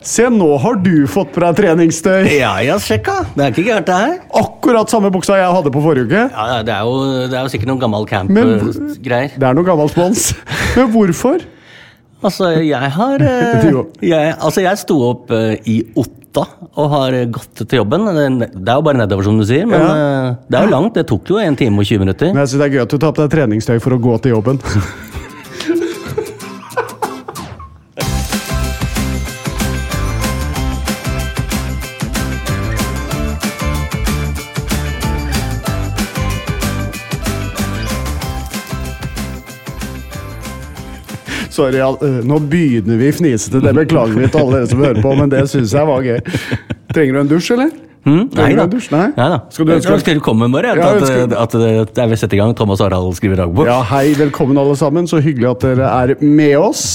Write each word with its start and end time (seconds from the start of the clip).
Se, 0.00 0.24
nå 0.32 0.46
har 0.62 0.78
du 0.80 1.04
fått 1.12 1.28
på 1.34 1.42
deg 1.44 1.58
treningstøy! 1.58 2.22
Ja, 2.38 2.54
ja, 2.64 2.78
sjekka. 2.80 3.18
Det 3.36 3.42
er 3.44 3.50
ikke 3.52 3.64
gærent, 3.66 3.88
det 3.90 3.96
her. 4.00 4.14
Akkurat 4.40 4.88
samme 4.88 5.10
buksa 5.12 5.36
jeg 5.36 5.50
hadde 5.52 5.72
på 5.74 5.82
forrige 5.84 6.06
uke. 6.08 6.22
Ja, 6.32 6.62
det, 6.64 6.72
er 6.72 6.86
jo, 6.88 7.26
det 7.28 7.36
er 7.36 7.44
jo 7.44 7.52
sikkert 7.52 7.68
noen 7.68 7.82
gammel 7.82 8.06
camp-greier. 8.08 9.34
Det 9.36 9.44
er 9.50 9.58
noe 9.58 9.66
gammel 9.68 9.90
spons. 9.92 10.30
Men 10.78 10.88
hvorfor? 10.94 11.44
Altså, 12.24 12.48
jeg 12.64 12.90
har 12.96 13.22
eh, 13.28 13.68
jeg, 14.04 14.32
Altså, 14.40 14.64
jeg 14.64 14.80
sto 14.80 14.96
opp 15.10 15.30
eh, 15.36 15.54
i 15.68 15.76
Otta 16.00 16.46
og 16.80 16.90
har 16.94 17.18
eh, 17.20 17.28
gått 17.36 17.60
til 17.66 17.80
jobben. 17.82 18.08
Det 18.08 18.56
er 18.64 18.80
jo 18.80 18.84
bare 18.88 19.02
nedover, 19.02 19.28
som 19.28 19.36
du 19.40 19.44
sier, 19.48 19.68
men 19.68 19.84
Ja. 19.84 19.92
eh, 19.92 20.32
det 20.48 20.62
er 20.62 20.64
jo 20.68 20.74
langt. 20.78 20.96
Det 20.96 21.04
tok 21.12 21.28
jo 21.32 21.40
en 21.44 21.60
time 21.60 21.76
og 21.80 21.84
20 21.88 22.06
minutter. 22.06 22.32
Men 22.32 22.40
jeg 22.46 22.54
synes 22.54 22.64
det 22.64 22.70
er 22.70 22.76
gøy 22.78 22.82
at 22.88 22.96
du 22.96 22.98
tar 23.04 23.12
på 23.16 23.24
deg 23.26 23.36
treningstøy 23.36 23.76
for 23.84 23.96
å 23.96 24.00
gå 24.00 24.16
til 24.24 24.36
jobben. 24.38 24.64
Sorry, 41.60 41.76
ja, 41.76 41.90
øh, 41.92 42.20
nå 42.24 42.38
begynner 42.48 42.96
vi 42.96 43.10
fnisete. 43.12 43.60
Det 43.60 43.74
beklager 43.76 44.16
vi 44.16 44.28
til 44.32 44.40
alle 44.40 44.60
dere 44.62 44.68
som 44.70 44.80
hører 44.80 45.00
på, 45.04 45.12
men 45.18 45.28
det 45.32 45.42
syns 45.50 45.74
jeg 45.76 45.88
var 45.90 46.06
gøy. 46.06 46.20
Trenger 46.94 47.18
du 47.18 47.20
en 47.20 47.32
dusj, 47.34 47.52
eller? 47.56 47.74
Mm, 48.08 48.22
nei 48.32 48.46
da. 48.56 48.64
dusj? 48.70 48.88
Nei? 48.94 49.10
Nei 49.12 49.26
da. 49.34 49.38
Skal 49.52 49.68
du 49.68 49.74
ønske 49.74 50.14
velkommen, 50.14 50.48
bare. 50.54 50.72
Ja, 50.72 50.88
at, 50.94 51.02
ønsker- 51.02 51.36
at, 51.36 51.56
at, 51.58 51.92
det 51.92 52.04
er 52.06 52.08
ved 52.14 52.20
sette 52.22 52.38
i 52.38 52.40
gang 52.40 52.54
Thomas 52.56 52.80
Harald 52.80 53.12
skriver 53.18 53.42
dagbok. 53.42 53.68
Ja, 53.68 53.82
hei, 53.92 54.14
velkommen 54.16 54.56
alle 54.62 54.76
sammen. 54.80 55.10
Så 55.10 55.20
hyggelig 55.20 55.50
at 55.50 55.66
dere 55.66 55.90
er 55.90 56.14
med 56.24 56.56
oss. 56.56 56.86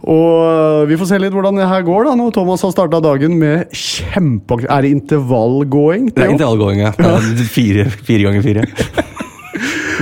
Og 0.00 0.28
øh, 0.44 0.84
vi 0.88 1.00
får 1.00 1.08
se 1.10 1.22
litt 1.24 1.32
hvordan 1.32 1.56
det 1.60 1.68
her 1.68 1.80
går, 1.88 2.10
da, 2.10 2.14
når 2.20 2.36
Thomas 2.36 2.64
har 2.64 2.76
starta 2.76 3.00
dagen 3.04 3.40
med 3.40 3.72
kjempeaktivitet. 3.72 4.76
Er 4.76 4.84
det 4.84 4.92
intervallgåing? 4.98 6.12
Det 6.12 6.28
er 6.28 6.36
intervallgåing, 6.36 6.84
ja. 6.84 6.92
Fire, 7.56 7.88
fire 7.88 8.28
ganger 8.28 8.44
fire. 8.44 8.68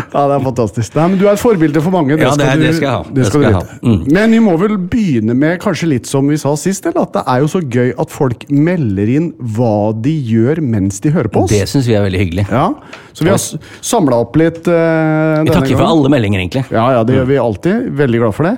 Ja, 0.15 0.25
det 0.31 0.37
er 0.39 0.45
fantastisk. 0.45 0.95
Nei, 0.99 1.07
men 1.13 1.19
Du 1.21 1.27
er 1.27 1.33
et 1.35 1.43
forbilde 1.43 1.83
for 1.85 1.95
mange. 1.95 2.17
Ja, 2.19 2.33
det 2.39 2.49
du- 2.59 2.65
det 2.67 2.75
skal 2.79 2.89
jeg 2.89 2.95
ha. 2.97 3.03
Det 3.09 3.15
Det 3.15 3.27
skal 3.27 3.31
skal 3.31 3.41
du 3.41 3.47
jeg 3.47 3.55
ha. 3.55 3.79
Mm. 3.83 4.13
Men 4.17 4.37
vi 4.37 4.41
må 4.45 4.55
vel 4.61 4.77
begynne 4.79 5.37
med 5.37 5.61
kanskje 5.63 5.89
litt 5.93 6.07
som 6.07 6.29
vi 6.29 6.37
sa 6.41 6.55
sist, 6.57 6.87
eller 6.87 7.03
at 7.07 7.13
det 7.19 7.25
er 7.27 7.41
jo 7.45 7.51
så 7.55 7.63
gøy 7.63 7.93
at 7.99 8.11
folk 8.15 8.47
melder 8.51 9.09
inn 9.17 9.33
hva 9.57 9.93
de 10.03 10.15
gjør 10.33 10.63
mens 10.65 11.01
de 11.05 11.11
hører 11.15 11.29
på 11.33 11.45
oss. 11.45 11.51
Det 11.51 11.67
syns 11.69 11.89
vi 11.89 11.95
er 11.99 12.07
veldig 12.07 12.23
hyggelig. 12.25 12.47
Ja, 12.51 12.69
Så 13.13 13.25
vi 13.27 13.31
har 13.35 13.39
samla 13.83 14.21
opp 14.23 14.37
litt 14.39 14.63
uh, 14.71 15.43
Vi 15.43 15.51
takker 15.51 15.77
for 15.77 15.89
alle 15.91 16.09
meldinger, 16.13 16.41
egentlig. 16.45 16.65
Ja, 16.71 16.87
ja, 16.99 17.05
det 17.05 17.17
gjør 17.19 17.29
vi 17.33 17.39
alltid. 17.43 17.93
Veldig 17.99 18.21
glad 18.25 18.35
for 18.37 18.49
det. 18.51 18.57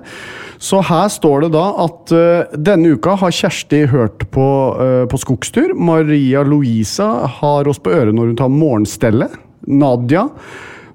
Så 0.61 0.83
her 0.85 1.09
står 1.09 1.47
det 1.47 1.53
da 1.55 1.63
at 1.87 2.13
uh, 2.13 2.57
denne 2.69 2.93
uka 2.99 3.15
har 3.23 3.33
Kjersti 3.33 3.87
hørt 3.89 4.27
på, 4.35 4.49
uh, 4.77 5.07
på 5.09 5.21
skogstur. 5.23 5.73
Maria 5.75 6.43
Louisa 6.45 7.27
har 7.41 7.71
oss 7.71 7.81
på 7.81 7.95
øret 7.97 8.13
når 8.13 8.35
hun 8.35 8.37
tar 8.37 8.53
morgenstellet. 8.53 9.39
Nadia 9.67 10.27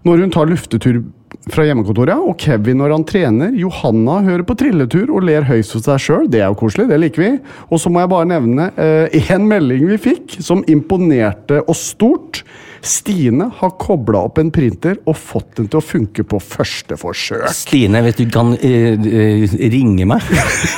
når 0.05 0.23
hun 0.23 0.33
tar 0.33 0.49
luftetur 0.49 1.01
fra 1.51 1.65
hjemmekontoret. 1.67 2.21
Og 2.21 2.37
Kevin 2.41 2.79
når 2.81 2.93
han 2.95 3.07
trener. 3.07 3.55
Johanna 3.57 4.19
hører 4.25 4.45
på 4.47 4.57
trilletur 4.59 5.11
og 5.11 5.25
ler 5.27 5.47
høyst 5.47 5.75
for 5.75 5.85
seg 5.85 6.03
sjøl. 6.03 6.29
Det 6.31 6.43
er 6.43 6.51
jo 6.51 6.59
koselig, 6.59 6.87
det 6.91 7.01
liker 7.01 7.23
vi. 7.23 7.31
Og 7.69 7.81
så 7.81 7.91
må 7.91 8.03
jeg 8.03 8.13
bare 8.13 8.29
nevne 8.29 8.69
én 8.77 9.49
melding 9.49 9.87
vi 9.89 10.01
fikk 10.11 10.37
som 10.45 10.63
imponerte 10.71 11.63
oss 11.71 11.89
stort. 11.95 12.43
Stine 12.85 13.47
har 13.57 13.71
kobla 13.81 14.21
opp 14.27 14.37
en 14.37 14.51
printer 14.53 14.99
og 15.09 15.17
fått 15.17 15.57
den 15.57 15.69
til 15.71 15.79
å 15.79 15.83
funke 15.83 16.25
på 16.27 16.39
første 16.41 16.97
forsøk. 16.99 17.47
Stine, 17.55 18.01
hvis 18.05 18.19
du 18.19 18.25
kan 18.31 18.53
uh, 18.53 19.05
ringe 19.73 20.05
meg 20.09 20.21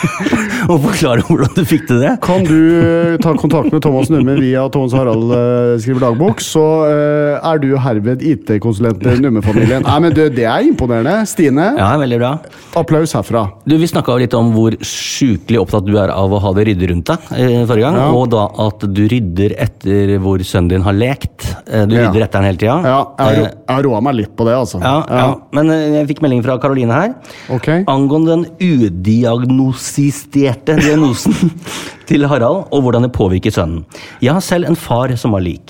og 0.71 0.79
forklare 0.85 1.25
hvordan 1.27 1.51
du 1.57 1.63
fikk 1.67 1.87
til 1.89 1.99
det? 2.01 2.13
Kan 2.23 2.47
du 2.47 2.55
eh, 2.79 3.17
ta 3.23 3.33
kontakt 3.37 3.71
med 3.73 3.83
Thomas 3.83 4.09
Numme 4.11 4.37
via 4.39 4.65
Thomas 4.73 4.95
Harald 4.95 5.31
uh, 5.31 5.75
skriver 5.81 6.07
dagbok, 6.07 6.41
så 6.43 6.63
uh, 6.87 7.51
er 7.51 7.61
du 7.63 7.69
herved 7.81 8.23
IT-konsulent 8.25 9.03
i 9.07 9.17
Numme-familien. 9.23 9.85
Nei, 9.85 9.97
men 10.03 10.15
du, 10.15 10.23
Det 10.33 10.47
er 10.47 10.67
imponerende. 10.67 11.19
Stine, 11.29 11.73
Ja, 11.77 11.91
veldig 11.99 12.19
bra. 12.21 12.31
applaus 12.79 13.13
herfra. 13.17 13.47
Du, 13.67 13.77
Vi 13.77 13.87
snakka 13.89 14.15
litt 14.21 14.35
om 14.37 14.53
hvor 14.55 14.75
sjukelig 14.85 15.61
opptatt 15.61 15.87
du 15.87 15.95
er 15.99 16.11
av 16.13 16.33
å 16.33 16.41
ha 16.43 16.53
det 16.57 16.67
ryddig 16.71 16.91
rundt 16.93 17.11
deg 17.11 17.29
eh, 17.35 17.61
forrige 17.67 17.87
gang. 17.87 17.99
Ja. 17.99 18.09
Og 18.15 18.31
da 18.33 18.47
at 18.67 18.85
du 18.87 19.03
rydder 19.11 19.55
etter 19.67 20.15
hvor 20.23 20.41
sønnen 20.45 20.71
din 20.75 20.85
har 20.87 20.95
lekt. 20.97 21.47
Eh, 21.67 21.85
du 21.89 21.96
Ja. 22.03 22.11
etter 22.27 22.37
den 22.39 22.47
hele 22.49 22.57
tida. 22.61 22.75
Ja, 22.85 22.99
jeg 23.17 23.25
har 23.25 23.33
ro- 23.37 23.47
jeg 23.47 23.73
har 23.75 23.83
roa 23.87 23.99
meg 24.01 24.13
litt 24.19 24.33
på 24.37 24.43
det, 24.47 24.55
altså. 24.57 24.77
Ja, 24.83 24.97
ja. 25.09 25.27
Men 25.57 25.65
eh, 25.73 25.87
jeg 25.97 26.07
fikk 26.13 26.21
melding 26.25 26.41
fra 26.45 26.57
Karoline 26.61 26.93
her 26.93 27.09
okay. 27.53 27.79
angående 27.87 28.29
den 28.35 28.45
udiagnostiserte 28.61 30.73
diagnosen 30.81 31.33
til 32.09 32.21
Harald, 32.29 32.59
og 32.71 32.79
hvordan 32.85 33.01
det 33.07 33.13
påvirker 33.15 33.51
sønnen. 33.53 33.81
Jeg 34.23 34.33
har 34.37 34.43
selv 34.45 34.63
en 34.69 34.77
far 34.79 35.07
som 35.19 35.31
var 35.35 35.41
lik. 35.45 35.67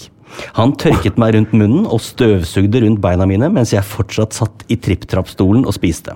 Han 0.57 0.73
tørket 0.79 1.17
meg 1.21 1.35
rundt 1.35 1.53
munnen 1.57 1.85
og 1.85 2.01
støvsugde 2.03 2.81
rundt 2.83 3.01
beina 3.03 3.27
mine 3.29 3.49
mens 3.53 3.73
jeg 3.73 3.85
fortsatt 3.87 4.35
satt 4.35 4.65
i 4.71 4.77
tripp-trapp-stolen 4.81 5.65
og 5.67 5.75
spiste. 5.75 6.15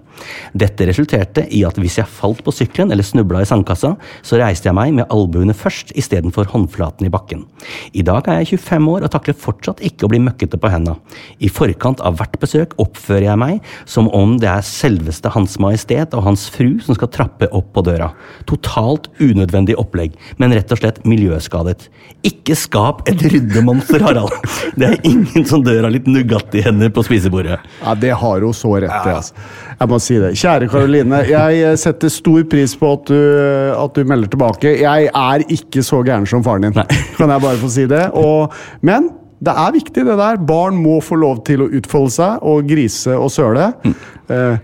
Dette 0.57 0.87
resulterte 0.89 1.45
i 1.53 1.63
at 1.67 1.77
hvis 1.81 1.99
jeg 1.99 2.11
falt 2.11 2.43
på 2.45 2.53
sykkelen 2.55 2.93
eller 2.93 3.05
snubla 3.05 3.43
i 3.43 3.49
sandkassa, 3.49 3.93
så 3.97 4.39
reiste 4.41 4.69
jeg 4.69 4.77
meg 4.77 4.93
med 4.97 5.09
albuene 5.13 5.55
først 5.57 5.93
istedenfor 5.97 6.49
håndflaten 6.51 7.07
i 7.07 7.13
bakken. 7.13 7.45
I 7.93 8.05
dag 8.07 8.27
er 8.29 8.41
jeg 8.41 8.59
25 8.59 8.89
år 8.93 9.07
og 9.07 9.13
takler 9.13 9.37
fortsatt 9.37 9.83
ikke 9.85 10.07
å 10.07 10.11
bli 10.11 10.21
møkkete 10.23 10.59
på 10.61 10.71
henda. 10.71 10.97
I 11.39 11.51
forkant 11.51 12.03
av 12.05 12.19
hvert 12.19 12.37
besøk 12.41 12.75
oppfører 12.81 13.29
jeg 13.29 13.41
meg 13.41 13.71
som 13.89 14.09
om 14.15 14.37
det 14.41 14.49
er 14.51 14.65
selveste 14.65 15.31
Hans 15.33 15.57
Majestet 15.61 16.15
og 16.17 16.25
hans 16.27 16.47
fru 16.51 16.77
som 16.83 16.97
skal 16.97 17.11
trappe 17.13 17.49
opp 17.55 17.71
på 17.75 17.85
døra. 17.85 18.11
Totalt 18.49 19.09
unødvendig 19.21 19.77
opplegg, 19.79 20.17
men 20.41 20.53
rett 20.55 20.71
og 20.73 20.81
slett 20.81 21.01
miljøskadet. 21.07 21.87
Ikke 22.27 22.57
skap 22.57 23.05
et 23.09 23.21
ryddemonster, 23.31 24.00
Harald. 24.05 24.33
Det 24.75 24.87
er 24.87 24.97
ingen 25.07 25.45
som 25.47 25.63
dør 25.65 25.87
av 25.87 25.93
litt 25.93 26.07
Nugatti-hender 26.09 26.91
på 26.95 27.03
spisebordet. 27.07 27.59
Ja, 27.83 27.95
Det 27.95 28.11
har 28.21 28.41
hun 28.45 28.53
så 28.57 28.73
rett 28.81 29.07
i. 29.07 29.13
Altså. 29.15 29.33
Jeg 29.81 29.89
må 29.91 29.99
si 30.03 30.17
det. 30.21 30.33
Kjære 30.41 30.67
Karoline, 30.71 31.21
jeg 31.29 31.61
eh, 31.65 31.77
setter 31.81 32.11
stor 32.13 32.43
pris 32.51 32.75
på 32.77 32.91
at 32.97 33.09
du, 33.09 33.17
at 33.77 33.95
du 33.97 34.05
melder 34.09 34.29
tilbake. 34.33 34.75
Jeg 34.83 35.09
er 35.09 35.45
ikke 35.51 35.83
så 35.85 36.03
gæren 36.05 36.27
som 36.29 36.43
faren 36.45 36.67
din, 36.69 36.77
kan 37.17 37.33
jeg 37.35 37.43
bare 37.47 37.57
få 37.61 37.71
si 37.73 37.87
det. 37.89 38.05
Og, 38.17 38.53
men 38.85 39.09
Det 39.41 39.53
er 39.57 39.71
viktig, 39.73 40.03
det 40.05 40.15
der. 40.19 40.35
Barn 40.37 40.75
må 40.77 40.99
få 41.01 41.15
lov 41.17 41.39
til 41.47 41.63
å 41.63 41.69
utfolde 41.73 42.11
seg 42.13 42.43
og 42.45 42.67
grise 42.69 43.15
og 43.17 43.31
søle. 43.33 43.71
Eh, 44.29 44.59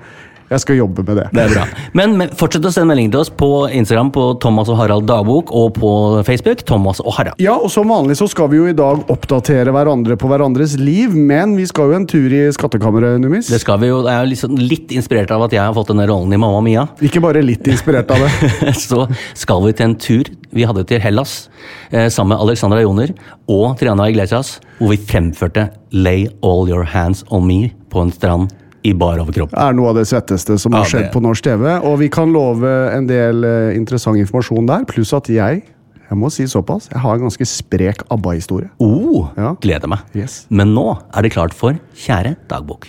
jeg 0.47 0.63
skal 0.63 0.77
jobbe 0.79 1.03
med 1.03 1.17
det. 1.19 1.25
Det 1.35 1.43
er 1.43 1.51
bra. 1.51 1.65
Men, 1.97 2.13
men 2.19 2.31
fortsett 2.39 2.65
å 2.67 2.71
sende 2.71 2.93
melding 2.93 3.09
til 3.11 3.19
oss 3.19 3.31
på 3.33 3.49
Instagram 3.75 4.13
på 4.15 4.27
Thomas 4.43 4.69
og 4.71 4.79
Harald 4.79 5.07
Dagbok, 5.09 5.51
og 5.51 5.73
på 5.75 5.91
Facebook 6.27 6.63
Thomas 6.67 7.01
og 7.03 7.17
Harald. 7.17 7.41
Ja, 7.43 7.57
og 7.57 7.71
Som 7.73 7.91
vanlig 7.91 8.17
så 8.19 8.29
skal 8.31 8.49
vi 8.51 8.61
jo 8.61 8.67
i 8.69 8.75
dag 8.75 9.03
oppdatere 9.11 9.73
hverandre 9.75 10.15
på 10.19 10.29
hverandres 10.31 10.77
liv, 10.79 11.13
men 11.15 11.57
vi 11.59 11.67
skal 11.69 11.91
jo 11.91 11.97
en 11.99 12.07
tur 12.09 12.31
i 12.33 12.45
skattkammeret, 12.55 13.19
Numis. 13.21 13.51
Det 13.51 13.59
skal 13.61 13.81
vi 13.83 13.91
jo, 13.91 13.99
jeg 14.07 14.15
er 14.15 14.29
liksom 14.31 14.55
litt 14.59 14.93
inspirert 14.95 15.31
av 15.35 15.45
at 15.45 15.55
jeg 15.55 15.63
har 15.63 15.75
fått 15.75 15.91
denne 15.91 16.07
rollen 16.09 16.33
i 16.33 16.39
Mamma 16.41 16.63
Mia. 16.65 16.87
Ikke 17.03 17.21
bare 17.23 17.43
litt 17.43 17.67
inspirert 17.67 18.11
av 18.15 18.23
det. 18.23 18.51
Så 18.87 19.03
skal 19.37 19.65
vi 19.65 19.75
til 19.75 19.89
en 19.89 19.97
tur 19.99 20.31
vi 20.55 20.65
hadde 20.67 20.85
til 20.87 21.01
Hellas 21.03 21.49
eh, 21.91 22.07
sammen 22.07 22.33
med 22.33 22.43
Alexandra 22.45 22.79
Joner 22.83 23.11
og 23.51 23.75
Triana 23.79 24.07
Iglesias, 24.11 24.57
hvor 24.79 24.93
vi 24.95 25.01
fremførte 25.11 25.67
Lay 25.91 26.27
All 26.45 26.69
Your 26.71 26.87
Hands 26.87 27.23
On 27.33 27.45
Me 27.47 27.67
på 27.91 28.03
en 28.03 28.15
strand 28.15 28.55
i 28.87 28.93
bar 28.95 29.19
overkropp. 29.23 29.53
er 29.57 29.73
noe 29.77 29.91
av 29.91 29.97
det 29.99 30.05
svetteste 30.09 30.57
som 30.61 30.75
har 30.77 30.85
Ja, 30.85 30.91
skjedd 30.93 31.09
på 31.13 31.21
norsk 31.23 31.43
TV. 31.43 31.65
Og 31.83 31.97
vi 31.99 32.07
kan 32.13 32.31
love 32.33 32.71
en 32.93 33.07
del 33.09 33.43
eh, 33.47 33.75
interessant 33.77 34.17
informasjon 34.21 34.69
der, 34.69 34.85
pluss 34.89 35.13
at 35.17 35.27
jeg 35.31 35.63
jeg 36.07 36.15
må 36.15 36.29
si 36.31 36.45
såpass, 36.47 36.85
jeg 36.87 37.01
har 37.03 37.17
en 37.17 37.25
ganske 37.27 37.43
sprek 37.45 38.05
ABBA-historie. 38.09 38.69
Oh, 38.79 39.27
Ja. 39.35 39.55
gleder 39.59 39.89
meg. 39.91 39.99
Yes. 40.15 40.45
Men 40.49 40.71
nå 40.73 40.97
er 41.13 41.21
det 41.27 41.33
klart 41.35 41.51
for 41.53 41.75
Kjære 41.99 42.37
dagbok. 42.47 42.87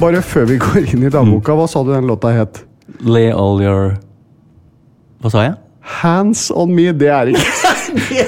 Bare 0.00 0.22
før 0.24 0.46
vi 0.48 0.56
går 0.60 0.86
inn 0.94 1.02
i 1.04 1.10
dagboka, 1.12 1.52
hva 1.58 1.66
sa 1.68 1.82
du 1.84 1.90
den 1.92 2.06
låta 2.08 2.30
het? 2.32 2.62
Lay 3.04 3.28
all 3.32 3.60
your 3.62 3.96
Hva 5.20 5.32
sa 5.32 5.42
jeg? 5.44 5.58
Hands 6.00 6.46
on 6.56 6.72
me, 6.76 6.86
det 6.96 7.10
er 7.12 7.30
ikke 7.34 7.52
Det, 7.94 8.24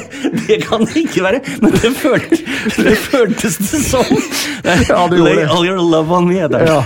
det 0.49 0.59
kan 0.67 0.85
det 0.87 0.97
ikke 1.05 1.23
være, 1.25 1.41
men 1.63 1.75
det 1.77 1.93
føltes 1.99 2.43
det, 2.77 2.97
føltes 2.99 3.59
det 3.63 3.81
som. 3.85 4.13
Ja, 4.65 5.07
det 5.11 5.21
Lay 5.23 5.45
all 5.47 5.67
your 5.67 5.79
love 5.79 6.13
on 6.15 6.29
me. 6.29 6.41
heter. 6.41 6.67
Ja. 6.67 6.81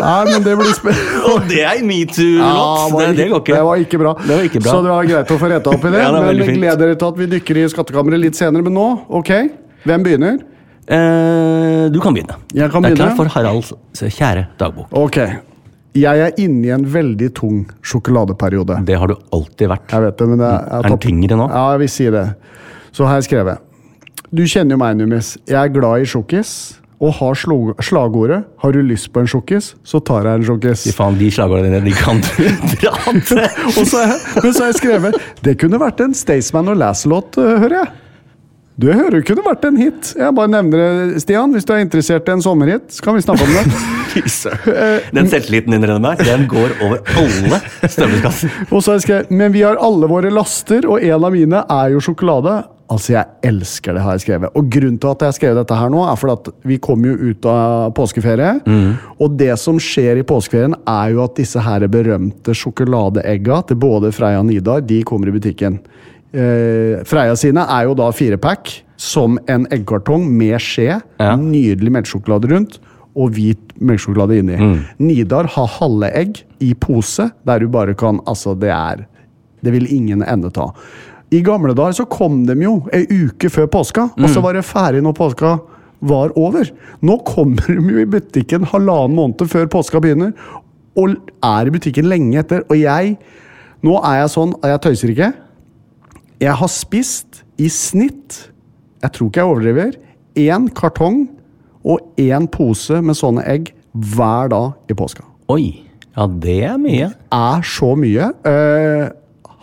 Nei, 0.00 0.20
men 0.30 0.44
det 0.44 0.54
blir 0.56 0.72
spennende. 0.76 1.22
Og 1.32 1.48
det 1.50 1.64
er 1.66 1.82
metoo-låt! 1.84 2.94
det, 3.00 3.08
det 3.18 3.26
går 3.32 3.42
ikke. 3.42 3.56
Det 3.56 3.64
var 3.66 3.82
ikke 3.84 4.00
bra. 4.00 4.14
Det 4.22 4.36
var 4.36 4.46
ikke 4.48 4.62
bra. 4.64 4.76
Så 4.76 4.84
det 4.86 4.94
var 4.94 5.10
greit 5.10 5.34
å 5.34 5.40
få 5.40 5.50
retta 5.52 5.74
opp 5.74 5.84
i 5.84 5.92
det. 5.92 6.00
Ja, 6.04 6.12
det 6.14 6.22
men 6.28 6.40
vi 6.40 6.56
gleder 6.56 6.84
dere 6.86 7.00
til 7.00 7.10
at 7.10 7.20
vi 7.20 7.28
dykker 7.34 7.60
i 7.60 7.66
skattkammeret 7.74 8.22
litt 8.22 8.38
senere. 8.38 8.64
Men 8.66 8.76
nå, 8.78 8.86
ok, 9.20 9.34
hvem 9.88 10.06
begynner? 10.06 10.40
Eh, 10.90 11.84
du 11.92 12.00
kan 12.02 12.16
begynne. 12.16 12.38
Jeg 12.56 12.72
kan 12.72 12.82
begynne. 12.82 12.96
Det 12.96 13.04
er 13.04 13.04
klart 13.04 13.20
for 13.20 13.34
Haralds 13.36 13.72
kjære 14.00 14.48
dagbok. 14.60 14.88
Ok. 14.96 15.20
Jeg 15.98 16.22
er 16.22 16.36
inne 16.38 16.68
i 16.68 16.70
en 16.74 16.84
veldig 16.86 17.32
tung 17.34 17.62
sjokoladeperiode. 17.82 18.76
Det 18.86 18.98
har 18.98 19.10
du 19.10 19.16
alltid 19.34 19.72
vært. 19.72 19.88
Jeg 19.90 20.04
vet 20.06 20.20
det, 20.20 20.28
men 20.30 20.38
det 20.38 20.50
er, 20.50 20.68
Er 20.78 20.86
den 20.86 21.00
tyngre 21.02 21.38
nå? 21.40 21.48
Ja, 21.50 21.64
jeg 21.74 21.82
vil 21.82 21.90
si 21.90 22.06
det. 22.14 22.26
Så 22.94 23.08
har 23.08 23.18
jeg 23.18 23.26
skrevet. 23.30 23.64
Du 24.30 24.44
kjenner 24.46 24.76
jo 24.76 24.82
meg, 24.84 25.00
Numis. 25.00 25.32
Jeg 25.50 25.58
er 25.58 25.72
glad 25.74 26.04
i 26.04 26.06
sjokkis. 26.06 26.52
Og 27.00 27.14
har 27.16 27.32
slagordet 27.80 28.44
'Har 28.60 28.72
du 28.72 28.82
lyst 28.84 29.08
på 29.12 29.20
en 29.20 29.26
sjokkis, 29.26 29.74
så 29.82 30.04
tar 30.04 30.26
jeg 30.28 30.34
en 30.34 30.44
sjokkis'. 30.44 30.84
Fy 30.84 30.92
faen, 30.92 31.16
de 31.16 31.30
slagordene 31.30 31.80
dine, 31.80 31.84
de 31.88 31.92
kan 31.96 32.20
du 32.20 32.44
dra 32.82 32.92
til! 33.24 33.40
Jeg, 33.40 33.50
men 33.72 34.52
så 34.52 34.60
har 34.60 34.68
jeg 34.68 34.74
skrevet 34.74 35.14
Det 35.42 35.56
kunne 35.58 35.80
vært 35.80 36.00
en 36.04 36.12
Staysman 36.12 36.68
og 36.68 36.76
Lass-låt, 36.76 37.38
øh, 37.40 37.58
hører 37.64 37.76
jeg. 37.78 37.88
Du 38.80 38.86
hører 38.88 39.18
det 39.18 39.26
kunne 39.28 39.44
vært 39.44 39.64
en 39.68 39.76
hit. 39.76 40.14
Jeg 40.16 40.32
bare 40.36 40.48
nevner 40.48 40.80
det, 40.80 41.20
Stian. 41.20 41.52
Hvis 41.52 41.66
du 41.68 41.74
er 41.74 41.82
interessert 41.84 42.28
i 42.30 42.32
en 42.32 42.44
sommerhit, 42.44 42.86
så 42.94 43.04
kan 43.04 43.18
vi 43.18 43.24
snakke 43.26 43.44
om 43.44 43.52
det. 43.58 43.64
Den 45.16 45.28
selvtilliten 45.30 45.74
din, 45.74 45.84
Rønne 45.86 46.00
meg, 46.02 46.22
den 46.26 46.46
går 46.50 46.72
over 46.82 47.02
alle 47.20 47.60
støvleskasser. 47.84 48.54
Og 48.74 48.82
så 48.82 48.96
jeg 49.04 49.28
Men 49.30 49.52
vi 49.54 49.62
har 49.66 49.78
alle 49.78 50.08
våre 50.10 50.32
laster, 50.32 50.88
og 50.88 51.04
en 51.04 51.26
av 51.28 51.34
mine 51.34 51.60
er 51.62 51.92
jo 51.92 52.02
sjokolade. 52.02 52.56
Altså, 52.90 53.12
jeg 53.14 53.52
elsker 53.52 53.94
det, 53.94 54.02
har 54.02 54.16
jeg 54.16 54.24
skrevet. 54.24 54.56
Og 54.58 54.72
grunnen 54.72 54.98
til 54.98 55.12
at 55.12 55.22
jeg 55.22 55.30
har 55.30 55.36
skrevet 55.36 55.60
dette 55.60 55.78
her 55.78 55.92
nå, 55.92 56.00
er 56.10 56.18
fordi 56.18 56.38
at 56.40 56.50
vi 56.72 56.80
kommer 56.82 57.12
jo 57.12 57.30
ut 57.30 57.50
av 57.52 57.92
påskeferie. 57.94 58.56
Og 59.20 59.36
det 59.38 59.52
som 59.62 59.78
skjer 59.78 60.18
i 60.18 60.26
påskeferien, 60.26 60.74
er 60.88 61.12
jo 61.14 61.22
at 61.28 61.36
disse 61.38 61.62
her 61.62 61.86
berømte 61.92 62.56
sjokoladeegga 62.56 63.60
til 63.68 63.78
både 63.84 64.10
Freia 64.16 64.40
og 64.42 64.48
Nidar, 64.50 64.82
de 64.82 65.04
kommer 65.06 65.30
i 65.30 65.36
butikken. 65.36 65.78
Eh, 66.32 67.00
Freia 67.08 67.34
sine 67.38 67.64
er 67.66 67.88
jo 67.88 67.96
da 67.98 68.10
firepack, 68.14 68.70
som 69.00 69.38
en 69.50 69.66
eggkartong 69.72 70.28
med 70.30 70.60
skje. 70.62 71.00
Ja. 71.18 71.34
Nydelig 71.40 71.92
melkesjokolade 71.96 72.50
rundt. 72.52 72.78
Og 73.18 73.32
hvit 73.34 73.72
melkesjokolade 73.80 74.38
inni. 74.38 74.56
Nidar 75.02 75.48
har 75.56 75.72
halve 75.80 76.12
egg 76.14 76.44
i 76.62 76.74
pose, 76.78 77.30
der 77.46 77.58
du 77.58 77.68
bare 77.68 77.94
kan 77.98 78.20
Altså, 78.26 78.54
det 78.54 78.70
er 78.70 79.06
Det 79.64 79.72
vil 79.72 79.90
ingen 79.92 80.22
ende 80.22 80.50
ta. 80.50 80.70
I 81.30 81.42
gamle 81.42 81.74
dager 81.74 81.92
så 81.92 82.06
kom 82.08 82.46
de 82.46 82.54
jo 82.62 82.86
ei 82.92 83.04
uke 83.04 83.50
før 83.50 83.66
påska, 83.66 84.06
og 84.16 84.30
så 84.30 84.40
var 84.42 84.54
det 84.54 84.64
ferdig 84.64 85.02
når 85.02 85.12
påska 85.18 85.58
var 86.00 86.32
over. 86.34 86.70
Nå 87.02 87.18
kommer 87.26 87.66
de 87.66 87.92
jo 87.92 88.00
i 88.00 88.08
butikken 88.08 88.64
halvannen 88.64 89.14
måned 89.14 89.44
før 89.50 89.68
påska 89.70 90.00
begynner, 90.00 90.32
og 90.96 91.14
er 91.44 91.66
i 91.68 91.70
butikken 91.74 92.08
lenge 92.08 92.38
etter. 92.40 92.64
Og 92.70 92.78
jeg 92.80 93.18
Nå 93.82 93.94
er 94.04 94.18
jeg 94.20 94.28
sånn, 94.28 94.50
og 94.58 94.64
jeg 94.68 94.80
tøyser 94.84 95.10
ikke. 95.14 95.28
Jeg 96.40 96.56
har 96.56 96.70
spist 96.72 97.42
i 97.60 97.66
snitt, 97.68 98.46
jeg 99.02 99.12
tror 99.12 99.28
ikke 99.28 99.42
jeg 99.42 99.50
overdriver, 99.50 99.96
én 100.40 100.70
kartong 100.72 101.26
og 101.84 102.00
én 102.20 102.46
pose 102.48 103.00
med 103.04 103.18
sånne 103.18 103.44
egg 103.44 103.74
hver 103.92 104.48
dag 104.48 104.72
i 104.88 104.96
påska. 104.96 105.26
Oi. 105.52 105.84
Ja, 106.16 106.24
det 106.26 106.56
er 106.64 106.78
mye. 106.80 107.10
Det 107.12 107.36
Er 107.36 107.66
så 107.66 107.92
mye. 107.98 108.30
Uh, 108.40 109.12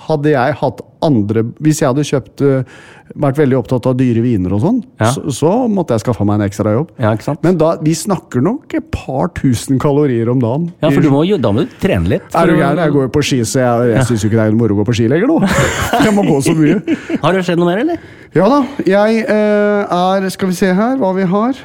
hadde 0.05 0.35
jeg 0.35 0.57
hatt 0.61 0.83
andre 1.07 1.43
Hvis 1.63 1.79
jeg 1.81 1.89
hadde 1.89 2.05
kjøpt 2.07 2.43
eh, 2.45 2.77
vært 3.17 3.39
veldig 3.39 3.57
opptatt 3.57 3.87
av 3.89 3.95
dyre 3.97 4.21
viner 4.21 4.53
og 4.57 4.61
sånn, 4.63 4.79
Ja. 4.99 5.09
så, 5.15 5.23
så 5.33 5.51
måtte 5.71 5.95
jeg 5.95 6.03
skaffa 6.03 6.25
meg 6.27 6.41
en 6.41 6.45
ekstra 6.47 6.73
jobb. 6.75 6.91
Ja? 7.01 7.13
Men 7.45 7.57
da, 7.61 7.71
vi 7.81 7.93
snakker 7.97 8.43
nok 8.43 8.75
et 8.77 8.89
par 8.93 9.31
tusen 9.37 9.79
kalorier 9.81 10.29
om 10.31 10.41
dagen. 10.43 10.67
Ja, 10.83 10.91
for 10.91 11.01
du 11.05 11.09
må, 11.13 11.23
jo- 11.27 11.39
da 11.41 11.53
må 11.55 11.63
du 11.65 11.73
trene 11.81 12.11
litt. 12.17 12.27
Er 12.35 12.51
du 12.51 12.57
gæren? 12.59 12.81
Jeg 12.83 12.95
går 12.97 13.07
jo 13.07 13.13
på 13.15 13.23
ski, 13.25 13.39
så 13.47 13.63
jeg, 13.63 13.93
jeg 13.95 14.09
syns 14.11 14.25
jo 14.25 14.31
ikke 14.31 14.41
det 14.41 14.47
er 14.51 14.59
moro 14.59 14.75
å 14.75 14.81
gå 14.81 14.87
på 14.91 14.97
ski 14.99 15.07
lenger 15.11 15.31
nå. 15.31 15.39
Jeg 16.07 16.13
må 16.15 16.23
gå 16.27 16.37
så 16.45 16.53
mye. 16.57 16.77
Har 17.23 17.33
det 17.35 17.45
skjedd 17.47 17.59
noe 17.61 17.71
mer, 17.71 17.81
eller? 17.85 18.03
Ja 18.35 18.47
da. 18.51 18.59
Jeg 18.85 19.23
eh, 19.23 19.95
er 19.97 20.27
Skal 20.33 20.51
vi 20.51 20.57
se 20.59 20.73
her 20.77 20.99
hva 21.01 21.13
vi 21.17 21.25
har. 21.31 21.57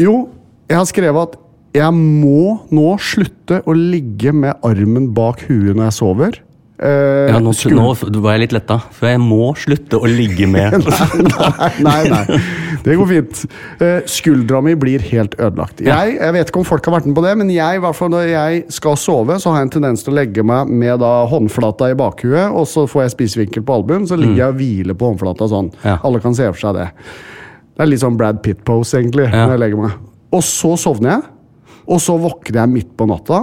Jo, 0.00 0.14
jeg 0.70 0.78
har 0.78 0.86
skrevet 0.88 1.28
at 1.30 1.36
jeg 1.76 1.92
må 1.92 2.56
nå 2.72 2.94
slutte 3.02 3.58
å 3.68 3.74
ligge 3.76 4.32
med 4.32 4.56
armen 4.64 5.10
bak 5.16 5.42
huet 5.48 5.74
når 5.76 5.90
jeg 5.90 5.96
sover. 5.98 6.38
Eh, 6.76 7.30
Ja, 7.32 7.38
nå, 7.40 7.52
nå 7.72 7.84
var 8.20 8.34
jeg 8.36 8.42
litt 8.42 8.52
letta, 8.52 8.76
for 8.92 9.08
jeg 9.08 9.20
må 9.22 9.54
slutte 9.56 9.96
å 9.96 10.08
ligge 10.10 10.44
med 10.50 10.74
nei, 10.82 11.70
nei, 11.80 12.00
nei. 12.10 12.40
Det 12.84 12.94
går 13.00 13.08
fint. 13.10 13.40
Uh, 13.80 14.02
skuldra 14.06 14.60
mi 14.62 14.74
blir 14.78 15.02
helt 15.08 15.34
ødelagt. 15.40 15.80
Jeg, 15.82 16.12
jeg 16.20 16.34
vet 16.36 16.50
ikke 16.52 16.60
om 16.60 16.66
folk 16.68 16.84
har 16.86 16.98
vært 16.98 17.08
med 17.08 17.16
på 17.18 17.24
det, 17.24 17.32
men 17.40 17.50
jeg, 17.50 17.80
når 17.82 18.28
jeg 18.28 18.60
skal 18.76 18.98
sove, 19.00 19.38
så 19.42 19.50
har 19.50 19.62
jeg 19.62 19.68
en 19.70 19.74
tendens 19.78 20.04
til 20.06 20.12
å 20.14 20.18
legge 20.20 20.44
meg 20.46 20.68
med 20.70 21.00
da 21.02 21.14
håndflata 21.32 21.88
i 21.90 21.96
bakhuet, 21.98 22.52
og 22.52 22.68
så 22.70 22.84
får 22.90 23.06
jeg 23.06 23.14
spisevinkel 23.16 23.64
på 23.66 23.80
albuen, 23.80 24.06
så 24.06 24.20
ligger 24.20 24.44
jeg 24.44 24.52
og 24.54 24.60
hviler 24.60 25.00
på 25.00 25.10
håndflata 25.10 25.48
sånn. 25.50 25.72
Mm. 25.80 25.84
Ja. 25.88 25.96
Alle 26.06 26.22
kan 26.22 26.36
se 26.38 26.46
for 26.52 26.62
seg 26.68 26.78
det. 26.78 26.86
Det 27.76 27.84
er 27.84 27.90
litt 27.90 28.04
sånn 28.04 28.20
Brad 28.20 28.38
Pitt-pose, 28.44 29.00
egentlig, 29.00 29.26
Ja. 29.32 29.46
når 29.48 29.56
jeg 29.56 29.64
legger 29.66 29.82
meg. 29.88 29.96
Og 30.36 30.44
så 30.46 30.76
sovner 30.80 31.16
jeg, 31.16 31.22
og 31.88 32.00
så 32.04 32.20
våkner 32.20 32.62
jeg 32.62 32.74
midt 32.76 32.94
på 33.00 33.08
natta, 33.10 33.40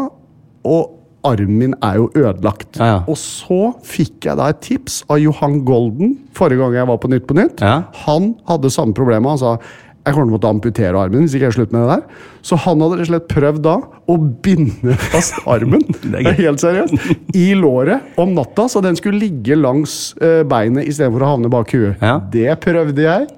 og 0.63 0.99
armen 1.27 1.55
min 1.59 1.77
er 1.83 2.01
jo 2.01 2.09
ødelagt. 2.15 2.77
Ja, 2.79 2.89
ja. 2.91 2.99
Og 3.07 3.17
så 3.19 3.71
fikk 3.87 4.27
jeg 4.27 4.39
da 4.39 4.49
et 4.51 4.61
tips 4.65 5.01
av 5.11 5.21
Johan 5.23 5.61
Golden 5.67 6.17
forrige 6.35 6.63
gang 6.63 6.77
jeg 6.81 6.89
var 6.91 7.01
på 7.01 7.11
Nytt 7.13 7.25
på 7.29 7.37
Nytt. 7.39 7.63
Ja. 7.63 7.83
Han 8.05 8.33
hadde 8.49 8.71
samme 8.73 8.95
problemet. 8.97 9.35
Han 9.35 9.41
sa 9.41 9.57
jeg 10.03 10.17
kommer 10.17 10.27
til 10.27 10.33
å 10.33 10.35
måtte 10.35 10.49
amputere 10.51 10.99
armen 10.99 11.23
hvis 11.23 11.35
ikke 11.37 11.47
jeg 11.47 11.55
slutter 11.55 11.77
med 11.77 11.85
det 11.85 11.93
der. 11.93 12.23
Så 12.43 12.57
han 12.59 12.81
hadde 12.83 12.97
rett 12.99 13.05
og 13.05 13.11
slett 13.13 13.29
prøvd 13.31 13.61
da 13.63 13.75
å 14.11 14.17
binde 14.43 14.97
fast 15.13 15.37
armen 15.47 15.85
Det 16.03 16.19
er 16.19 16.39
helt 16.41 16.63
seriøst, 16.63 17.13
i 17.39 17.45
låret 17.55 18.19
om 18.19 18.33
natta, 18.35 18.67
så 18.67 18.81
den 18.83 18.99
skulle 18.99 19.21
ligge 19.21 19.55
langs 19.55 20.11
eh, 20.19 20.41
beinet 20.43 20.89
istedenfor 20.91 21.23
å 21.23 21.31
havne 21.37 21.51
bak 21.53 21.71
huet. 21.71 22.03
Det 22.33 22.49
prøvde 22.63 23.05
jeg. 23.07 23.29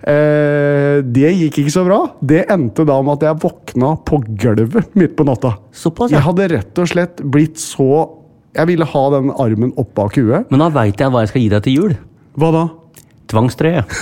Eh, 0.00 1.00
det 1.04 1.32
gikk 1.36 1.60
ikke 1.62 1.74
så 1.74 1.84
bra. 1.84 1.98
Det 2.24 2.46
endte 2.52 2.86
da 2.88 2.96
med 3.04 3.18
at 3.18 3.26
jeg 3.28 3.42
våkna 3.42 3.92
på 4.08 4.22
gulvet 4.40 4.96
midt 4.96 5.16
på 5.18 5.26
natta. 5.28 5.56
Såpass, 5.76 6.12
ja. 6.12 6.18
Jeg 6.18 6.28
hadde 6.28 6.48
rett 6.54 6.80
og 6.80 6.90
slett 6.90 7.22
blitt 7.22 7.60
så 7.60 8.16
Jeg 8.50 8.66
ville 8.66 8.82
ha 8.82 9.02
den 9.14 9.28
armen 9.30 9.70
opp 9.78 9.92
bak 9.94 10.16
huet. 10.18 10.48
Men 10.50 10.64
da 10.64 10.70
veit 10.74 10.98
jeg 10.98 11.12
hva 11.12 11.20
jeg 11.22 11.30
skal 11.30 11.44
gi 11.44 11.50
deg 11.52 11.62
til 11.62 11.76
jul. 11.76 11.92
Hva 12.34 12.48
da? 12.56 12.64
Tvangstrøye. 13.30 13.84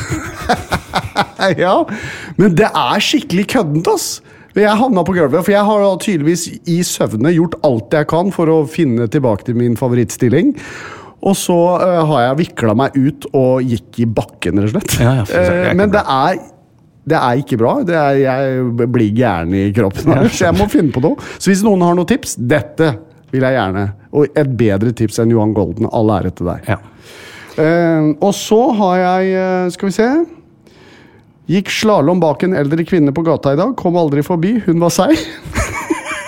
Ja, 1.59 1.85
men 2.39 2.57
det 2.59 2.67
er 2.67 3.03
skikkelig 3.03 3.45
køddent, 3.53 3.87
ass! 3.93 4.09
Jeg 4.59 4.75
havna 4.75 5.05
på 5.07 5.15
gulvet, 5.15 5.45
for 5.47 5.53
jeg 5.55 5.63
har 5.63 5.85
tydeligvis 6.03 6.49
i 6.67 6.81
søvne 6.87 7.31
gjort 7.31 7.55
alt 7.67 7.95
jeg 7.95 8.09
kan 8.11 8.33
for 8.35 8.51
å 8.51 8.57
finne 8.67 9.07
tilbake 9.07 9.47
til 9.47 9.59
min 9.61 9.77
favorittstilling. 9.79 10.51
Og 11.19 11.35
så 11.37 11.57
uh, 11.57 12.05
har 12.13 12.29
jeg 12.29 12.39
vikla 12.45 12.75
meg 12.79 12.95
ut 12.95 13.27
og 13.33 13.67
gikk 13.67 14.03
i 14.05 14.07
bakken, 14.07 14.63
rett 14.63 14.71
og 14.71 14.77
slett. 14.77 14.95
Ja, 15.03 15.17
ja, 15.19 15.25
ikke 15.27 15.75
men 15.81 15.93
det 15.95 16.03
er, 16.15 16.39
det 17.11 17.19
er 17.19 17.43
ikke 17.43 17.59
bra. 17.61 17.75
Det 17.87 17.99
er, 17.99 18.21
jeg 18.23 18.89
blir 18.95 19.11
gæren 19.17 19.57
i 19.59 19.67
kroppen. 19.75 20.15
Så 20.35 20.47
jeg 20.47 20.57
må 20.59 20.69
finne 20.71 20.95
på 20.95 21.03
noe. 21.05 21.19
Så 21.39 21.51
hvis 21.51 21.65
noen 21.67 21.83
har 21.87 21.99
noen 21.99 22.09
tips 22.09 22.37
Dette 22.39 22.95
vil 23.33 23.45
jeg 23.45 23.59
gjerne. 23.59 23.89
Og 24.15 24.39
et 24.39 24.55
bedre 24.61 24.95
tips 24.97 25.19
enn 25.21 25.35
Johan 25.35 25.57
Golden. 25.57 25.91
All 25.93 26.15
ære 26.15 26.33
til 26.39 26.53
deg. 26.53 26.71
Ja. 26.71 26.79
Uh, 27.59 28.15
og 28.23 28.31
så 28.39 28.61
har 28.79 28.99
jeg 29.03 29.73
Skal 29.75 29.89
vi 29.89 29.97
se. 29.97 30.09
Gikk 31.49 31.73
slalåm 31.73 32.21
bak 32.23 32.45
en 32.45 32.55
eldre 32.55 32.85
kvinne 32.87 33.11
på 33.17 33.25
gata 33.27 33.57
i 33.57 33.59
dag. 33.59 33.75
Kom 33.81 33.97
aldri 33.99 34.23
forbi. 34.23 34.59
Hun 34.69 34.79
var 34.85 34.93
seig. 34.95 35.19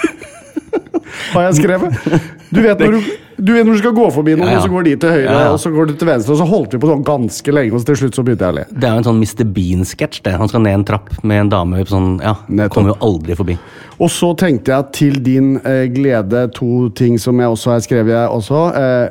har 1.34 1.50
jeg 1.50 1.60
skrevet. 1.60 2.39
Du 2.50 2.60
vet 2.64 2.80
når 2.82 2.96
du, 2.96 3.10
du 3.38 3.52
vet 3.54 3.64
når 3.66 3.76
du 3.76 3.78
skal 3.78 3.92
gå 3.94 4.06
forbi 4.12 4.32
noen, 4.34 4.48
Ja, 4.48 4.56
ja. 4.56 4.58
og 4.58 4.64
så 4.66 4.70
går 4.72 4.84
de 4.88 4.94
til 4.96 5.10
høyre, 5.14 5.22
Ja, 5.30 5.52
og 5.54 5.60
så 5.62 5.70
går 5.70 5.86
du 5.86 5.92
til 6.00 6.08
venstre, 6.08 6.32
og 6.34 6.38
så 6.40 6.46
holdt 6.50 6.72
vi 6.74 6.80
på 6.82 6.88
sånn 6.90 7.04
ganske 7.06 7.52
lenge, 7.54 7.72
og 7.76 7.80
så 7.80 7.86
til 7.92 7.96
slutt 8.02 8.18
så 8.18 8.24
begynte 8.26 8.48
jeg 8.48 8.52
å 8.54 8.58
le. 8.58 8.64
Det 8.72 8.88
er 8.88 8.96
jo 8.96 9.02
en 9.02 9.06
sånn 9.10 9.20
Mr. 9.22 9.44
Bean-sketsj. 9.54 10.22
det. 10.26 10.32
Han 10.40 10.48
skal 10.50 10.64
ned 10.66 10.74
en 10.80 10.84
trapp 10.84 11.12
med 11.22 11.44
en 11.44 11.52
dame 11.52 11.84
sånn 11.86 12.10
Ja, 12.24 12.34
Nettopp. 12.48 12.74
kommer 12.74 12.94
jo 12.94 12.98
aldri 13.06 13.36
forbi. 13.38 13.58
Og 14.00 14.10
så 14.10 14.32
tenkte 14.36 14.72
jeg 14.74 14.92
til 14.92 15.20
din 15.22 15.56
eh, 15.64 15.86
glede 15.94 16.50
to 16.56 16.88
ting 16.90 17.18
som 17.18 17.38
jeg 17.38 17.48
også 17.54 17.70
har 17.76 17.80
skrevet. 17.86 18.12
Jeg 18.16 18.28
også. 18.28 18.64
Eh, 18.74 19.08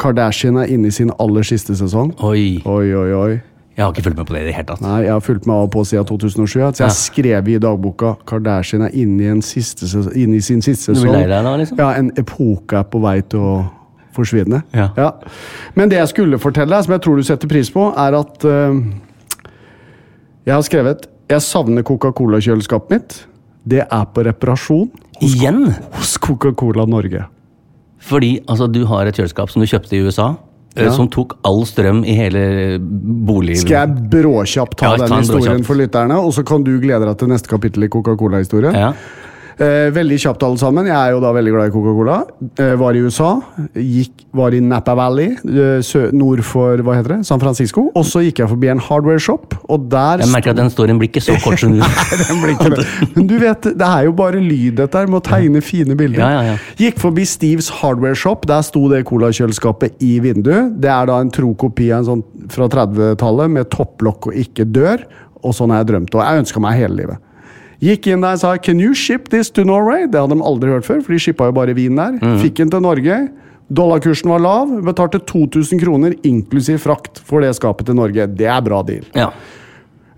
Kardashian 0.00 0.56
er 0.56 0.70
inne 0.72 0.88
i 0.88 0.90
sin 0.96 1.10
aller 1.20 1.42
siste 1.44 1.74
sesong. 1.76 2.14
Oi. 2.24 2.62
Oi, 2.64 2.86
oi, 2.96 3.12
oi. 3.12 3.40
Jeg 3.80 3.86
har 3.86 3.94
ikke 3.94 4.02
fulgt 4.04 4.18
med 4.20 4.26
på 4.28 4.34
det 4.36 4.40
i 4.42 4.48
det 4.50 4.54
hele 4.58 4.66
tatt. 4.68 4.80
Nei, 4.84 4.98
Jeg 5.06 5.12
har 5.14 5.20
fulgt 5.24 5.46
med 5.48 5.54
av 5.56 5.62
og 5.64 5.70
på 5.72 5.82
siden 5.88 6.04
2007. 6.04 6.52
Så 6.52 6.58
jeg 6.60 6.74
Ja. 6.80 6.84
har 6.84 6.90
skrevet 6.92 7.48
i 7.48 7.58
dagboka 7.58 8.10
Kardashian 8.28 8.82
er 8.84 8.90
inne 8.92 9.22
i, 9.22 9.26
en 9.32 9.40
siste, 9.40 9.86
inne 10.14 10.36
i 10.36 10.40
sin 10.44 10.60
siste 10.60 10.92
sesong. 10.94 11.16
liksom? 11.16 11.78
Ja, 11.78 11.92
En 11.96 12.10
epoke 12.18 12.76
er 12.76 12.82
på 12.84 13.00
vei 13.00 13.22
til 13.22 13.40
å 13.40 13.70
forsvinne. 14.12 14.62
Ja. 14.74 14.90
Men 15.74 15.88
det 15.88 15.96
jeg 15.96 16.08
skulle 16.08 16.38
fortelle 16.38 16.82
som 16.84 16.92
jeg 16.92 17.00
tror 17.00 17.16
du 17.16 17.22
setter 17.22 17.48
pris 17.48 17.70
på, 17.70 17.88
er 17.96 18.18
at 18.20 18.44
uh, 18.44 18.76
Jeg 20.46 20.54
har 20.54 20.62
skrevet 20.62 21.06
Jeg 21.30 21.40
savner 21.40 21.82
Coca-Cola-kjøleskapet 21.82 22.90
mitt. 22.90 23.26
Det 23.66 23.86
er 23.90 24.04
på 24.12 24.24
reparasjon 24.26 24.90
Igjen? 25.22 25.74
hos 25.92 26.18
Coca-Cola 26.18 26.84
Norge. 26.86 27.24
Fordi 28.00 28.40
altså, 28.46 28.66
du 28.70 28.84
har 28.84 29.06
et 29.06 29.14
kjøleskap 29.16 29.48
som 29.48 29.62
du 29.62 29.66
kjøpte 29.66 29.92
i 29.96 30.00
USA, 30.04 30.34
Ja. 30.76 30.92
som 30.94 31.08
tok 31.10 31.34
all 31.44 31.64
strøm 31.66 32.04
i 32.06 32.12
hele 32.14 32.78
boligen. 32.80 33.58
Skal 33.64 33.88
jeg 33.88 34.10
bråkjapt 34.12 34.76
ta 34.78 34.92
Ja, 34.92 34.96
ta 34.96 35.06
den 35.08 35.24
historien 35.24 35.56
bråkjapt. 35.58 35.66
for 35.66 35.74
lytterne, 35.74 36.18
og 36.20 36.32
så 36.32 36.44
kan 36.46 36.62
du 36.62 36.78
glede 36.80 37.04
deg 37.08 37.18
til 37.18 37.28
neste 37.28 37.48
kapittel 37.50 37.84
i 37.84 37.88
Coca-Cola-historien? 37.88 38.72
Ja. 38.78 38.92
Eh, 39.58 39.90
veldig 39.94 40.18
kjapt, 40.20 40.44
alle 40.46 40.60
sammen. 40.60 40.88
Jeg 40.88 40.96
er 40.96 41.14
jo 41.14 41.20
da 41.22 41.32
veldig 41.34 41.52
glad 41.54 41.70
i 41.70 41.74
Coca-Cola. 41.74 42.16
Eh, 42.60 42.74
var 42.80 42.96
i 42.96 43.02
USA. 43.04 43.30
Gikk, 43.74 44.26
var 44.36 44.54
i 44.54 44.60
Napa 44.62 44.94
Valley, 44.94 45.34
eh, 45.34 46.10
nord 46.12 46.42
for 46.46 46.78
hva 46.86 46.96
heter 46.96 47.16
det, 47.16 47.26
San 47.26 47.40
Francisco. 47.42 47.90
Og 47.94 48.04
så 48.06 48.22
gikk 48.24 48.42
jeg 48.44 48.48
forbi 48.52 48.70
en 48.70 48.78
hardware 48.78 49.20
shop, 49.20 49.56
og 49.68 49.88
der 49.90 50.22
Jeg 50.22 50.30
merker 50.32 50.50
at 50.50 50.56
den 50.56 50.70
storyen 50.70 50.98
blir 51.00 51.10
ikke 51.10 51.24
så 51.24 51.36
kort 51.42 51.58
som 51.58 51.72
du. 51.74 51.80
Men 53.16 53.26
du 53.26 53.38
vet, 53.38 53.62
det 53.62 53.86
er 53.86 54.04
jo 54.06 54.12
bare 54.12 54.40
lyd 54.40 54.76
dette 54.76 54.96
her, 54.96 55.06
med 55.06 55.20
å 55.20 55.24
tegne 55.24 55.60
fine 55.60 55.96
bilder. 55.96 56.20
Ja, 56.20 56.30
ja, 56.30 56.42
ja. 56.52 56.58
Gikk 56.78 57.00
forbi 57.02 57.26
Steves 57.26 57.70
Hardware 57.80 58.14
Shop, 58.14 58.46
der 58.46 58.62
sto 58.62 58.88
det 58.88 59.04
colakjøleskapet 59.08 59.98
i 60.00 60.18
vinduet. 60.20 60.76
Det 60.80 60.90
er 60.90 61.10
da 61.10 61.20
en 61.20 61.30
tro 61.30 61.54
kopi 61.54 61.90
av 61.90 62.04
en 62.04 62.10
sånn 62.10 62.24
fra 62.50 62.68
30-tallet 62.70 63.50
med 63.50 63.70
topplokk 63.72 64.30
og 64.30 64.38
ikke 64.38 64.68
dør. 64.70 65.04
Og 65.42 65.54
sånn 65.56 65.72
har 65.72 65.82
jeg 65.82 65.94
drømt, 65.94 66.14
og 66.14 66.20
jeg 66.24 66.44
ønska 66.44 66.60
meg 66.60 66.76
hele 66.76 66.98
livet. 67.00 67.26
Gikk 67.80 68.10
inn 68.12 68.20
der 68.20 68.36
og 68.36 68.42
sa 68.42 68.56
'Can 68.56 68.80
you 68.80 68.94
ship 68.94 69.30
this 69.30 69.50
to 69.50 69.64
Norway?' 69.64 70.06
Det 70.06 70.20
hadde 70.20 70.36
de 70.36 70.44
aldri 70.44 70.68
hørt 70.68 70.84
før, 70.84 71.00
for 71.02 71.12
de 71.12 71.18
shippa 71.18 71.48
jo 71.48 71.52
bare 71.52 71.74
vin 71.74 71.96
der. 71.96 72.18
Fikk 72.42 72.56
den 72.56 72.70
til 72.70 72.80
Norge. 72.80 73.30
Dollarkursen 73.72 74.28
var 74.28 74.40
lav. 74.40 74.68
Betalte 74.84 75.20
2000 75.24 75.80
kroner 75.80 76.14
inklusiv 76.22 76.78
frakt 76.78 77.18
for 77.18 77.40
det 77.40 77.54
skapet 77.54 77.86
til 77.86 77.94
Norge. 77.94 78.26
Det 78.26 78.46
er 78.46 78.60
bra 78.60 78.82
deal. 78.82 79.04
Ja. 79.14 79.30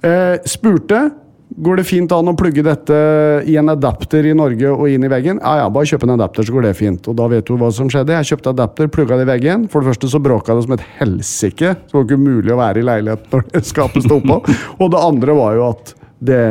Eh, 0.02 0.38
spurte 0.45 1.12
Går 1.52 1.83
det 1.83 1.85
fint 1.85 2.12
an 2.16 2.31
å 2.31 2.33
plugge 2.38 2.62
dette 2.64 2.97
i 3.45 3.59
en 3.61 3.69
adapter 3.69 4.25
i 4.25 4.33
Norge 4.33 4.71
og 4.73 4.87
inn 4.88 5.04
i 5.04 5.11
veggen? 5.12 5.37
Ja, 5.42 5.59
ja, 5.61 5.66
bare 5.69 5.85
kjøp 5.90 6.07
en 6.07 6.14
adapter, 6.14 6.47
så 6.49 6.54
går 6.54 6.64
det 6.64 6.76
fint. 6.78 7.09
Og 7.11 7.16
da 7.19 7.26
vet 7.28 7.45
du 7.45 7.59
hva 7.61 7.69
som 7.75 7.90
skjedde. 7.92 8.14
Jeg 8.16 8.31
kjøpte 8.31 8.54
adapter, 8.54 8.88
plugga 8.88 9.19
det 9.21 9.26
i 9.26 9.31
veggen. 9.35 9.66
For 9.69 9.85
det 9.85 9.92
første 9.92 10.09
så 10.09 10.23
bråka 10.23 10.57
det 10.57 10.64
som 10.64 10.73
et 10.78 10.87
helsike. 10.97 11.75
Så 11.76 11.92
det 11.92 11.99
var 11.99 12.07
ikke 12.07 12.23
mulig 12.23 12.54
å 12.54 12.61
være 12.62 12.81
i 12.81 12.87
leiligheten 12.88 13.37
når 13.37 13.45
det 13.50 13.64
skapet 13.69 14.07
sto 14.07 14.21
på. 14.25 14.38
Og 14.81 14.95
det 14.95 15.02
andre 15.11 15.37
var 15.37 15.59
jo 15.59 15.66
at 15.69 15.92
det 16.25 16.42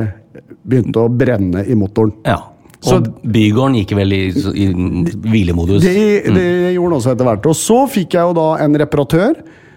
begynte 0.67 1.01
å 1.03 1.09
brenne 1.09 1.65
i 1.67 1.75
motoren. 1.75 2.13
ja. 2.25 2.39
Så- 2.81 2.95
Og 2.97 3.07
bygården 3.21 3.75
gikk 3.77 3.91
vel 3.95 4.11
i, 4.11 4.21
i 4.57 4.65
hvilemodus. 5.21 5.83
Det, 5.83 6.23
det 6.33 6.73
gjorde 6.73 6.89
den 6.89 6.97
også 6.97 7.11
etter 7.13 7.27
hvert. 7.27 7.45
Og 7.45 7.53
så 7.53 7.75
fikk 7.87 8.15
jeg 8.17 8.25
jo 8.25 8.33
da 8.33 8.45
en 8.63 8.73
reparatør 8.81 9.35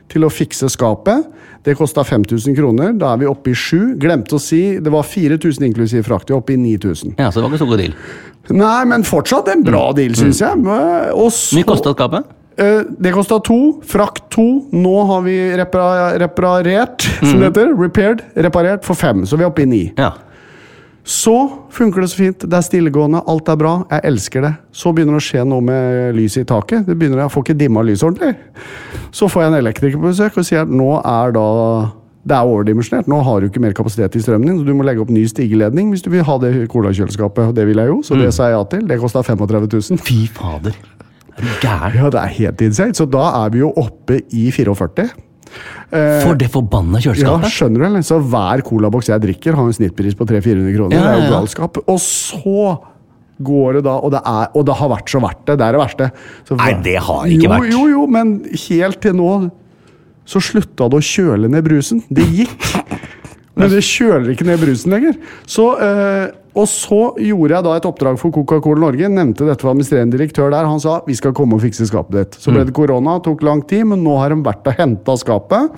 til 0.09 0.25
å 0.25 0.31
fikse 0.33 0.71
skapet. 0.73 1.27
Det 1.69 1.75
kosta 1.77 2.01
5000 2.01 2.57
kroner. 2.57 2.95
Da 2.97 3.13
er 3.13 3.19
vi 3.21 3.27
oppe 3.29 3.53
i 3.53 3.55
7. 3.55 3.99
Glemte 4.01 4.39
å 4.39 4.41
si 4.41 4.79
det 4.81 4.91
var 4.91 5.05
4000 5.05 5.67
inklusiv 5.69 6.03
frakt. 6.09 6.29
Vi 6.29 6.33
er 6.33 6.41
oppe 6.41 6.55
i 6.57 6.57
9000. 6.57 7.13
Ja, 7.19 7.29
Så 7.29 7.43
det 7.43 7.45
var 7.45 7.53
ikke 7.53 7.63
så 7.67 7.69
god 7.75 7.79
deal. 7.85 7.95
Nei, 8.57 8.85
men 8.89 9.03
fortsatt 9.05 9.49
en 9.53 9.63
bra 9.69 9.85
deal, 9.93 10.17
syns 10.17 10.41
jeg. 10.41 10.65
Og 11.13 11.29
så, 11.31 11.57
Mye 11.61 11.69
kosta 11.69 11.93
skapet? 11.93 12.25
Eh, 12.57 12.83
det 13.05 13.13
kosta 13.13 13.37
to. 13.45 13.83
Frakt 13.85 14.31
to. 14.33 14.65
Nå 14.73 14.97
har 15.13 15.21
vi 15.29 15.37
repara 15.61 16.15
reparert, 16.25 17.05
som 17.21 17.37
det 17.41 17.53
heter. 17.53 17.77
Repaired. 17.77 18.25
Reparert 18.37 18.83
for 18.85 18.95
fem. 18.97 19.27
Så 19.29 19.37
vi 19.37 19.45
er 19.45 19.51
oppe 19.53 19.69
i 19.69 19.69
ni. 19.69 19.85
Ja. 19.99 20.15
Så 21.05 21.35
funker 21.71 22.01
det 22.01 22.09
så 22.09 22.17
fint. 22.17 22.45
Det 22.49 22.57
er 22.57 22.65
stillegående, 22.65 23.21
alt 23.29 23.49
er 23.53 23.59
bra. 23.61 23.75
Jeg 23.93 24.01
elsker 24.09 24.47
det. 24.47 24.53
Så 24.73 24.93
begynner 24.97 25.19
det 25.19 25.21
å 25.21 25.27
skje 25.27 25.43
noe 25.45 25.65
med 25.65 26.17
lyset 26.17 26.47
i 26.47 26.49
taket. 26.49 26.87
Det 26.87 26.97
begynner, 26.97 27.21
Jeg 27.27 27.33
får 27.35 27.45
ikke 27.45 27.59
dimma 27.61 27.83
lyset 27.85 28.09
ordentlig. 28.09 28.33
Så 29.13 29.29
får 29.29 29.43
jeg 29.43 29.53
en 29.53 29.59
elektriker 29.59 30.01
på 30.01 30.09
besøk 30.09 30.39
og 30.41 30.49
sier 30.49 30.65
at 30.65 30.73
nå 30.73 30.89
er 31.05 31.37
da 31.37 31.45
det 32.25 32.33
er 32.33 32.49
overdimensjonert. 32.49 33.09
Nå 33.11 33.19
har 33.21 33.41
du 33.41 33.51
ikke 33.51 33.61
mer 33.61 33.75
kapasitet 33.77 34.17
i 34.17 34.23
strømmen 34.25 34.49
din, 34.49 34.59
så 34.59 34.65
du 34.65 34.73
må 34.73 34.87
legge 34.89 35.03
opp 35.05 35.13
ny 35.13 35.27
stigeledning 35.29 35.91
hvis 35.93 36.05
du 36.07 36.09
vil 36.09 36.25
ha 36.25 36.39
det 36.41 36.55
colakjøleskapet. 36.73 37.53
Det 37.53 37.67
vil 37.69 37.83
jeg 37.83 37.93
jo, 37.93 38.01
så 38.01 38.17
det 38.17 38.31
sa 38.33 38.49
jeg 38.49 38.57
ja 38.57 38.65
til. 38.73 38.87
Det 38.89 38.97
kosta 39.03 39.21
35 39.27 39.69
000. 39.69 40.01
Fy 40.01 40.23
fader. 40.33 40.73
Er 41.37 41.61
gæren? 41.61 41.99
Ja, 41.99 42.09
det 42.15 42.21
er 42.23 42.33
helt 42.39 42.65
insane. 42.65 42.97
Så 42.97 43.05
da 43.11 43.27
er 43.45 43.53
vi 43.53 43.61
jo 43.61 43.75
oppe 43.77 44.23
i 44.33 44.49
44. 44.55 45.11
For 45.95 46.35
det 46.39 46.49
forbanna 46.51 46.99
Ja, 47.05 47.13
skjønner 47.15 47.87
du? 47.87 48.01
Så 48.03 48.19
hver 48.19 48.65
colaboks 48.67 49.13
jeg 49.13 49.23
drikker, 49.23 49.55
har 49.55 49.69
en 49.69 49.77
snittpris 49.77 50.17
på 50.19 50.27
300-400 50.27 50.75
kroner. 50.75 50.97
Ja, 50.97 51.03
Det 51.05 51.13
er 51.13 51.21
jo 51.21 51.27
ja. 51.29 51.35
galskap. 51.37 51.79
Og 51.85 52.01
så 52.03 52.65
går 53.45 53.79
det 53.79 53.83
da, 53.87 53.97
og 53.99 54.15
det, 54.15 54.23
er, 54.25 54.49
og 54.55 54.65
det 54.67 54.77
har 54.79 54.91
vært 54.95 55.11
så 55.11 55.21
verdt 55.23 55.45
det. 55.47 55.59
Det 55.61 55.67
er 55.67 55.77
det 55.77 55.83
verste. 55.83 56.11
Så 56.49 56.59
Nei, 56.59 56.73
det 56.87 56.97
har 57.03 57.29
ikke 57.31 57.47
jo, 57.47 57.53
vært. 57.55 57.71
Jo, 57.75 57.85
jo, 57.91 58.07
men 58.11 58.35
helt 58.69 59.01
til 59.05 59.17
nå 59.19 59.31
så 60.25 60.41
slutta 60.41 60.87
det 60.89 61.01
å 61.01 61.05
kjøle 61.05 61.51
ned 61.53 61.67
brusen. 61.67 62.01
Det 62.09 62.25
gikk. 62.33 62.69
Men 63.57 63.71
det 63.71 63.85
kjøler 63.87 64.33
ikke 64.35 64.47
ned 64.49 64.59
brusen 64.59 64.91
lenger. 64.91 65.15
Så, 65.47 65.69
eh, 65.79 66.31
og 66.59 66.67
så 66.71 67.15
gjorde 67.23 67.55
jeg 67.55 67.65
da 67.67 67.77
et 67.77 67.87
oppdrag 67.87 68.19
for 68.19 68.31
Coca-Cola 68.35 68.81
Norge. 68.81 69.09
Nevnte 69.11 69.47
dette 69.47 69.63
for 69.63 69.71
administrerende 69.73 70.17
direktør 70.17 70.51
der. 70.51 70.67
Han 70.67 70.81
sa 70.83 71.01
vi 71.07 71.15
skal 71.15 71.33
komme 71.33 71.55
og 71.55 71.63
fikse 71.63 71.87
skapet 71.87 72.19
ditt. 72.19 72.39
Så 72.41 72.51
Mm. 72.51 72.55
ble 72.55 72.65
det 72.67 72.75
korona, 72.75 73.21
tok 73.23 73.43
lang 73.43 73.63
tid, 73.67 73.87
men 73.87 74.03
nå 74.03 74.19
har 74.19 74.31
de 74.31 74.43
vært 74.43 74.67
og 74.67 74.75
henta 74.75 75.17
skapet. 75.19 75.71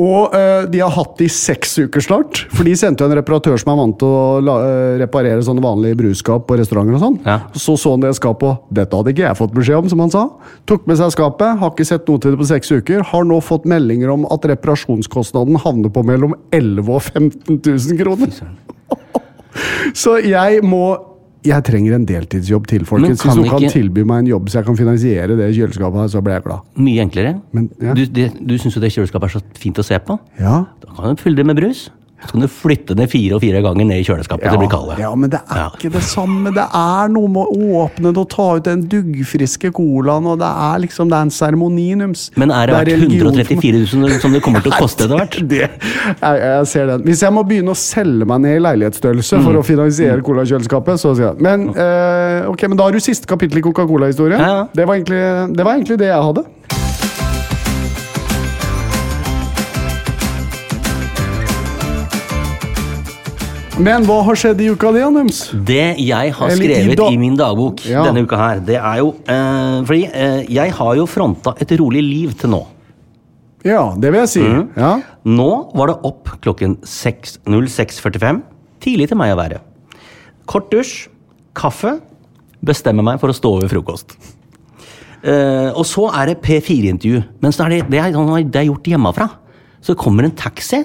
Og 0.00 0.32
eh, 0.36 0.64
de 0.72 0.80
har 0.80 0.92
hatt 0.94 1.18
det 1.18 1.26
i 1.28 1.32
seks 1.32 1.74
uker 1.84 2.04
snart. 2.04 2.42
For 2.54 2.64
de 2.64 2.72
sendte 2.78 3.04
jo 3.04 3.10
en 3.10 3.16
reparatør 3.18 3.58
som 3.60 3.72
er 3.74 3.78
vant 3.82 3.98
til 4.00 4.08
å 4.08 4.40
la, 4.44 4.54
eh, 4.64 4.94
reparere 5.02 5.44
sånne 5.44 5.64
vanlige 5.64 5.98
brusskap 6.00 6.46
på 6.48 6.56
restauranter. 6.60 6.96
og 6.96 7.02
sånn. 7.02 7.18
Ja. 7.26 7.38
Så 7.52 7.76
så 7.76 7.92
han 7.92 8.00
det 8.00 8.14
skapet, 8.16 8.48
og 8.48 8.72
dette 8.72 8.96
hadde 8.96 9.12
ikke 9.12 9.26
jeg 9.26 9.36
fått 9.36 9.54
beskjed 9.54 9.82
om, 9.82 9.88
som 9.92 10.04
han 10.04 10.14
sa. 10.14 10.24
Tok 10.66 10.86
med 10.88 10.96
seg 10.96 11.12
skapet, 11.12 11.58
har 11.60 11.70
ikke 11.70 11.86
sett 11.86 12.08
noe 12.08 12.18
til 12.18 12.32
det 12.32 12.40
på 12.40 12.48
seks 12.48 12.72
uker. 12.72 13.04
Har 13.12 13.24
nå 13.28 13.40
fått 13.44 13.68
meldinger 13.68 14.14
om 14.14 14.26
at 14.32 14.48
reparasjonskostnaden 14.48 15.60
havner 15.60 15.92
på 15.92 16.04
mellom 16.06 16.34
11 16.52 16.82
000 16.82 16.96
og 16.96 17.02
15 17.02 17.60
000 17.60 17.98
kroner. 18.00 18.32
Så 19.94 20.16
jeg 20.24 20.62
må 20.64 21.11
Jeg 21.44 21.64
trenger 21.66 21.94
en 21.96 22.04
deltidsjobb 22.06 22.66
til, 22.70 22.84
folkens. 22.86 23.22
Hvis 23.22 23.34
noen 23.36 23.48
kan 23.50 23.58
ikke- 23.64 23.72
tilby 23.72 24.04
meg 24.06 24.18
en 24.22 24.26
jobb 24.26 24.48
så 24.48 24.60
jeg 24.60 24.64
kan 24.66 24.76
finansiere 24.76 25.36
det 25.36 25.54
kjøleskapet, 25.56 26.00
her, 26.00 26.08
så 26.08 26.22
blir 26.22 26.34
jeg 26.34 26.42
glad. 26.44 26.60
Mye 26.76 27.00
enklere. 27.02 27.40
Men, 27.52 27.70
ja. 27.80 27.94
Du, 27.94 28.04
det, 28.06 28.28
du 28.46 28.54
syns 28.58 28.74
jo 28.76 28.80
det 28.80 28.92
kjøleskapet 28.92 29.24
er 29.24 29.38
så 29.38 29.42
fint 29.58 29.76
å 29.78 29.84
se 29.84 29.98
på? 29.98 30.18
Ja, 30.38 30.66
Da 30.80 30.94
kan 30.94 31.16
du 31.16 31.22
fylle 31.22 31.36
det 31.36 31.46
med 31.46 31.56
brus. 31.56 31.90
Så 32.26 32.32
kan 32.36 32.40
du 32.44 32.48
flytte 32.48 32.94
det 32.96 33.08
fire 33.10 33.34
og 33.36 33.40
fire 33.42 33.62
ganger 33.64 33.84
ned 33.88 34.00
i 34.02 34.04
kjøleskapet 34.06 34.44
til 34.46 34.54
det 34.54 34.60
blir 34.62 34.70
kaldt. 34.72 34.98
Ja, 35.02 35.14
men 35.14 35.30
det 35.32 35.40
er 35.50 35.56
Ja. 35.58 35.68
ikke 35.74 35.90
det 35.92 36.02
samme. 36.06 36.52
Det 36.54 36.66
er 36.72 37.08
noe 37.12 37.28
med 37.28 37.46
å 37.50 37.82
åpne 37.86 38.12
det 38.12 38.18
og 38.22 38.28
ta 38.30 38.46
ut 38.56 38.64
den 38.64 38.84
duggfriske 38.88 39.72
colaen, 39.72 40.26
og 40.26 40.38
det 40.38 40.46
er 40.48 40.78
liksom 40.84 41.08
det 41.10 41.16
er 41.18 41.22
en 41.26 41.30
seremoni, 41.34 41.88
Nums. 41.98 42.30
Men 42.36 42.50
er 42.50 42.66
det 42.66 42.74
verdt 42.76 42.92
religion 42.92 43.32
for 43.32 43.36
meg. 43.36 43.46
134 43.50 43.98
000 43.98 44.20
som 44.20 44.32
det 44.32 44.42
kommer 44.42 44.62
til 44.62 44.72
å 44.72 44.78
koste 44.84 45.04
etter 45.08 45.16
hvert? 45.18 45.38
Det, 45.48 45.62
jeg, 45.66 46.40
jeg 46.46 46.66
ser 46.66 46.86
den. 46.86 47.02
Hvis 47.02 47.22
jeg 47.26 47.32
må 47.32 47.42
begynne 47.48 47.74
å 47.74 47.78
selge 47.78 48.24
meg 48.26 48.40
ned 48.46 48.56
i 48.56 48.62
leilighetsstørrelse 48.68 49.32
Mm. 49.42 49.44
for 49.44 49.58
å 49.58 49.62
finansiere 49.64 50.22
colakjøleskapet, 50.22 50.98
så 51.00 51.14
sier 51.16 51.32
jeg 51.32 51.40
Men, 51.42 51.68
eh, 51.74 52.46
ok, 52.48 52.68
men 52.68 52.76
da 52.76 52.84
har 52.84 52.92
du 52.92 53.00
siste 53.00 53.26
kapittel 53.26 53.58
i 53.58 53.62
Coca-Cola-historien. 53.62 54.38
Ja, 54.38 54.46
ja. 54.62 54.64
Det, 54.72 54.86
det 55.56 55.64
var 55.64 55.74
egentlig 55.74 55.98
det 55.98 56.10
jeg 56.12 56.22
hadde. 56.22 56.44
Men 63.80 64.04
hva 64.04 64.18
har 64.26 64.36
skjedd 64.36 64.60
i 64.60 64.66
uka 64.74 64.90
di, 64.92 65.00
Anums? 65.00 65.46
Det 65.64 65.94
jeg 66.02 66.32
har 66.36 66.50
skrevet 66.52 67.00
i 67.00 67.14
i 67.14 67.18
min 67.20 67.36
dagbok 67.38 67.80
Ja. 67.88 68.02
denne 68.04 68.26
uka 68.26 68.36
her, 68.36 68.60
det 68.60 68.76
er 68.76 68.98
jo 69.00 69.14
eh, 69.24 69.78
Fordi 69.88 70.02
eh, 70.12 70.44
jeg 70.52 70.72
har 70.76 70.96
jo 70.98 71.06
fronta 71.06 71.54
et 71.58 71.72
rolig 71.80 72.02
liv 72.04 72.34
til 72.36 72.50
nå. 72.52 72.66
Ja, 73.64 73.94
det 73.96 74.10
vil 74.12 74.20
jeg 74.20 74.28
si. 74.28 74.42
Mm. 74.42 74.68
Ja. 74.76 75.00
Nå 75.24 75.48
var 75.74 75.88
det 75.88 75.96
opp 76.04 76.28
klokken 76.42 76.76
6 76.84 77.38
06.45. 77.46 78.42
Tidlig 78.82 79.08
til 79.08 79.16
meg 79.16 79.32
å 79.32 79.38
være. 79.40 79.60
Kort 80.46 80.70
dusj, 80.72 81.08
kaffe, 81.54 82.00
Bestemmer 82.62 83.02
meg 83.02 83.18
for 83.18 83.32
å 83.32 83.34
stå 83.34 83.56
over 83.56 83.66
frokost. 83.66 84.12
Eh, 85.26 85.70
og 85.74 85.82
så 85.86 86.04
er 86.14 86.30
det 86.30 86.42
P4-intervju. 86.44 87.22
Men 87.42 87.50
det, 87.50 87.80
det, 87.90 87.98
er, 87.98 88.44
det 88.46 88.60
er 88.60 88.68
gjort 88.68 88.86
hjemmefra. 88.86 89.26
Så 89.82 89.96
kommer 89.98 90.28
en 90.28 90.36
taxi 90.38 90.84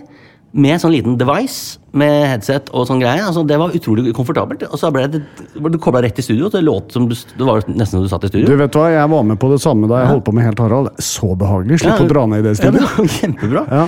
med 0.57 0.81
sånn 0.81 0.93
liten 0.95 1.17
device 1.19 1.77
med 1.97 2.27
headset 2.31 2.71
og 2.73 2.87
sånn 2.89 3.01
greie. 3.01 3.21
Altså, 3.21 3.43
det 3.47 3.57
var 3.61 3.75
utrolig 3.77 4.13
komfortabelt. 4.17 4.65
Og 4.67 4.79
så 4.81 4.89
ble 4.93 5.05
det, 5.13 5.21
du 5.53 5.77
kobla 5.81 6.01
rett 6.05 6.17
i 6.17 6.25
studio. 6.25 6.49
Det 6.53 6.63
låt 6.65 6.95
som 6.95 7.05
du, 7.09 7.13
det 7.13 7.45
var 7.45 7.61
nesten 7.69 7.97
som 7.97 8.05
du 8.05 8.09
satt 8.11 8.25
i 8.25 8.31
studio. 8.31 8.49
Du 8.49 8.57
vet 8.59 8.77
hva, 8.77 8.87
Jeg 8.93 9.11
var 9.13 9.25
med 9.29 9.39
på 9.41 9.51
det 9.53 9.61
samme 9.63 9.89
da 9.89 10.01
jeg 10.01 10.11
holdt 10.15 10.25
på 10.27 10.35
med 10.37 10.47
Helt 10.47 10.61
Harald. 10.63 10.91
Så 11.03 11.31
behagelig. 11.37 11.81
Slipp 11.83 11.93
Ja, 11.93 12.05
å 12.05 12.09
dra 12.09 12.25
ned 12.29 12.41
i 12.41 12.49
det 12.49 12.57
Ja, 12.65 12.73
det 12.73 12.83
var 12.85 13.13
kjempebra. 13.19 13.65
Ja. 13.69 13.85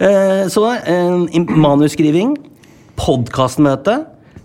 Eh, 0.00 0.44
så 0.52 0.66
eh, 0.78 1.40
manusskriving, 1.56 2.36
podkastmøte. 3.00 4.00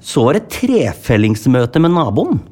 Så 0.06 0.28
var 0.28 0.38
det 0.40 0.48
trefellingsmøte 0.54 1.82
med 1.84 1.96
naboen. 1.96 2.44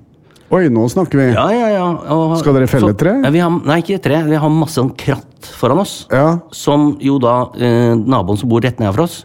Oi, 0.54 0.68
nå 0.70 0.84
snakker 0.92 1.18
vi. 1.18 1.26
Ja, 1.34 1.48
ja, 1.50 1.68
ja. 1.74 1.86
Og, 2.14 2.36
Skal 2.38 2.54
dere 2.60 2.68
felle 2.70 2.92
så- 2.94 2.98
tre? 3.00 3.14
Vi 3.34 3.40
har, 3.42 3.50
nei, 3.66 3.80
ikke 3.82 4.00
tre. 4.04 4.22
Vi 4.28 4.38
har 4.38 4.50
masse 4.54 4.78
sånn 4.78 4.92
kratt 4.96 5.50
foran 5.58 5.80
oss. 5.82 6.06
Ja. 6.14 6.40
Som 6.54 6.98
jo 7.02 7.18
da 7.22 7.50
eh, 7.58 7.94
naboen 7.98 8.38
som 8.38 8.50
bor 8.52 8.62
rett 8.62 8.78
nede 8.80 8.94
for 8.94 9.08
oss 9.08 9.24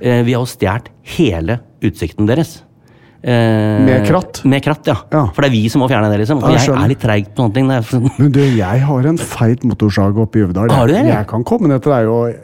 eh, 0.00 0.22
Vi 0.26 0.34
har 0.34 0.42
jo 0.42 0.50
stjålet 0.50 0.90
hele 1.16 1.60
utsikten 1.84 2.26
deres. 2.26 2.62
Eh, 3.24 3.80
Med 3.86 4.04
kratt? 4.08 4.42
Med 4.44 4.62
kratt, 4.64 4.84
ja. 4.90 4.96
Ja. 5.12 5.22
For 5.32 5.40
det 5.44 5.48
er 5.48 5.54
vi 5.54 5.68
som 5.72 5.80
må 5.80 5.88
fjerne 5.88 6.10
det, 6.10 6.18
liksom. 6.24 6.42
Og 6.42 6.50
jeg 6.52 6.66
jeg 6.66 6.76
er 6.76 6.90
litt 6.90 7.00
treig 7.00 7.30
på 7.32 7.44
sånne 7.44 7.54
ting. 7.54 7.70
Men 8.18 8.32
du, 8.34 8.40
jeg 8.42 8.82
har 8.84 9.06
en 9.06 9.16
feit 9.18 9.62
motorsag 9.64 10.18
oppe 10.18 10.42
i 10.42 10.44
Uvdal. 10.44 10.74
Har 10.74 10.90
du 10.90 10.92
det. 10.92 11.06
Jeg 11.06 11.26
kan 11.30 11.44
komme 11.44 11.70
ned 11.70 11.80
til 11.86 11.94
deg 11.94 12.10
og 12.10 12.34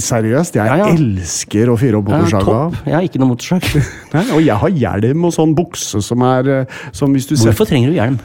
Seriøst, 0.00 0.54
jeg 0.56 0.66
Ja, 0.66 0.76
ja. 0.80 0.86
elsker 0.94 1.68
å 1.72 1.76
fyre 1.80 1.98
opp 2.00 2.08
ja, 2.08 2.18
motorsaga. 2.22 2.44
topp. 2.44 2.78
Jeg 2.86 2.94
har 2.94 3.02
ikke 3.08 3.20
noe 3.22 3.28
motorsag. 3.32 3.66
Og 4.36 4.40
jeg 4.44 4.56
har 4.62 4.68
hjelm 4.70 5.24
og 5.28 5.32
sånn 5.36 5.54
bukse 5.58 6.00
som 6.02 6.22
er 6.22 6.48
eh, 6.48 6.80
som 6.92 7.12
du 7.12 7.20
ser 7.20 7.50
Hvorfor 7.50 7.66
trenger 7.68 7.92
du 7.92 7.98
hjelm? 7.98 8.18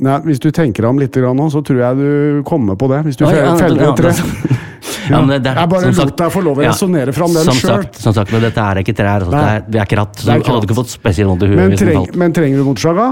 Nei, 0.00 0.14
Hvis 0.24 0.40
du 0.40 0.48
tenker 0.54 0.86
deg 0.86 0.88
om 0.90 0.98
litt 1.02 1.16
nå, 1.20 1.46
så 1.52 1.60
tror 1.66 1.80
jeg 1.82 1.96
du 1.98 2.42
kommer 2.48 2.78
på 2.80 2.88
det. 2.88 3.02
Hvis 3.08 3.18
du 3.20 3.26
fe- 3.26 3.36
ja, 3.42 3.56
feller 3.60 3.82
ja, 3.82 3.92
et 3.92 4.00
tre. 4.00 4.12
Ja, 5.06 5.20
men 5.22 5.28
det- 5.28 5.42
det 5.44 5.50
er- 5.52 5.58
Jeg 5.60 5.68
bare 5.70 5.90
lot 5.94 6.16
deg 6.18 6.30
få 6.34 6.40
lov 6.42 6.58
å 6.58 6.62
ja, 6.64 6.70
resonnere 6.72 7.12
fram 7.14 7.32
den 7.34 7.44
som 7.44 7.54
sjøl. 7.54 7.82
sagt, 7.82 7.98
som 8.02 8.12
sagt, 8.14 8.32
men 8.32 8.40
dette 8.42 8.58
er 8.58 8.80
ikke 8.82 8.94
trær. 8.96 9.22
Altså, 9.22 9.30
det, 9.30 9.42
er, 9.54 9.64
det 9.70 9.80
er 9.80 9.86
kratt. 9.90 10.16
Så 10.18 10.26
du 10.26 10.30
hadde 10.50 10.66
ikke 10.66 10.78
fått 10.80 10.90
spesielt 10.90 11.28
vondt 11.30 11.42
i 11.46 11.50
huet 11.50 11.56
Men, 11.60 11.76
treng, 11.78 12.06
men 12.16 12.32
trenger 12.34 12.58
du 12.58 12.64
motorsaga? 12.64 13.06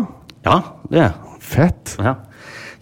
Ja, 0.46 0.56
det 0.90 1.00
er 1.04 1.12
Fett. 1.44 1.96
ja. 2.02 2.14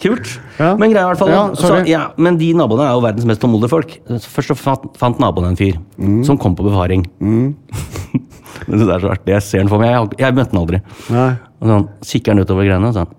Kult. 0.03 0.27
Ja. 0.59 0.73
Men 0.81 0.91
greia 0.91 1.05
i 1.07 1.11
hvert 1.13 1.21
fall 1.21 1.31
Ja, 1.31 1.43
så, 1.55 1.77
ja, 1.87 2.01
Men 2.19 2.37
de 2.41 2.49
naboene 2.59 2.89
er 2.89 2.97
jo 2.97 3.03
verdens 3.05 3.27
mest 3.29 3.41
tålmodige 3.43 3.71
folk. 3.71 3.93
Først 4.11 4.51
så 4.51 4.57
fant, 4.59 4.89
fant 4.99 5.21
naboen 5.23 5.53
en 5.53 5.59
fyr 5.59 5.79
Mm. 5.99 6.25
som 6.27 6.37
kom 6.43 6.57
på 6.59 6.65
befaring. 6.67 7.05
Mm. 7.23 7.55
det 8.67 8.89
er 8.89 8.99
så 9.05 9.13
artig. 9.15 9.31
Jeg 9.37 9.43
ser 9.47 9.63
den 9.63 9.71
for 9.71 9.79
meg. 9.83 9.93
Jeg, 9.95 10.19
jeg 10.25 10.35
møtte 10.35 10.51
den 10.57 10.61
aldri. 10.65 10.81
Nei. 11.15 11.29
Og 11.63 11.71
sånn, 11.71 11.87
Kikker 12.11 12.35
han 12.35 12.43
utover 12.43 12.67
greiene 12.67 12.91
og 12.91 12.97
sånn 12.99 13.13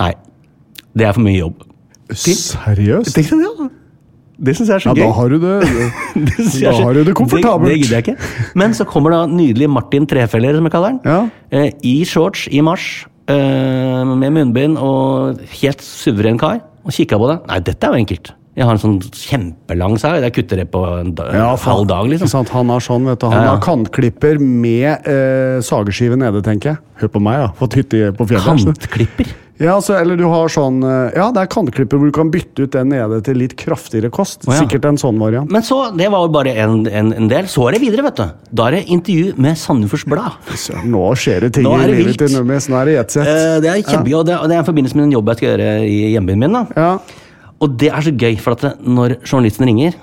Nei, 0.00 0.10
det 0.98 1.06
er 1.06 1.14
for 1.14 1.22
mye 1.22 1.38
jobb. 1.38 1.62
Seriøst? 2.10 3.14
Tenk 3.14 3.30
deg 3.30 3.40
det, 3.44 3.48
altså. 3.54 3.70
Det 4.44 4.52
syns 4.58 4.70
jeg 4.72 4.74
er 4.74 4.82
så 4.82 4.90
Ja, 4.90 4.94
gøy. 4.98 5.04
da 5.06 5.12
har 5.14 5.28
du 5.30 5.36
det. 5.38 5.54
Det 6.26 6.46
Da 6.64 6.72
har 6.80 6.96
du 6.98 7.04
det 7.06 7.14
komfortabelt. 7.14 7.68
Det, 7.70 7.76
det 7.76 7.80
gidder 7.84 8.00
jeg 8.00 8.06
ikke. 8.08 8.50
Men 8.58 8.74
så 8.74 8.86
kommer 8.90 9.14
da 9.14 9.20
nydelig 9.30 9.68
Martin 9.70 10.08
Trefeller, 10.10 10.58
som 10.58 10.66
jeg 10.66 10.74
kaller 10.74 10.96
han. 10.96 11.00
Ja. 11.06 11.20
Eh, 11.54 11.70
I 11.86 11.94
shorts 12.08 12.48
i 12.50 12.58
mars, 12.66 12.88
med 13.28 14.32
munnbind 14.34 14.76
og 14.78 15.40
helt 15.60 15.80
suveren 15.84 16.38
kar. 16.40 16.60
Og 16.84 16.92
kikka 16.92 17.16
på 17.20 17.28
det. 17.30 17.38
Nei, 17.48 17.60
dette 17.64 17.86
er 17.88 17.94
jo 17.94 18.02
enkelt. 18.04 18.32
Jeg 18.54 18.66
har 18.68 18.76
en 18.76 18.78
sånn 18.78 18.98
kjempelang 19.02 19.96
sau. 19.98 20.12
Jeg 20.22 20.32
kutter 20.36 20.60
det 20.60 20.68
på 20.70 20.78
en 21.00 21.08
Ja, 21.34 21.56
halv 21.58 21.88
dag, 21.90 22.06
liksom. 22.06 22.28
sant? 22.30 22.52
Han 22.54 22.68
har 22.70 22.78
sånn, 22.84 23.04
vet 23.08 23.18
du. 23.18 23.26
Han 23.26 23.34
Ja, 23.34 23.44
ja. 23.48 23.54
har 23.56 23.62
kantklipper 23.64 24.38
med 24.38 25.08
eh, 25.08 25.58
sageskive 25.64 26.14
nede, 26.20 26.42
tenker 26.44 26.74
jeg. 26.74 26.78
Hør 27.00 27.08
på 27.16 27.22
meg, 27.24 27.40
da. 27.40 27.48
Fått 27.58 27.74
hytte 27.80 28.12
på 28.14 28.28
fjellet. 28.30 28.44
Kantklipper. 28.46 29.32
Ja, 29.62 29.76
altså, 29.76 29.94
eller 29.94 30.18
du 30.18 30.24
har 30.26 30.50
sånn 30.50 30.80
eh, 30.82 31.14
Ja, 31.14 31.28
det 31.30 31.44
er 31.44 31.50
kantklipper 31.52 32.00
hvor 32.00 32.08
du 32.10 32.14
kan 32.16 32.30
bytte 32.34 32.64
ut 32.66 32.72
den 32.74 32.88
nede 32.90 33.20
til 33.22 33.38
litt 33.38 33.52
kraftigere 33.60 34.10
kost. 34.10 34.42
Oh, 34.48 34.50
ja. 34.50 34.64
Sikkert 34.64 34.88
en 34.88 34.98
sånn 34.98 35.20
variant. 35.22 35.50
Men 35.54 35.62
så, 35.62 35.78
det 35.94 36.08
var 36.10 36.24
jo 36.26 36.32
bare 36.34 36.56
en, 36.64 36.80
en, 36.90 37.12
en 37.14 37.28
del. 37.30 37.46
Så 37.50 37.68
er 37.68 37.76
det 37.76 37.82
videre, 37.84 38.02
vet 38.08 38.18
du. 38.18 38.24
Da 38.50 38.66
er 38.66 38.80
det 38.80 38.82
intervju 38.96 39.36
med 39.46 39.60
Sandefjords 39.60 40.06
Blad. 40.10 40.50
Nå 40.90 41.04
skjer 41.22 41.46
det 41.46 41.52
ting 41.60 41.68
i 41.70 41.76
livet 41.84 42.10
vilt. 42.10 42.24
til 42.24 42.34
Nummis. 42.34 42.66
Nå 42.72 42.80
er 42.80 42.90
det 42.90 42.96
jetsett. 42.98 43.30
Uh, 43.30 43.60
det 43.62 43.70
er 43.70 43.84
kjempegøy, 43.84 44.18
og 44.24 44.26
det, 44.26 44.40
det 44.50 44.58
er 44.58 44.64
i 44.64 44.68
forbindelse 44.72 44.98
med 44.98 45.06
en 45.06 45.14
jobb 45.14 45.30
jeg 45.30 45.40
skal 45.40 45.50
gjøre 45.52 45.70
i 45.86 46.00
hjembyen 46.16 46.42
min. 46.42 46.58
da. 46.58 46.64
Ja. 46.74 47.22
Og 47.62 47.78
det 47.80 47.92
er 47.94 48.08
så 48.08 48.16
gøy, 48.24 48.34
for 48.42 48.58
at 48.58 48.82
når 48.82 49.20
journalisten 49.22 49.70
ringer, 49.70 49.94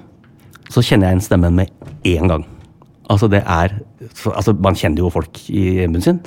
så 0.71 0.79
kjenner 0.79 1.09
jeg 1.09 1.17
igjen 1.17 1.27
stemmen 1.27 1.59
med 1.59 1.75
én 2.07 2.31
gang. 2.31 2.47
Altså, 3.11 3.27
det 3.27 3.43
er 3.43 3.81
Altså, 4.25 4.51
man 4.57 4.75
kjenner 4.75 5.03
jo 5.03 5.11
folk 5.13 5.37
i 5.53 5.61
hjembyen 5.77 6.03
sin. 6.03 6.17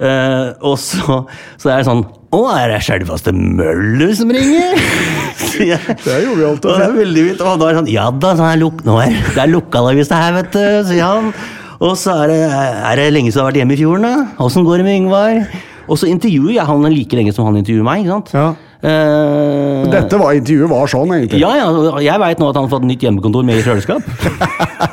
Eh, 0.00 0.48
og 0.66 0.78
så, 0.80 1.20
så 1.60 1.70
er 1.70 1.82
det 1.82 1.86
sånn 1.86 2.00
Å, 2.34 2.38
er 2.50 2.72
det 2.72 2.80
selveste 2.82 3.30
Møller 3.30 4.10
som 4.18 4.32
ringer? 4.34 4.74
Jeg. 5.70 5.78
Det 6.02 6.10
er 6.10 6.24
jovialt 6.24 6.64
og 6.66 6.72
Og 6.72 6.80
det 6.80 6.86
er 6.88 6.96
veldig 6.96 7.26
fint. 7.28 7.44
Og 7.44 7.60
da 7.60 7.68
er 7.68 7.76
det 7.76 7.78
sånn 7.82 7.92
Ja 7.92 8.08
da, 8.10 8.32
sånn 8.34 8.48
er 8.50 8.58
luk 8.58 8.82
nå 8.86 8.96
er, 9.04 9.14
det 9.36 9.44
er 9.44 9.52
lokalavis 9.52 10.10
det 10.10 10.18
her, 10.18 10.34
vet 10.40 10.50
du, 10.56 10.64
sier 10.90 11.06
han. 11.06 11.30
Og 11.78 11.94
så 12.00 12.16
er 12.24 12.32
det 12.32 12.40
Er 12.50 12.98
det 12.98 13.06
lenge 13.14 13.30
siden 13.30 13.38
du 13.38 13.44
har 13.44 13.50
vært 13.52 13.62
hjemme 13.62 13.76
i 13.76 13.80
fjorden, 13.84 14.08
da? 14.08 14.42
Åssen 14.42 14.66
går 14.66 14.82
det 14.82 14.88
med 14.88 14.98
Yngvar? 15.04 15.40
Og 15.84 15.98
så 16.00 16.08
intervjuer 16.08 16.54
jeg 16.56 16.64
han 16.64 16.86
like 16.88 17.18
lenge 17.18 17.34
som 17.36 17.46
han 17.46 17.58
intervjuer 17.60 17.84
meg, 17.86 18.02
ikke 18.02 18.14
sant? 18.16 18.30
Ja. 18.34 18.46
Uh, 18.84 19.84
Dette 19.92 20.18
var 20.20 20.36
intervjuet 20.36 20.68
var 20.68 20.90
sånn, 20.92 21.12
egentlig. 21.16 21.38
ja, 21.40 21.54
ja, 21.56 21.68
jeg 22.04 22.20
veit 22.20 22.40
nå 22.40 22.50
at 22.50 22.58
han 22.58 22.66
har 22.66 22.72
fått 22.72 22.84
nytt 22.88 23.04
hjemmekontor 23.04 23.46
med 23.48 23.60
i 23.60 23.64
kjøleskap. 23.64 24.04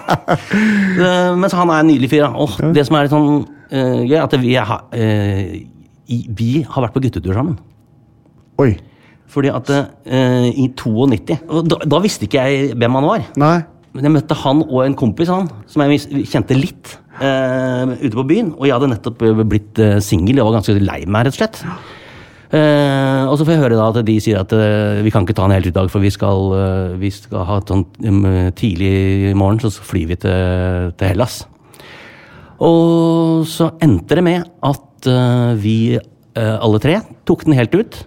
Eh, 1.01 1.33
Mens 1.39 1.53
han 1.55 1.69
er 1.71 1.81
en 1.81 1.87
nydelig 1.89 2.09
fyr. 2.11 2.25
da. 2.27 2.31
Og 2.35 2.73
det 2.75 2.83
som 2.85 2.97
er 2.97 3.05
litt 3.05 3.13
sånn 3.13 3.43
uh, 3.47 4.01
gøy, 4.03 4.17
at 4.19 4.33
vi, 4.41 4.53
har, 4.59 4.83
uh, 4.93 5.53
vi 6.37 6.49
har 6.67 6.85
vært 6.85 6.95
på 6.95 7.01
guttetur 7.05 7.33
sammen. 7.33 7.55
Oi. 8.61 8.75
Fordi 9.31 9.51
at 9.55 9.71
uh, 9.71 10.49
i 10.51 10.67
92 10.77 11.37
og 11.47 11.69
da, 11.71 11.79
da 11.87 12.01
visste 12.03 12.27
ikke 12.27 12.43
jeg 12.43 12.75
hvem 12.75 12.99
han 12.99 13.07
var. 13.07 13.25
Nei. 13.41 13.55
Men 13.95 14.07
jeg 14.07 14.15
møtte 14.17 14.37
han 14.43 14.61
og 14.67 14.83
en 14.85 14.97
kompis 14.99 15.31
han, 15.31 15.49
som 15.71 15.83
jeg 15.83 16.27
kjente 16.31 16.55
litt 16.55 16.93
ute 17.21 18.13
på 18.15 18.27
byen. 18.27 18.53
Og 18.55 18.67
jeg 18.67 18.75
hadde 18.77 18.91
nettopp 18.93 19.25
blitt 19.41 19.81
uh, 19.81 19.97
singel 20.03 20.43
og 20.43 20.51
var 20.51 20.59
ganske 20.59 20.77
lei 20.79 21.01
meg, 21.07 21.27
rett 21.27 21.35
og 21.35 21.41
slett. 21.41 21.63
Eh, 22.51 23.23
og 23.31 23.37
så 23.39 23.45
får 23.47 23.55
jeg 23.55 23.61
høre 23.61 23.77
da 23.79 23.85
at 23.93 24.01
de 24.03 24.17
sier 24.19 24.41
at 24.41 24.51
eh, 24.51 24.99
vi 25.05 25.11
kan 25.13 25.23
ikke 25.23 25.37
ta 25.37 25.45
en 25.47 25.53
hel 25.55 25.69
dag, 25.71 25.87
for 25.91 26.03
vi 26.03 26.11
skal, 26.11 26.51
eh, 26.57 26.97
vi 26.99 27.11
skal 27.15 27.45
ha 27.47 27.61
et 27.61 27.71
sånt 27.71 28.01
um, 28.03 28.25
tidlig 28.59 28.91
i 29.29 29.35
morgen, 29.39 29.61
så 29.63 29.71
flyr 29.71 30.09
vi 30.09 30.19
til, 30.19 30.91
til 30.99 31.13
Hellas. 31.13 31.45
Og 32.61 33.47
så 33.49 33.71
endte 33.81 34.19
det 34.19 34.25
med 34.25 34.43
at 34.67 35.07
eh, 35.09 35.53
vi 35.63 35.77
eh, 35.95 36.57
alle 36.57 36.81
tre 36.83 36.99
tok 37.25 37.47
den 37.47 37.57
helt 37.57 37.73
ut. 37.73 38.01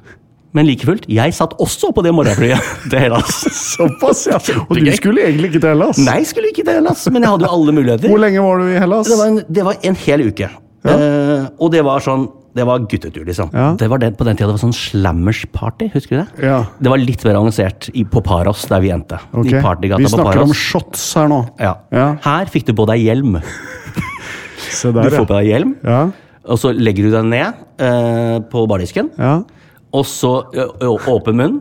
Men 0.54 0.68
like 0.68 0.86
fullt, 0.86 1.08
jeg 1.10 1.34
satt 1.34 1.56
også 1.58 1.90
på 1.96 2.04
det 2.06 2.12
morgenflyet 2.14 2.68
til 2.92 3.00
Hellas. 3.00 3.40
Såpass, 3.72 4.26
ja. 4.30 4.38
Og 4.68 4.76
du 4.78 4.92
skulle 4.94 5.24
egentlig 5.24 5.50
ikke 5.50 5.64
til 5.64 5.72
Hellas? 5.72 5.98
Nei, 6.04 6.20
jeg 6.20 6.30
skulle 6.30 6.52
ikke 6.52 6.62
til 6.62 6.78
Hellas, 6.78 7.02
men 7.10 7.24
jeg 7.24 7.32
hadde 7.32 7.48
jo 7.48 7.56
alle 7.56 7.74
muligheter. 7.80 8.12
Hvor 8.12 8.22
lenge 8.22 8.44
var 8.44 8.62
du 8.62 8.70
i 8.70 8.78
Hellas? 8.78 9.10
Det 9.10 9.18
var 9.18 9.32
en, 9.32 9.42
det 9.58 9.66
var 9.66 9.82
en 9.90 10.00
hel 10.04 10.28
uke. 10.28 10.52
Eh, 10.84 11.46
og 11.58 11.72
det 11.72 11.82
var 11.86 12.04
sånn 12.04 12.28
Det 12.54 12.64
var 12.68 12.84
guttetur, 12.86 13.24
liksom. 13.26 13.48
Ja. 13.52 13.72
Det 13.78 13.88
var 13.90 13.98
det, 13.98 14.12
på 14.18 14.24
den 14.26 14.36
tida 14.38 14.46
det 14.46 14.54
var 14.54 14.62
sånn 14.62 14.76
slammers-party, 14.78 15.88
husker 15.94 16.16
du 16.16 16.20
det? 16.22 16.46
Ja. 16.46 16.60
Det 16.78 16.92
var 16.92 17.00
litt 17.02 17.24
mer 17.26 17.40
avansert 17.40 17.88
i, 17.90 18.04
på 18.06 18.22
Paros, 18.22 18.62
der 18.70 18.82
vi 18.84 18.92
endte. 18.94 19.18
Ok. 19.34 19.48
I 19.50 19.62
partygata 19.64 20.02
Vi 20.04 20.10
snakker 20.12 20.42
om 20.44 20.52
shots 20.54 21.08
her 21.18 21.30
nå. 21.32 21.40
ja. 21.58 21.72
Ja. 21.94 22.06
Her 22.22 22.46
fikk 22.52 22.68
du 22.68 22.74
på 22.78 22.86
deg 22.90 23.02
hjelm. 23.02 23.40
Se 24.70 24.92
Du 24.94 25.02
får 25.02 25.26
på 25.26 25.34
deg 25.34 25.50
hjelm, 25.50 25.74
ja. 25.82 25.98
og 26.46 26.60
så 26.62 26.70
legger 26.74 27.08
du 27.08 27.14
deg 27.16 27.26
ned 27.32 27.64
eh, 27.82 28.38
på 28.50 28.66
bardisken. 28.70 29.10
ja. 29.18 29.40
Og 29.94 30.02
så 30.10 30.30
ø, 30.58 30.64
ø, 30.82 30.88
åpen 31.12 31.36
munn. 31.38 31.58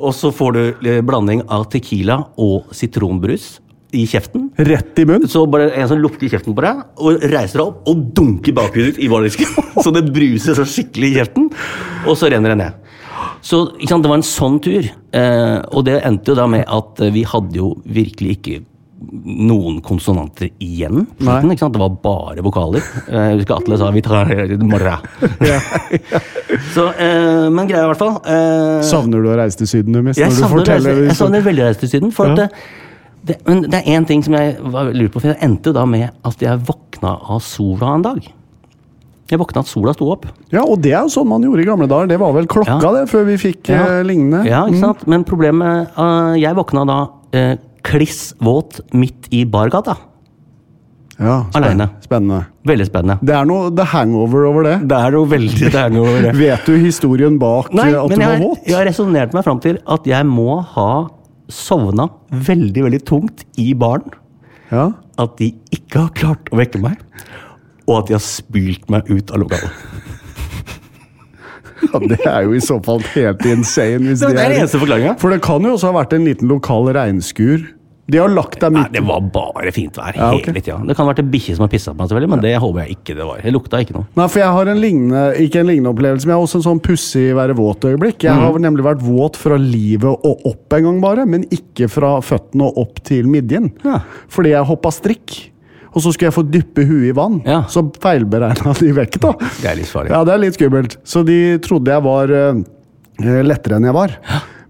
Og 0.00 0.14
så 0.16 0.30
får 0.32 0.54
du 0.56 0.86
blanding 1.04 1.42
av 1.52 1.66
tequila 1.72 2.22
og 2.40 2.70
sitronbrus 2.72 3.58
i 3.96 4.04
kjeften. 4.10 4.50
Rett 4.60 4.98
i 5.02 5.06
munnen. 5.08 5.28
Så 5.32 5.44
bare 5.50 5.70
en 5.74 5.88
som 5.90 6.00
lukter 6.02 6.28
kjeften 6.32 6.54
på 6.56 6.64
deg, 6.64 6.84
og 7.00 7.24
reiser 7.32 7.60
deg 7.62 7.66
opp 7.66 7.90
og 7.92 8.04
dunker 8.16 8.56
bakhudet 8.56 8.94
ditt 8.94 9.02
i 9.06 9.10
bardisken. 9.12 9.50
Så 9.84 9.92
det 9.94 10.04
bruser 10.12 10.56
så 10.56 10.64
skikkelig 10.68 11.10
i 11.12 11.16
kjeften, 11.18 11.50
og 12.08 12.14
så 12.16 12.30
renner 12.32 12.54
det 12.54 12.60
ned. 12.62 12.78
Så 13.44 13.58
sant, 13.88 14.02
Det 14.02 14.08
var 14.10 14.16
en 14.20 14.24
sånn 14.26 14.56
tur. 14.64 14.86
Eh, 15.12 15.58
og 15.72 15.84
det 15.88 16.00
endte 16.04 16.32
jo 16.32 16.38
da 16.38 16.46
med 16.50 16.64
at 16.66 17.02
eh, 17.04 17.12
vi 17.14 17.22
hadde 17.28 17.60
jo 17.60 17.74
virkelig 17.84 18.38
ikke 18.38 18.62
noen 18.96 19.82
konsonanter 19.84 20.48
igjen. 20.62 21.04
slutten? 21.20 21.52
Det 21.52 21.80
var 21.82 21.92
bare 22.02 22.42
vokaler. 22.42 22.80
Eh, 23.06 23.26
Jeg 23.34 23.42
husker 23.42 23.58
Atle 23.58 23.78
sa 23.78 23.90
'vi 23.92 24.02
tar 24.02 24.32
morra'. 24.64 24.96
Så, 26.74 26.86
eh, 26.96 27.50
men 27.52 27.68
greia 27.68 27.84
i 27.84 27.90
hvert 27.90 28.00
fall 28.00 28.16
eh, 28.24 28.80
Savner 28.86 29.22
du 29.22 29.28
å 29.30 29.36
reise 29.38 29.58
til 29.60 29.68
Syden, 29.68 29.94
jeg 30.14 30.14
du 30.16 30.20
savner, 30.22 30.48
forteller 30.56 31.02
jeg 31.06 31.16
savner 31.18 31.44
veldig 31.44 31.62
å 31.64 31.68
reise 31.68 31.80
til 31.84 31.92
Syden. 31.92 32.12
For 32.16 32.32
at 32.32 32.38
Ja. 32.38 32.46
det, 32.46 32.50
det, 33.26 33.36
men 33.46 33.64
det 33.66 33.80
er 33.80 33.96
én 33.96 34.06
ting 34.08 34.22
som 34.24 34.36
jeg 34.38 34.56
lurer 34.62 35.10
på, 35.12 35.20
for 35.20 35.32
det 35.32 35.38
endte 35.44 35.72
da 35.74 35.84
med 35.88 36.08
at 36.26 36.42
jeg 36.42 36.62
våkna 36.68 37.16
av 37.34 37.42
sola 37.44 37.94
en 37.96 38.04
dag. 38.06 38.26
Jeg 39.26 39.40
våkna 39.42 39.64
at 39.64 39.70
sola 39.70 39.90
sto 39.96 40.06
opp. 40.14 40.26
Ja, 40.54 40.62
og 40.62 40.78
det 40.84 40.92
er 40.94 41.02
jo 41.02 41.10
sånn 41.16 41.26
man 41.26 41.42
gjorde 41.42 41.64
i 41.64 41.66
gamle 41.66 41.88
dager. 41.90 42.06
Det 42.12 42.18
var 42.22 42.34
vel 42.36 42.46
klokka, 42.46 42.76
Ja. 42.78 42.92
det, 42.94 43.08
før 43.10 43.24
vi 43.26 43.38
fikk 43.42 43.70
eh, 43.74 44.02
lignende. 44.06 44.44
Ja, 44.46 44.64
ikke 44.70 44.84
sant? 44.84 45.06
Men 45.10 45.24
problemet 45.26 45.90
uh, 45.98 46.36
Jeg 46.38 46.54
våkna 46.54 46.84
da 46.86 46.98
uh, 47.34 47.56
kliss 47.86 48.28
våt 48.38 48.78
midt 48.94 49.26
i 49.34 49.42
bargata. 49.44 49.96
Ja, 51.18 51.46
spenn- 51.50 51.88
Spennende. 52.04 52.44
Veldig 52.68 52.86
spennende. 52.86 53.18
Det 53.24 53.32
er 53.34 53.46
noe 53.48 53.70
the 53.74 53.86
hangover 53.88 54.44
over 54.50 54.66
det. 54.66 54.74
Det 54.90 54.96
er 55.00 55.14
noe 55.14 55.26
veldig 55.30 55.70
hangover 55.72 56.10
over 56.12 56.26
det. 56.28 56.32
Vet 56.44 56.66
du 56.68 56.76
historien 56.82 57.38
bak 57.40 57.72
Nei, 57.74 57.88
eh, 57.94 57.98
at 58.02 58.12
du 58.12 58.20
var 58.20 58.42
våt? 58.42 58.66
jeg 58.68 58.76
har 58.76 58.86
resonnert 58.86 59.34
meg 59.34 59.46
fram 59.46 59.62
til 59.64 59.78
at 59.82 60.06
jeg 60.06 60.28
må 60.28 60.60
ha 60.76 60.90
sovna 61.52 62.08
veldig, 62.30 62.86
veldig 62.88 63.02
tungt 63.08 63.44
i 63.60 63.72
baren. 63.78 64.14
Ja. 64.72 64.90
At 65.20 65.36
de 65.40 65.52
ikke 65.74 66.06
har 66.06 66.14
klart 66.16 66.50
å 66.52 66.58
vekke 66.60 66.80
meg. 66.82 67.00
Og 67.86 68.00
at 68.00 68.10
de 68.10 68.16
har 68.16 68.24
spylt 68.24 68.88
meg 68.90 69.06
ut 69.06 69.30
av 69.30 69.44
lokalet. 69.44 69.70
ja, 71.86 72.00
Det 72.02 72.20
er 72.24 72.48
jo 72.48 72.56
i 72.56 72.62
så 72.64 72.80
fall 72.82 73.04
helt 73.14 73.46
insane. 73.46 74.02
Hvis 74.10 74.24
Det 74.24 74.32
er 74.32 74.40
den 74.40 74.58
eneste. 74.58 74.80
For 75.22 75.32
det 75.32 75.40
kan 75.46 75.62
jo 75.62 75.76
også 75.76 75.92
ha 75.92 75.98
vært 76.00 76.16
en 76.16 76.26
liten 76.26 76.50
lokal 76.50 76.90
regnskur. 76.96 77.62
De 78.06 78.20
har 78.22 78.30
lagt 78.30 78.60
deg 78.62 78.70
Nei, 78.70 78.84
det 78.94 79.02
var 79.02 79.24
bare 79.34 79.72
fint 79.74 79.96
vær 79.98 80.14
Ja, 80.14 80.28
okay. 80.30 80.52
hele 80.52 80.62
tida. 80.62 80.76
Det 80.86 80.94
kan 80.94 81.06
ha 81.06 81.10
vært 81.10 81.24
en 81.24 81.30
bikkje 81.32 81.56
som 81.56 81.64
har 81.66 81.72
pissa 81.72 81.90
på 81.90 81.98
meg, 81.98 82.10
selvfølgelig, 82.10 82.30
men 82.36 82.44
det 82.44 82.52
håper 82.62 82.84
jeg 82.84 82.94
ikke 83.00 83.16
det 83.18 83.26
var. 83.26 83.40
Det 83.42 83.54
lukta 83.56 83.80
ikke 83.82 83.96
noe. 83.96 84.06
Nei, 84.20 84.28
for 84.30 84.42
jeg 84.42 84.54
har 84.56 84.70
en 84.70 84.82
lignende, 84.84 85.24
ikke 85.42 85.62
en 85.62 85.70
lignende 85.72 85.92
opplevelse, 85.96 86.28
men 86.28 86.34
jeg 86.34 86.38
har 86.38 86.46
også 86.46 86.60
en 86.60 86.66
sånn 86.68 86.82
pussig 86.86 87.24
være 87.38 87.56
våt-øyeblikk. 87.58 88.28
Jeg 88.28 88.38
mm. 88.38 88.44
har 88.44 88.62
nemlig 88.68 88.86
vært 88.86 89.02
våt 89.02 89.40
fra 89.40 89.58
livet 89.58 90.06
og 90.30 90.46
opp 90.52 90.78
en 90.78 90.86
gang 90.86 91.02
bare, 91.02 91.26
men 91.26 91.48
ikke 91.50 91.90
fra 91.90 92.14
føttene 92.22 92.70
og 92.70 92.80
opp 92.86 93.02
til 93.10 93.26
midjen. 93.32 93.72
Ja. 93.82 93.98
Fordi 94.30 94.54
jeg 94.54 94.70
hoppa 94.70 94.94
strikk. 94.94 95.38
Og 95.96 96.04
så 96.04 96.12
skulle 96.12 96.28
jeg 96.28 96.36
få 96.36 96.44
dyppe 96.46 96.84
huet 96.86 97.08
i 97.08 97.14
vann, 97.16 97.40
Ja. 97.48 97.62
så 97.72 97.82
feilberegna 98.02 98.74
de 98.78 98.90
vekk, 98.92 99.18
da. 99.22 99.32
Det 99.40 99.70
er 99.70 99.78
litt 99.80 99.90
farlig. 99.90 100.12
Ja, 100.12 100.22
det 100.28 100.34
er 100.34 100.42
litt 100.44 100.58
skummelt. 100.58 100.98
Så 101.08 101.24
de 101.26 101.56
trodde 101.64 101.90
jeg 101.90 102.04
var 102.04 102.30
uh, 102.30 102.60
lettere 103.42 103.80
enn 103.80 103.88
jeg 103.88 103.96
var. 103.96 104.14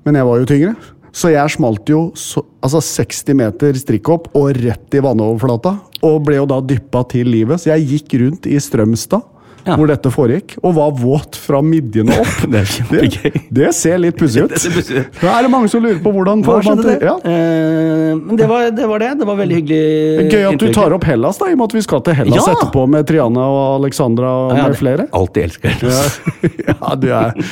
Men 0.06 0.20
jeg 0.20 0.28
var 0.28 0.38
jo 0.38 0.46
tyngre. 0.46 0.74
Så 1.16 1.30
jeg 1.32 1.48
smalt 1.54 1.88
jo 1.88 2.10
så, 2.18 2.42
altså 2.60 2.82
60 2.84 3.38
meter 3.38 3.78
strikkhopp 3.80 4.26
og 4.36 4.50
rett 4.60 4.96
i 4.98 5.00
vannoverflata. 5.00 5.72
Og 6.04 6.18
ble 6.26 6.36
jo 6.42 6.44
da 6.50 6.58
dyppa 6.60 7.06
til 7.08 7.30
livet. 7.32 7.62
Så 7.62 7.70
jeg 7.72 7.86
gikk 7.94 8.18
rundt 8.20 8.46
i 8.52 8.58
Strømstad, 8.60 9.24
Ja. 9.66 9.74
hvor 9.74 9.88
dette 9.90 10.10
foregikk, 10.14 10.52
og 10.62 10.74
var 10.76 10.92
våt 10.94 11.34
fra 11.42 11.58
midjene 11.64 12.14
opp. 12.20 12.34
Det 12.52 12.60
er. 12.60 12.74
Det, 13.16 13.32
det 13.50 13.70
ser 13.74 13.96
litt 13.98 14.14
pussig 14.20 14.44
ut. 14.44 14.52
Da 15.22 15.32
er 15.38 15.42
det 15.42 15.50
mange 15.50 15.66
som 15.72 15.82
lurer 15.82 15.98
på 16.04 16.12
hvordan 16.14 16.44
Hva 16.46 16.60
skjedde 16.62 16.84
det? 16.86 16.98
ja. 17.08 17.16
Eh, 17.24 18.12
men 18.20 18.36
det 18.38 18.46
var, 18.52 18.68
det 18.76 18.86
var 18.92 19.02
det. 19.02 19.08
Det 19.22 19.26
var 19.26 19.40
veldig 19.40 19.56
hyggelig. 19.58 20.28
Gøy 20.36 20.44
at 20.52 20.60
du 20.62 20.68
tar 20.76 20.94
opp 20.94 21.08
Hellas, 21.08 21.40
da, 21.40 21.48
i 21.50 21.56
og 21.56 21.62
med 21.64 21.72
at 21.72 21.74
vi 21.80 21.82
skal 21.88 22.04
til 22.06 22.14
Hellas 22.20 22.44
Ja! 22.46 22.54
etterpå 22.54 22.84
med 22.92 23.08
Triana 23.08 23.48
og 23.56 23.80
Alexandra 23.80 24.30
og 24.44 24.52
Ja, 24.54 24.68
med 24.68 24.76
det- 24.76 24.80
flere. 24.84 25.08
Alltid 25.16 25.48
elsker 25.48 25.74
Hellas. 25.80 26.20
Ja, 26.44 26.76
ja 26.84 26.94
du 27.00 27.08
er 27.08 27.42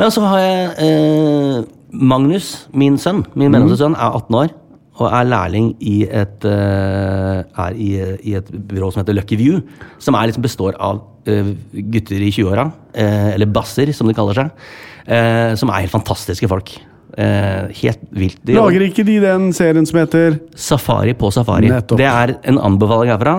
Ja, 0.00 0.08
så 0.10 0.24
har 0.26 0.38
jeg 0.40 0.74
eh, 0.88 1.62
Magnus, 1.92 2.68
min 2.72 2.98
sønn. 2.98 3.24
Min 3.34 3.50
mm. 3.50 3.52
mellomste 3.52 3.80
sønn 3.84 3.96
er 3.98 4.16
18 4.16 4.38
år 4.40 4.52
og 5.00 5.08
er 5.08 5.24
lærling 5.28 5.72
i 5.80 6.02
et, 6.04 6.44
eh, 6.44 7.40
er 7.64 7.80
i, 7.80 7.90
i 8.28 8.36
et 8.38 8.48
byrå 8.52 8.90
som 8.92 9.02
heter 9.02 9.16
Lucky 9.16 9.38
View. 9.40 9.60
Som 10.02 10.18
er 10.18 10.28
liksom 10.28 10.44
består 10.44 10.76
av 10.76 11.00
eh, 11.26 11.52
gutter 11.72 12.20
i 12.20 12.30
20-åra, 12.34 12.68
eh, 12.92 13.32
eller 13.34 13.50
basser 13.52 13.92
som 13.96 14.10
de 14.10 14.16
kaller 14.16 14.42
seg. 14.42 14.56
som 15.58 15.70
er 15.70 15.80
helt 15.82 15.90
fantastiske 15.90 16.46
folk. 16.46 16.68
Helt 17.18 18.02
vilt. 18.14 18.38
De- 18.46 18.54
Lager 18.54 18.84
ikke 18.86 19.02
de 19.04 19.16
den 19.20 19.48
serien 19.52 19.84
som 19.84 19.98
heter 19.98 20.38
Safari 20.54 21.12
på 21.18 21.32
Safari. 21.34 21.68
Nettopp. 21.68 21.98
Det 21.98 22.06
er 22.06 22.36
en 22.46 22.60
anbefaling 22.62 23.10
herfra. 23.10 23.34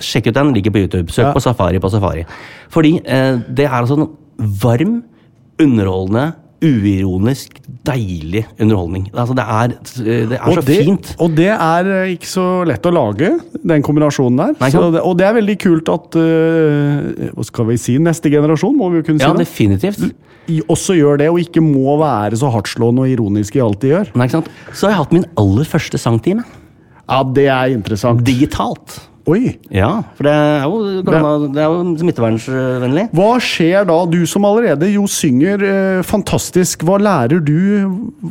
Sjekk 0.00 0.30
ut 0.30 0.34
den, 0.34 0.54
ligger 0.54 0.72
på 0.72 0.80
YouTube. 0.86 1.12
Søk 1.12 1.26
Ja. 1.26 1.32
på 1.32 1.42
Safari 1.44 1.78
på 1.78 1.90
Safari. 1.92 2.24
Fordi 2.70 2.98
det 3.04 3.66
er 3.66 3.76
altså 3.76 4.00
en 4.00 4.08
varm, 4.40 5.02
underholdende, 5.60 6.32
uironisk, 6.62 7.58
deilig 7.86 8.44
underholdning. 8.60 9.08
Altså, 9.12 9.34
det 9.36 9.44
er, 9.44 9.74
det 10.30 10.38
er 10.38 10.54
så 10.54 10.64
det, 10.64 10.78
fint. 10.86 11.12
Og 11.22 11.34
det 11.36 11.48
er 11.50 11.90
eh, 11.96 12.12
ikke 12.14 12.30
så 12.30 12.46
lett 12.68 12.86
å 12.86 12.92
lage, 12.94 13.32
den 13.58 13.84
kombinasjonen 13.84 14.38
der. 14.38 14.56
Nei, 14.62 14.70
så 14.74 14.86
det, 14.94 15.02
og 15.02 15.16
det 15.18 15.26
er 15.28 15.36
veldig 15.40 15.56
kult 15.62 15.90
at 15.92 16.18
uh, 16.18 17.30
Hva 17.34 17.46
skal 17.48 17.68
vi 17.72 17.78
si? 17.82 17.98
Neste 18.02 18.30
generasjon, 18.32 18.76
må 18.78 18.92
vi 18.92 19.02
jo 19.02 19.08
kunne 19.10 19.22
Ja, 19.22 19.32
si. 19.32 19.42
det. 19.42 19.48
definitivt. 19.48 20.06
I, 20.50 20.58
også 20.70 20.96
gjør 20.98 21.20
det, 21.22 21.30
og 21.30 21.38
ikke 21.42 21.62
må 21.62 21.98
være 22.00 22.38
så 22.38 22.50
hardtslående 22.54 23.04
og 23.04 23.12
ironisk 23.12 23.58
i 23.58 23.62
alt 23.62 23.82
de 23.82 23.92
gjør. 23.92 24.10
Nei? 24.18 24.28
Så 24.30 24.42
har 24.86 24.94
jeg 24.94 25.00
hatt 25.04 25.14
min 25.14 25.28
aller 25.38 25.68
første 25.68 26.00
sangtime. 26.02 26.46
Ja, 27.08 27.22
det 27.26 27.48
er 27.50 27.74
interessant. 27.74 28.22
Digitalt. 28.26 29.00
Oi! 29.30 29.52
Ja, 29.70 29.88
for 30.18 30.26
det 30.26 30.32
er 30.34 30.64
jo, 30.66 30.78
korona- 31.06 31.50
det 31.54 31.60
er 31.62 31.68
jo 31.70 31.82
smittevernvennlig. 32.00 33.04
Hva 33.14 33.28
skjer 33.44 33.84
da, 33.86 33.98
du 34.10 34.18
som 34.26 34.42
allerede 34.48 34.88
jo 34.90 35.04
synger 35.06 35.62
eh, 35.62 36.00
fantastisk? 36.06 36.82
Hva 36.88 36.96
lærer 36.98 37.38
du? 37.46 37.54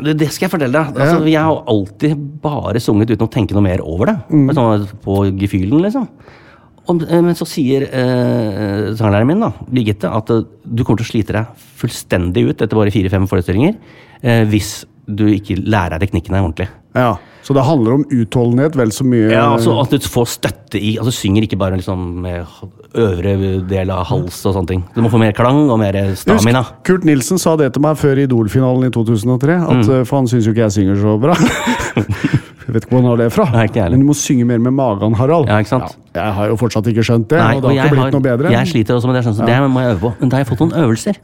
Det, 0.04 0.18
det 0.20 0.28
skal 0.36 0.50
jeg 0.50 0.54
fortelle 0.58 0.76
deg. 0.76 1.00
Altså, 1.00 1.24
Jeg 1.32 1.46
har 1.48 1.62
alltid 1.72 2.28
bare 2.44 2.84
sunget 2.84 3.14
uten 3.16 3.24
å 3.30 3.32
tenke 3.32 3.56
noe 3.56 3.64
mer 3.70 3.86
over 3.88 4.12
det. 4.12 4.18
Sånn 4.58 4.86
på 5.06 5.22
gefühlen, 5.40 5.80
liksom. 5.88 6.10
Og, 6.92 7.06
eh, 7.08 7.22
men 7.24 7.38
så 7.40 7.48
sier 7.48 7.88
eh, 7.88 8.92
sanglæreren 9.00 9.30
min, 9.32 9.44
da, 9.48 9.52
Birgitte, 9.72 10.12
at 10.12 10.32
eh, 10.34 10.44
du 10.66 10.84
kommer 10.84 11.00
til 11.00 11.08
å 11.08 11.12
slite 11.14 11.38
deg 11.40 11.68
fullstendig 11.80 12.50
ut 12.50 12.58
etter 12.66 12.76
bare 12.76 12.92
fire-fem 12.92 13.30
forestillinger 13.32 13.78
eh, 14.26 14.44
hvis 14.50 14.82
du 15.08 15.28
ikke 15.32 15.56
lærer 15.62 15.96
deg 16.02 16.10
teknikkene 16.10 16.42
ordentlig. 16.44 16.68
Ja, 16.98 17.14
Så 17.42 17.56
det 17.58 17.64
handler 17.66 17.94
om 17.98 18.04
utholdenhet 18.14 18.76
vel 18.78 18.92
så 18.94 19.02
mye 19.04 19.32
Ja, 19.32 19.48
altså 19.56 19.74
At 19.82 19.90
du 19.90 20.06
får 20.08 20.28
støtte 20.30 20.78
i 20.78 20.92
Altså 21.02 21.10
synger 21.16 21.42
ikke 21.48 21.58
bare 21.58 21.74
liksom 21.80 22.04
med 22.22 22.46
øvre 22.94 23.34
del 23.68 23.90
av 23.90 24.04
hals 24.12 24.44
og 24.46 24.54
sånne 24.54 24.68
ting. 24.70 24.84
Du 24.94 25.02
må 25.02 25.10
få 25.10 25.18
mer 25.18 25.32
klang 25.34 25.64
og 25.72 25.80
mer 25.80 25.96
stamina. 26.20 26.62
Husk, 26.68 26.84
Kurt 26.86 27.04
Nilsen 27.08 27.40
sa 27.42 27.56
det 27.58 27.72
til 27.74 27.82
meg 27.82 27.98
før 27.98 28.20
Idol-finalen 28.26 28.86
i 28.90 28.92
2003. 28.94 29.58
At, 29.58 29.82
Mm. 29.82 29.90
eh, 30.02 30.04
For 30.06 30.18
han 30.20 30.28
syns 30.28 30.46
jo 30.46 30.52
ikke 30.54 30.68
jeg 30.68 30.76
synger 30.78 31.02
så 31.02 31.16
bra. 31.20 31.34
jeg 31.96 32.74
vet 32.76 32.84
ikke 32.86 32.92
hvor 32.94 33.02
han 33.02 33.10
har 33.12 33.18
det 33.24 33.30
fra. 33.34 33.46
Nei. 33.52 33.68
Men 33.90 34.00
du 34.04 34.06
må 34.12 34.16
synge 34.18 34.46
mer 34.46 34.60
med 34.60 34.74
magen, 34.78 35.16
Harald. 35.18 35.48
Ja, 35.50 35.58
ikke 35.64 35.74
sant? 35.74 35.96
Ja, 36.16 36.26
jeg 36.30 36.34
har 36.38 36.48
jo 36.54 36.58
fortsatt 36.62 36.88
ikke 36.92 37.04
skjønt 37.08 37.28
det, 37.32 37.40
Nei, 37.42 37.56
og 37.58 37.62
det 37.66 37.74
har 37.80 37.88
ikke 37.90 37.98
blitt 37.98 38.16
noe 38.18 38.26
bedre. 38.28 38.52
jeg 38.54 38.68
sliter 38.74 38.96
også 39.00 39.08
med 39.12 39.16
det, 39.18 39.24
skjønner 39.26 39.46
du, 39.46 39.52
Ja. 39.52 39.62
det 39.66 39.72
må 39.72 39.80
jeg 39.86 39.96
øve 39.96 40.02
på. 40.06 40.14
Men 40.20 40.30
da 40.30 40.38
har 40.38 40.44
jeg 40.46 40.52
fått 40.52 40.64
noen 40.66 40.78
øvelser. 40.84 41.16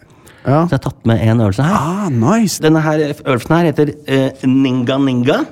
ja. 0.47 0.63
Så 0.65 0.71
jeg 0.71 0.79
har 0.79 0.85
tatt 0.89 1.05
med 1.05 1.21
en 1.21 1.41
øvelse 1.43 1.63
her. 1.63 1.75
Ah, 1.75 2.09
nice! 2.09 2.59
Denne 2.63 2.81
her 2.81 2.99
øvelsen 3.13 3.55
her 3.57 3.65
heter 3.71 3.93
eh, 4.07 4.29
Ninga 4.47 4.97
Ninga. 4.97 5.45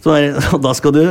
Så 0.00 0.14
er, 0.16 0.36
og 0.54 0.62
da 0.64 0.72
skal 0.76 0.94
du 0.96 1.02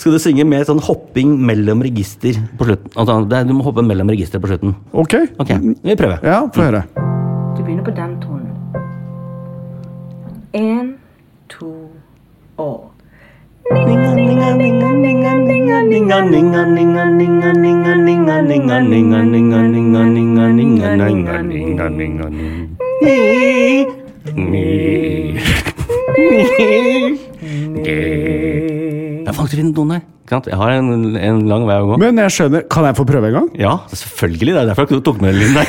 skal 0.00 0.14
du 0.14 0.18
synge 0.22 0.46
med 0.48 0.66
sånn 0.68 0.82
hopping 0.82 1.36
mellom 1.50 1.84
register 1.86 2.38
på 2.58 2.68
slutten. 2.68 2.90
Altså, 2.96 3.20
er, 3.30 3.46
du 3.48 3.54
må 3.56 3.66
hoppe 3.66 3.84
mellom 3.86 4.10
register 4.14 4.42
på 4.42 4.50
slutten. 4.50 4.74
Ok. 4.92 5.18
okay. 5.38 5.60
vi 5.82 5.98
prøver. 5.98 6.18
Ja, 6.26 6.42
få 6.54 6.66
høre. 6.66 6.84
Du 7.54 7.62
begynner 7.62 7.86
på 7.86 7.94
den 7.94 8.18
tonen. 8.22 8.50
En, 10.54 10.90
to 11.50 11.70
og 12.62 12.94
Jeg 29.24 29.34
fant 29.36 29.54
ikke 29.54 29.66
noen 29.70 29.96
her. 29.96 30.02
Jeg 30.30 30.56
har 30.56 30.70
en, 30.72 31.16
en 31.20 31.42
lang 31.50 31.66
vei 31.68 31.76
å 31.82 31.88
gå. 31.90 31.98
Men 32.00 32.16
jeg 32.22 32.32
skjønner 32.32 32.62
Kan 32.72 32.86
jeg 32.88 32.96
få 32.96 33.04
prøve 33.04 33.28
en 33.28 33.34
gang? 33.36 33.48
Ja, 33.60 33.74
selvfølgelig. 33.92 34.54
Det 34.54 34.62
er 34.62 34.70
derfor 34.70 34.88
jeg 34.88 35.04
tok 35.04 35.20
med 35.20 35.34
den 35.34 35.42
lyden 35.42 35.58
der. 35.60 35.68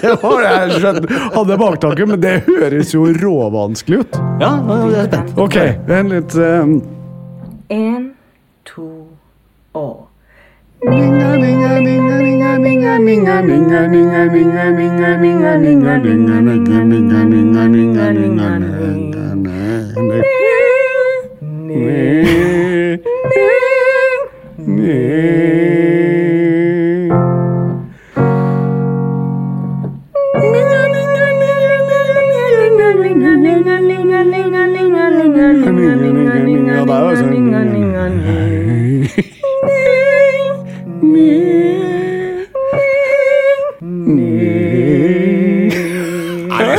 Det 0.00 0.14
var 0.22 0.42
det 0.42 0.50
jeg 0.50 0.82
skjønte. 0.82 1.20
Hadde 1.36 1.58
baktanke, 1.60 2.08
men 2.08 2.22
det 2.22 2.34
høres 2.48 2.94
jo 2.94 3.04
råvanskelig 3.20 4.02
ut. 4.02 4.20
Ja, 4.42 4.52
jeg 4.66 4.98
er 5.04 5.10
spent. 5.12 5.34
Ok, 5.38 5.58
en 6.00 6.12
litt 6.14 6.38
um... 6.40 6.78
En, 7.68 8.04
to 8.64 8.88
og 9.76 10.08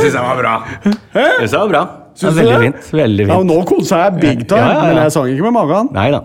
syns 0.00 0.14
den 0.14 0.22
var 0.22 0.36
bra. 0.42 0.54
Jeg 0.84 1.22
¿Eh? 1.22 1.38
synes 1.38 1.50
den 1.50 1.60
var 1.60 1.68
bra. 1.68 1.99
Syns 2.20 2.36
du 2.36 2.40
det? 2.42 2.46
veldig 2.50 2.60
fint. 2.68 2.92
Veldig 3.00 3.26
Ja, 3.30 3.38
og 3.40 3.46
nå 3.48 3.58
kosa 3.68 4.04
jeg 4.06 4.20
big 4.20 4.46
time, 4.50 4.74
men 4.84 5.02
jeg 5.04 5.12
sang 5.16 5.30
ikke 5.32 5.48
med 5.48 5.56
magen. 5.56 5.90
Nei 5.96 6.10
da. 6.14 6.24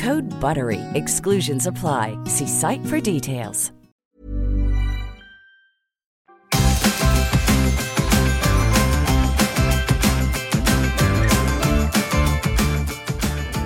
Code 0.00 0.30
BUTTERY. 0.40 0.80
Exclusions 0.94 1.66
apply. 1.66 2.16
See 2.24 2.46
site 2.46 2.86
for 2.86 3.00
details. 3.00 3.70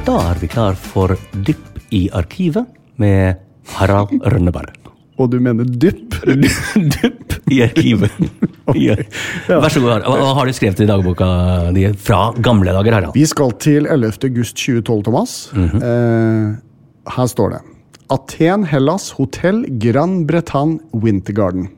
Da 0.04 0.16
er 0.30 0.40
vi 0.40 0.48
klar 0.50 0.74
for 0.74 1.14
Dypp 1.46 1.78
i 1.94 2.08
arkivet 2.12 2.66
med 3.00 3.38
Harald 3.78 4.18
Rønneberg. 4.20 4.83
Og 5.20 5.30
du 5.30 5.36
mener 5.42 5.64
dypp? 5.68 6.16
Dypp 6.96 7.36
i 7.52 7.62
arkivet. 7.68 8.10
Ja. 8.80 8.94
Vær 9.44 9.68
så 9.68 9.80
god. 9.84 10.06
Hva 10.08 10.28
har 10.38 10.48
du 10.48 10.54
skrevet 10.56 10.78
i 10.80 10.86
dagboka 10.88 11.26
di 11.76 11.82
fra 12.00 12.30
gamle 12.40 12.72
dager, 12.72 12.94
Harald? 12.96 13.12
Vi 13.12 13.26
skal 13.28 13.52
til 13.60 13.84
11. 13.84 14.14
august 14.24 14.56
2012, 14.56 15.02
Thomas. 15.04 15.34
eh, 15.52 16.54
her 17.12 17.28
står 17.28 17.52
det 17.52 17.58
Aten, 18.16 18.64
Hellas, 18.70 19.10
hotell 19.18 19.66
Grand 19.82 20.24
Bretagne 20.30 20.80
Wintergarden. 20.96 21.68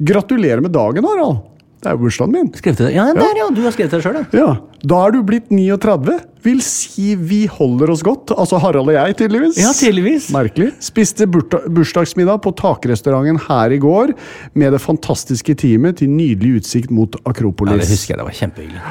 Gratulerer 0.00 0.64
med 0.64 0.72
dagen, 0.72 1.04
Harald! 1.04 1.42
Det 1.84 1.90
er 1.90 1.96
jo 1.98 2.00
bursdagen 2.06 2.32
min. 2.32 2.46
Skrevet 2.56 2.78
det? 2.80 2.92
Ja, 2.94 3.04
der, 3.12 3.36
ja. 3.36 3.46
Du 3.52 3.60
har 3.66 3.74
skrevet 3.74 3.92
det 3.92 3.98
sjøl, 4.00 4.14
ja. 4.16 4.24
Ja, 4.40 4.52
Da 4.88 5.00
er 5.06 5.12
du 5.12 5.18
blitt 5.28 5.50
39. 5.52 6.14
Vil 6.44 6.60
si 6.64 7.14
vi 7.20 7.42
holder 7.48 7.92
oss 7.92 8.02
godt. 8.04 8.32
Altså 8.36 8.56
Harald 8.60 8.88
og 8.88 8.96
jeg, 8.96 9.16
tydeligvis. 9.20 9.58
Ja, 9.60 9.70
tydeligvis. 9.76 10.30
Merkelig. 10.32 10.70
Spiste 10.84 11.26
bursdagsmiddag 11.28 12.40
på 12.44 12.52
takrestauranten 12.56 13.38
her 13.46 13.72
i 13.76 13.80
går 13.84 14.14
med 14.56 14.72
det 14.76 14.80
fantastiske 14.84 15.54
teamet 15.60 16.00
til 16.00 16.12
nydelig 16.12 16.62
utsikt 16.62 16.92
mot 16.92 17.16
Akropolis. 17.28 17.76
ja. 17.76 17.84
Det 17.84 17.92
husker 17.92 18.14
jeg. 18.14 18.20
Det 18.22 18.28
var 18.30 18.38
kjempehyggelig. 18.40 18.82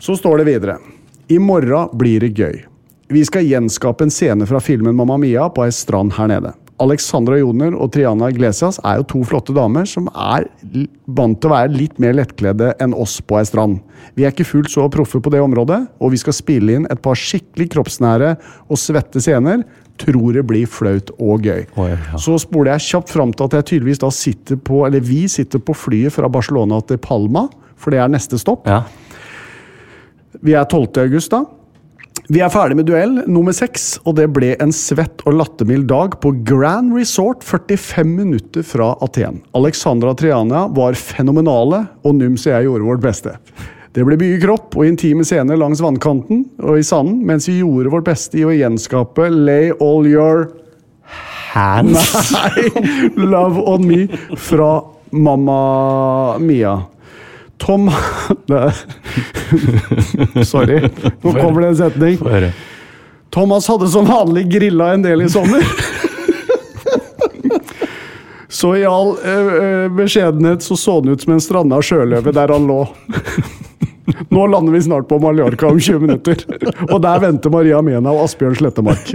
Så 0.00 0.16
står 0.20 0.40
det 0.42 0.48
videre. 0.48 0.78
I 1.28 1.38
morgen 1.38 1.92
blir 2.00 2.20
det 2.24 2.32
gøy. 2.38 2.62
Vi 3.12 3.24
skal 3.24 3.44
gjenskape 3.48 4.04
en 4.04 4.12
scene 4.12 4.46
fra 4.48 4.60
filmen 4.60 4.96
Mamma 4.96 5.16
Mia 5.20 5.48
på 5.52 5.64
ei 5.64 5.72
strand 5.72 6.12
her 6.16 6.28
nede. 6.32 6.52
Alexandra 6.82 7.38
Joner 7.40 7.74
og 7.74 7.90
Triana 7.94 8.28
Iglesias 8.30 8.78
er 8.86 9.00
jo 9.00 9.06
to 9.10 9.22
flotte 9.26 9.54
damer 9.56 9.86
som 9.88 10.06
er 10.12 10.46
vant 11.04 11.38
til 11.40 11.50
å 11.50 11.54
være 11.54 11.74
litt 11.74 11.98
mer 12.02 12.14
lettkledde 12.18 12.72
enn 12.82 12.94
oss 12.94 13.18
på 13.24 13.40
ei 13.40 13.48
strand. 13.48 13.80
Vi 14.14 14.24
er 14.26 14.34
ikke 14.34 14.46
fullt 14.46 14.70
så 14.72 14.86
proffe 14.92 15.20
på 15.22 15.32
det 15.34 15.42
området, 15.42 15.80
og 15.98 16.14
vi 16.14 16.20
skal 16.22 16.36
spille 16.36 16.78
inn 16.78 16.86
et 16.92 17.02
par 17.02 17.18
skikkelig 17.18 17.68
kroppsnære 17.74 18.32
og 18.68 18.80
svette 18.80 19.22
scener. 19.22 19.64
Tror 19.98 20.36
det 20.36 20.44
blir 20.46 20.70
flaut 20.70 21.10
og 21.18 21.42
gøy. 21.42 21.64
Oi, 21.74 21.90
ja. 21.90 22.20
Så 22.22 22.36
spoler 22.38 22.76
jeg 22.76 22.86
kjapt 22.92 23.10
fram 23.10 23.34
til 23.34 23.48
at 23.48 23.58
jeg 23.58 23.68
tydeligvis 23.72 24.02
da 24.04 24.12
sitter 24.14 24.60
på, 24.62 24.84
eller 24.86 25.02
vi 25.02 25.24
sitter 25.30 25.58
på 25.58 25.74
flyet 25.74 26.14
fra 26.14 26.30
Barcelona 26.30 26.78
til 26.86 27.00
Palma, 27.02 27.48
for 27.78 27.94
det 27.94 28.02
er 28.04 28.12
neste 28.12 28.38
stopp. 28.38 28.68
Ja. 28.70 28.84
Vi 30.38 30.54
er 30.54 30.68
12. 30.68 30.92
august 31.02 31.34
da. 31.34 31.42
Vi 32.28 32.42
er 32.44 32.50
ferdig 32.52 32.76
med 32.76 32.84
duell 32.84 33.22
nummer 33.24 33.54
seks, 33.56 33.94
og 34.04 34.18
det 34.18 34.26
ble 34.36 34.50
en 34.60 34.72
svett 34.74 35.22
og 35.24 35.38
lattermild 35.38 35.86
dag 35.88 36.18
på 36.20 36.34
Grand 36.44 36.92
Resort 36.92 37.40
45 37.40 38.04
minutter 38.04 38.66
fra 38.68 38.90
Aten. 39.00 39.38
Alexandra 39.56 40.12
Triana 40.12 40.66
var 40.76 40.98
fenomenale, 41.00 41.86
og 42.04 42.18
Nums 42.18 42.44
og 42.44 42.52
jeg 42.52 42.66
gjorde 42.66 42.88
vårt 42.90 43.00
beste. 43.06 43.32
Det 43.96 44.04
ble 44.04 44.18
mye 44.20 44.36
kropp 44.42 44.76
og 44.76 44.84
intime 44.84 45.24
scener 45.24 45.56
langs 45.56 45.80
vannkanten 45.80 46.44
og 46.60 46.76
i 46.76 46.84
sanden, 46.84 47.22
mens 47.24 47.48
vi 47.48 47.62
gjorde 47.62 47.94
vårt 47.96 48.10
beste 48.10 48.42
i 48.42 48.44
å 48.44 48.52
gjenskape 48.52 49.30
Lay 49.32 49.72
All 49.80 50.04
Your 50.04 50.50
Hands. 51.54 52.12
Nei, 52.36 52.68
Love 53.32 53.64
On 53.72 53.88
Me 53.88 54.04
fra 54.36 54.74
Mamma 55.16 56.36
Mia. 56.44 56.76
Tom 57.58 57.90
Sorry, 60.44 60.80
nå 61.22 61.32
kommer 61.32 61.60
det 61.60 61.68
en 61.68 61.76
setning. 61.76 62.18
Thomas 63.34 63.68
hadde 63.68 63.88
som 63.92 64.06
vanlig 64.08 64.46
grilla 64.52 64.92
en 64.94 65.02
del 65.02 65.22
i 65.22 65.28
sommer. 65.28 65.64
Så 68.48 68.76
i 68.76 68.84
all 68.84 69.10
eh, 69.24 69.54
eh, 69.64 69.88
beskjedenhet 69.92 70.62
så 70.62 70.76
så 70.76 70.94
han 71.00 71.08
ut 71.08 71.22
som 71.22 71.32
en 71.32 71.40
stranda 71.40 71.82
sjøløve 71.84 72.32
der 72.34 72.48
han 72.50 72.66
lå. 72.66 72.80
Nå 74.34 74.46
lander 74.46 74.72
vi 74.72 74.80
snart 74.82 75.08
på 75.08 75.18
Mallorca 75.22 75.68
om 75.68 75.80
20 75.80 76.00
minutter. 76.00 76.42
Og 76.88 77.02
der 77.04 77.20
venter 77.22 77.52
Maria 77.52 77.82
Mena 77.84 78.10
og 78.10 78.24
Asbjørn 78.24 78.56
Slettemark. 78.58 79.12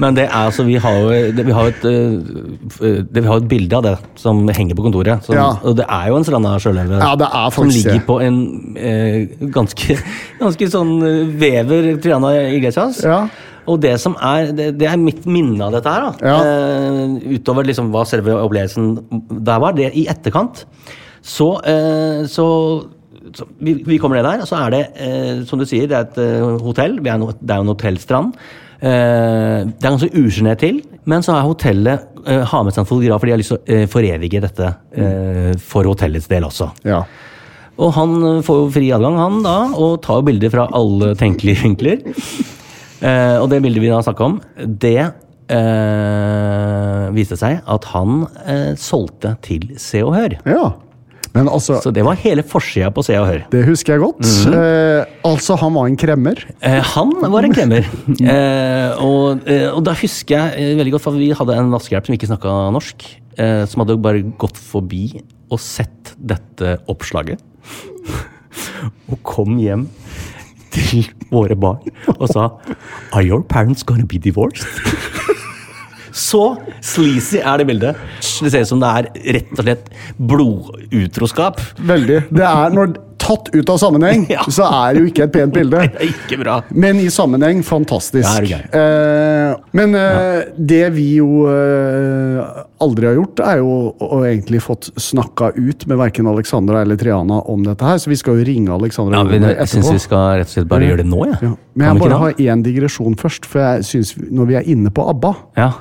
Men 0.00 0.16
det 0.16 0.26
er 0.26 0.34
altså, 0.46 0.64
vi 0.66 0.76
har 0.80 0.98
jo 1.00 1.14
det, 1.36 1.46
vi 1.46 1.54
har 1.54 1.70
et, 1.70 1.84
øh, 1.88 3.00
det, 3.04 3.22
vi 3.22 3.26
har 3.28 3.40
et 3.40 3.48
bilde 3.48 3.78
av 3.78 3.86
det 3.86 3.94
som 4.20 4.42
henger 4.48 4.76
på 4.78 4.86
kontoret. 4.86 5.24
Som, 5.24 5.36
Ja. 5.36 5.48
Og 5.62 5.76
det 5.78 5.86
er 5.88 6.10
jo 6.10 6.18
en 6.18 6.26
stranda 6.26 6.54
sjølelve 6.62 7.00
Ja, 7.00 7.14
det 7.20 7.30
som 7.54 7.68
ligger 7.70 8.00
på 8.06 8.20
en 8.24 8.38
eh, 8.76 9.26
ganske, 9.54 9.98
ganske 10.42 10.70
sånn 10.70 10.94
øh, 11.02 11.34
vever 11.40 11.94
Triana 12.02 12.34
Iglesias. 12.54 13.02
Ja. 13.04 13.24
Og 13.70 13.80
det 13.80 13.94
som 14.00 14.16
er 14.20 14.50
det, 14.52 14.72
det 14.80 14.88
er 14.90 15.00
mitt 15.00 15.24
minne 15.24 15.64
av 15.64 15.72
dette 15.72 15.88
her, 15.92 16.08
da. 16.10 16.12
Ja. 16.20 16.38
Eh, 16.44 17.38
utover 17.38 17.64
liksom 17.64 17.92
hva 17.94 18.04
selve 18.08 18.34
opplevelsen 18.36 18.90
der 19.44 19.62
var. 19.62 19.76
Det 19.76 19.92
i 19.96 20.04
etterkant. 20.12 20.66
Så, 21.24 21.46
eh, 21.64 22.26
så, 22.28 22.46
så 23.32 23.46
vi, 23.64 23.78
vi 23.86 23.96
kommer 23.98 24.20
ned 24.20 24.28
der, 24.28 24.42
og 24.44 24.50
så 24.50 24.58
er 24.60 24.74
det, 24.74 24.82
eh, 25.00 25.40
som 25.48 25.60
du 25.60 25.64
sier, 25.68 25.88
det 25.88 25.96
er 25.96 26.10
et 26.10 26.20
eh, 26.20 26.44
hotell. 26.66 26.98
Vi 27.00 27.08
er 27.12 27.20
no, 27.22 27.30
det 27.40 27.54
er 27.54 27.62
jo 27.62 27.66
en 27.68 27.72
hotellstrand. 27.72 28.36
Eh, 28.84 29.60
det 29.64 29.86
er 29.86 29.94
ganske 29.94 30.12
usjenert 30.20 30.60
til, 30.60 30.82
men 31.08 31.24
så 31.24 31.38
har 31.38 31.46
hotellet 31.46 32.04
eh, 32.28 32.42
har 32.50 32.64
med 32.66 32.74
seg 32.74 32.82
en 32.82 32.88
fotograf, 32.90 33.22
for 33.22 33.30
de 33.30 33.34
har 33.34 33.40
lyst 33.40 33.54
til 33.54 33.60
å 33.60 33.76
eh, 33.78 33.86
forevige 33.90 34.42
dette 34.44 34.72
for 35.64 35.88
hotellets 35.88 36.28
del 36.30 36.46
også. 36.46 36.68
Ja. 36.86 37.02
Og 37.74 37.90
han 37.96 38.42
får 38.46 38.60
jo 38.60 38.68
fri 38.76 38.92
adgang, 38.94 39.16
han 39.18 39.40
da, 39.42 39.56
og 39.74 39.98
tar 40.04 40.20
jo 40.20 40.28
bilder 40.28 40.52
fra 40.52 40.68
alle 40.78 41.14
tenkelige 41.18 41.64
vinkler. 41.64 42.04
Og 43.04 43.48
det 43.50 43.58
bildet 43.60 43.82
vi 43.82 43.90
da 43.90 43.98
snakka 44.04 44.28
om, 44.30 44.36
det 44.80 45.00
øh, 45.52 47.08
viste 47.16 47.36
seg 47.36 47.58
at 47.68 47.88
han 47.92 48.22
øh, 48.24 48.72
solgte 48.80 49.34
til 49.44 49.74
Se 49.76 50.04
og 50.04 50.14
Hør. 50.16 50.38
ja. 50.46 50.64
Men 51.34 51.48
altså, 51.50 51.80
Så 51.82 51.90
det 51.94 52.04
var 52.06 52.14
hele 52.22 52.44
forsida 52.46 52.92
på 52.94 53.02
Se 53.02 53.16
og 53.18 53.26
Hør. 53.26 53.40
det 53.50 53.64
husker 53.66 53.94
jeg 53.96 54.02
godt. 54.04 54.22
eh, 54.54 55.04
altså, 55.26 55.56
han 55.58 55.74
var 55.74 55.88
en 55.90 55.96
kremmer. 55.98 56.38
Eh, 56.62 56.80
han 56.94 57.10
var 57.32 57.42
en 57.48 57.54
kremmer. 57.56 57.88
Eh, 58.34 59.02
og, 59.02 59.42
eh, 59.50 59.66
og 59.74 59.82
da 59.86 59.94
husker 59.98 60.36
jeg 60.38 60.54
eh, 60.72 60.76
veldig 60.78 60.92
godt, 60.94 61.02
for 61.08 61.18
vi 61.18 61.32
hadde 61.34 61.56
en 61.58 61.72
vaskehjelp 61.74 62.06
som 62.06 62.14
ikke 62.14 62.28
snakka 62.30 62.54
norsk. 62.74 63.06
Eh, 63.36 63.64
som 63.66 63.82
hadde 63.82 63.96
bare 64.02 64.22
gått 64.38 64.56
forbi 64.60 65.08
og 65.50 65.58
sett 65.60 66.14
dette 66.18 66.76
oppslaget. 66.88 67.42
og 69.10 69.18
kom 69.26 69.58
hjem 69.58 69.88
til 70.74 71.04
våre 71.30 71.54
barn 71.58 71.82
og 72.18 72.26
sa 72.30 72.48
Are 73.14 73.22
your 73.22 73.42
parents 73.42 73.82
gonna 73.86 74.06
be 74.06 74.18
divorced? 74.18 74.66
Så 76.14 76.42
sleazy 76.84 77.40
er 77.42 77.58
det 77.58 77.66
bildet. 77.72 77.98
Det 78.22 78.52
ser 78.54 78.62
ut 78.62 78.70
som 78.70 78.82
det 78.82 78.90
er 79.00 79.08
rett 79.40 79.50
og 79.58 79.64
slett 79.66 79.88
blodutroskap. 80.30 81.58
Veldig. 81.90 82.20
Det 82.30 82.46
er 82.46 82.74
når 82.76 82.94
tatt 83.24 83.46
ut 83.54 83.70
av 83.72 83.78
sammenheng, 83.80 84.26
Ja. 84.34 84.42
så 84.52 84.66
er 84.68 84.94
det 84.94 85.00
jo 85.00 85.08
ikke 85.08 85.24
et 85.24 85.32
pent 85.32 85.54
bilde. 85.56 85.80
Det 85.94 86.02
er 86.04 86.10
ikke 86.12 86.38
bra. 86.42 86.58
Men 86.76 86.98
i 87.00 87.06
sammenheng, 87.12 87.62
fantastisk. 87.64 88.28
Ja, 88.28 88.42
det. 88.44 88.58
Eh, 88.76 89.54
men 89.78 89.96
eh, 89.96 90.42
det 90.58 90.82
vi 90.92 91.06
jo 91.22 91.46
eh, 91.48 92.60
aldri 92.84 93.08
har 93.08 93.16
gjort, 93.16 93.40
er 93.46 93.62
jo 93.62 93.70
å, 93.72 94.10
å 94.18 94.20
egentlig 94.28 94.60
fått 94.64 94.90
snakka 95.00 95.54
ut 95.56 95.86
med 95.88 96.02
verken 96.02 96.28
Alexandra 96.30 96.82
eller 96.84 97.00
Triana 97.00 97.40
om 97.48 97.64
dette 97.64 97.86
her, 97.88 97.98
så 98.02 98.12
vi 98.12 98.20
skal 98.20 98.42
jo 98.42 98.46
ringe 98.50 98.74
Alexandra 98.76 99.22
Ja, 99.22 99.24
men 99.32 99.48
jeg 99.54 99.70
syns 99.72 99.88
vi 99.94 100.02
skal 100.04 100.42
rett 100.42 100.50
og 100.52 100.56
slett 100.58 100.70
bare 100.70 100.90
gjøre 100.92 101.02
det 101.02 101.08
nå, 101.10 101.24
jeg. 101.32 101.40
Ja. 101.48 101.54
Men 101.74 101.88
jeg 101.90 102.04
bare 102.04 102.22
har 102.26 102.44
én 102.44 102.62
digresjon 102.66 103.16
først, 103.18 103.48
for 103.50 103.64
jeg 103.64 103.88
synes 103.88 104.14
når 104.20 104.52
vi 104.52 104.60
er 104.60 104.72
inne 104.76 104.92
på 104.94 105.06
ABBA 105.14 105.32
Ja. 105.58 105.72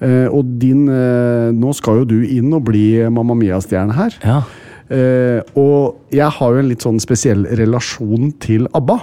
Eh, 0.00 0.26
Og 0.30 0.44
din 0.58 0.88
eh, 0.88 1.50
Nå 1.52 1.74
skal 1.74 2.02
jo 2.02 2.04
du 2.04 2.18
inn 2.24 2.52
og 2.54 2.64
bli 2.64 3.08
Mamma 3.10 3.34
Mia-stjerne 3.34 3.92
her. 3.94 4.18
ja. 4.24 4.42
Eh, 4.88 5.42
og 5.54 5.98
jeg 6.10 6.24
har 6.32 6.52
jo 6.54 6.58
en 6.62 6.68
litt 6.70 6.80
sånn 6.80 6.96
spesiell 6.98 7.42
relasjon 7.44 8.30
til 8.40 8.64
ABBA. 8.72 8.94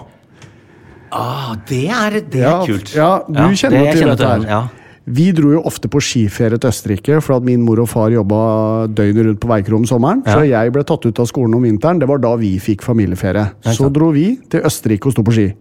Ah, 1.14 1.54
det 1.70 1.84
er, 1.94 2.16
det 2.26 2.42
er 2.42 2.48
Ja, 2.48 2.66
kult. 2.66 2.90
Ja, 2.96 3.12
du 3.28 3.34
Ja, 3.38 3.50
kjenner 3.54 3.84
det- 3.86 3.94
til 4.00 4.08
dette 4.10 4.26
her. 4.26 4.42
Ja. 4.50 4.68
Vi 5.08 5.32
dro 5.32 5.52
jo 5.52 5.62
ofte 5.62 5.88
på 5.88 6.02
skiferie 6.02 6.58
til 6.60 6.68
Østerrike, 6.72 7.22
for 7.22 7.36
at 7.36 7.44
min 7.44 7.62
mor 7.62 7.80
og 7.80 7.88
far 7.88 8.10
jobba 8.10 8.88
døgnet 8.88 9.26
rundt 9.28 9.40
på 9.40 9.48
Veikro 9.48 9.76
om 9.78 9.86
sommeren. 9.86 10.24
Ja. 10.26 10.34
Så 10.34 10.50
jeg 10.50 10.74
ble 10.74 10.84
tatt 10.84 11.06
ut 11.06 11.20
av 11.20 11.28
skolen 11.28 11.54
om 11.54 11.62
vinteren. 11.62 12.00
Det 12.00 12.08
var 12.08 12.18
da 12.18 12.36
vi 12.36 12.58
fikk 12.58 12.82
familieferie. 12.82 13.52
Så 13.62 13.94
dro 13.94 14.10
vi 14.12 14.40
til 14.50 14.62
Østerrike 14.62 15.06
og 15.06 15.12
sto 15.14 15.22
på 15.22 15.32
ski. 15.34 15.54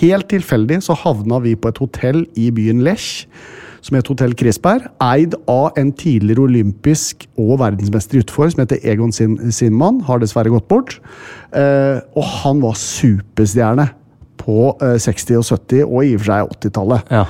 Helt 0.00 0.28
tilfeldig 0.28 0.78
så 0.80 0.94
havna 0.96 1.40
vi 1.42 1.56
på 1.56 1.68
et 1.68 1.78
hotell 1.78 2.26
i 2.36 2.50
byen 2.52 2.84
Lech, 2.84 3.26
som 3.82 3.96
het 3.98 4.06
Hotell 4.10 4.34
Krisberg, 4.38 4.84
eid 5.02 5.34
av 5.50 5.78
en 5.80 5.90
tidligere 5.98 6.44
olympisk 6.46 7.26
og 7.40 7.56
verdensmester 7.62 8.20
i 8.20 8.22
utfor 8.22 8.52
som 8.52 8.62
heter 8.62 8.78
Egon 8.86 9.10
Sin 9.14 9.34
Simman. 9.54 9.98
Har 10.06 10.22
dessverre 10.22 10.52
gått 10.54 10.68
bort. 10.70 11.00
Eh, 11.50 11.98
og 12.14 12.28
han 12.42 12.62
var 12.62 12.78
superstjerne 12.78 13.88
på 14.42 14.70
eh, 14.78 14.94
60- 15.02 15.40
og 15.40 15.48
70- 15.50 15.82
og 15.88 15.98
i 16.06 16.14
og 16.14 16.22
for 16.22 16.30
seg 16.30 16.54
80-tallet 16.62 17.12
Ja. 17.14 17.24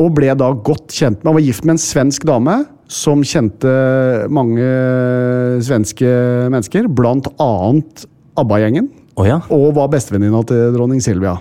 og 0.00 0.14
ble 0.16 0.30
da 0.36 0.50
godt 0.52 0.92
kjent 0.92 1.22
med 1.22 1.30
Han 1.32 1.38
var 1.38 1.44
gift 1.48 1.64
med 1.64 1.76
en 1.76 1.82
svensk 1.82 2.24
dame 2.28 2.58
som 2.88 3.22
kjente 3.24 3.70
mange 4.28 4.64
svenske 5.64 6.10
mennesker, 6.52 6.86
blant 6.92 7.26
annet 7.40 8.04
ABBA-gjengen. 8.36 8.90
Oh 9.16 9.26
ja. 9.26 9.40
Og 9.54 9.72
var 9.78 9.88
bestevenninna 9.92 10.42
til 10.46 10.72
dronning 10.76 11.00
Silvia. 11.02 11.38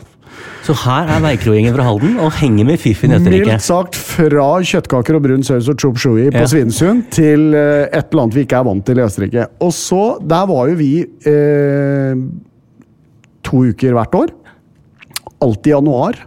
Så 0.64 0.74
her 0.86 1.10
er 1.12 1.20
Veikro-gjengen 1.26 1.74
fra 1.76 1.84
Halden 1.90 2.14
og 2.24 2.32
henger 2.40 2.68
med 2.70 2.80
Fiffen 2.80 3.12
i 3.12 3.18
Østerrike. 3.18 3.50
Mildt 3.50 3.66
sagt 3.66 3.98
fra 4.00 4.46
kjøttkaker 4.64 5.18
og 5.18 5.26
brun 5.26 5.44
saus 5.44 5.68
og 5.72 5.76
chop 5.82 6.00
shui 6.00 6.30
på 6.32 6.40
Ja. 6.40 6.48
Svinesund 6.48 7.04
til 7.12 7.50
eh, 7.58 7.90
et 7.92 8.08
eller 8.14 8.24
annet 8.24 8.38
vi 8.38 8.46
ikke 8.48 8.62
er 8.62 8.68
vant 8.70 8.86
til 8.88 9.02
i 9.02 9.04
Østerrike. 9.04 9.48
Og 9.60 9.74
så, 9.76 10.04
der 10.24 10.48
var 10.54 10.72
jo 10.72 10.78
vi 10.80 10.92
eh, 11.04 12.24
to 13.44 13.66
uker 13.74 13.98
hvert 14.00 14.16
år. 14.22 14.32
Alltid 15.44 15.74
i 15.74 15.76
januar. 15.76 16.22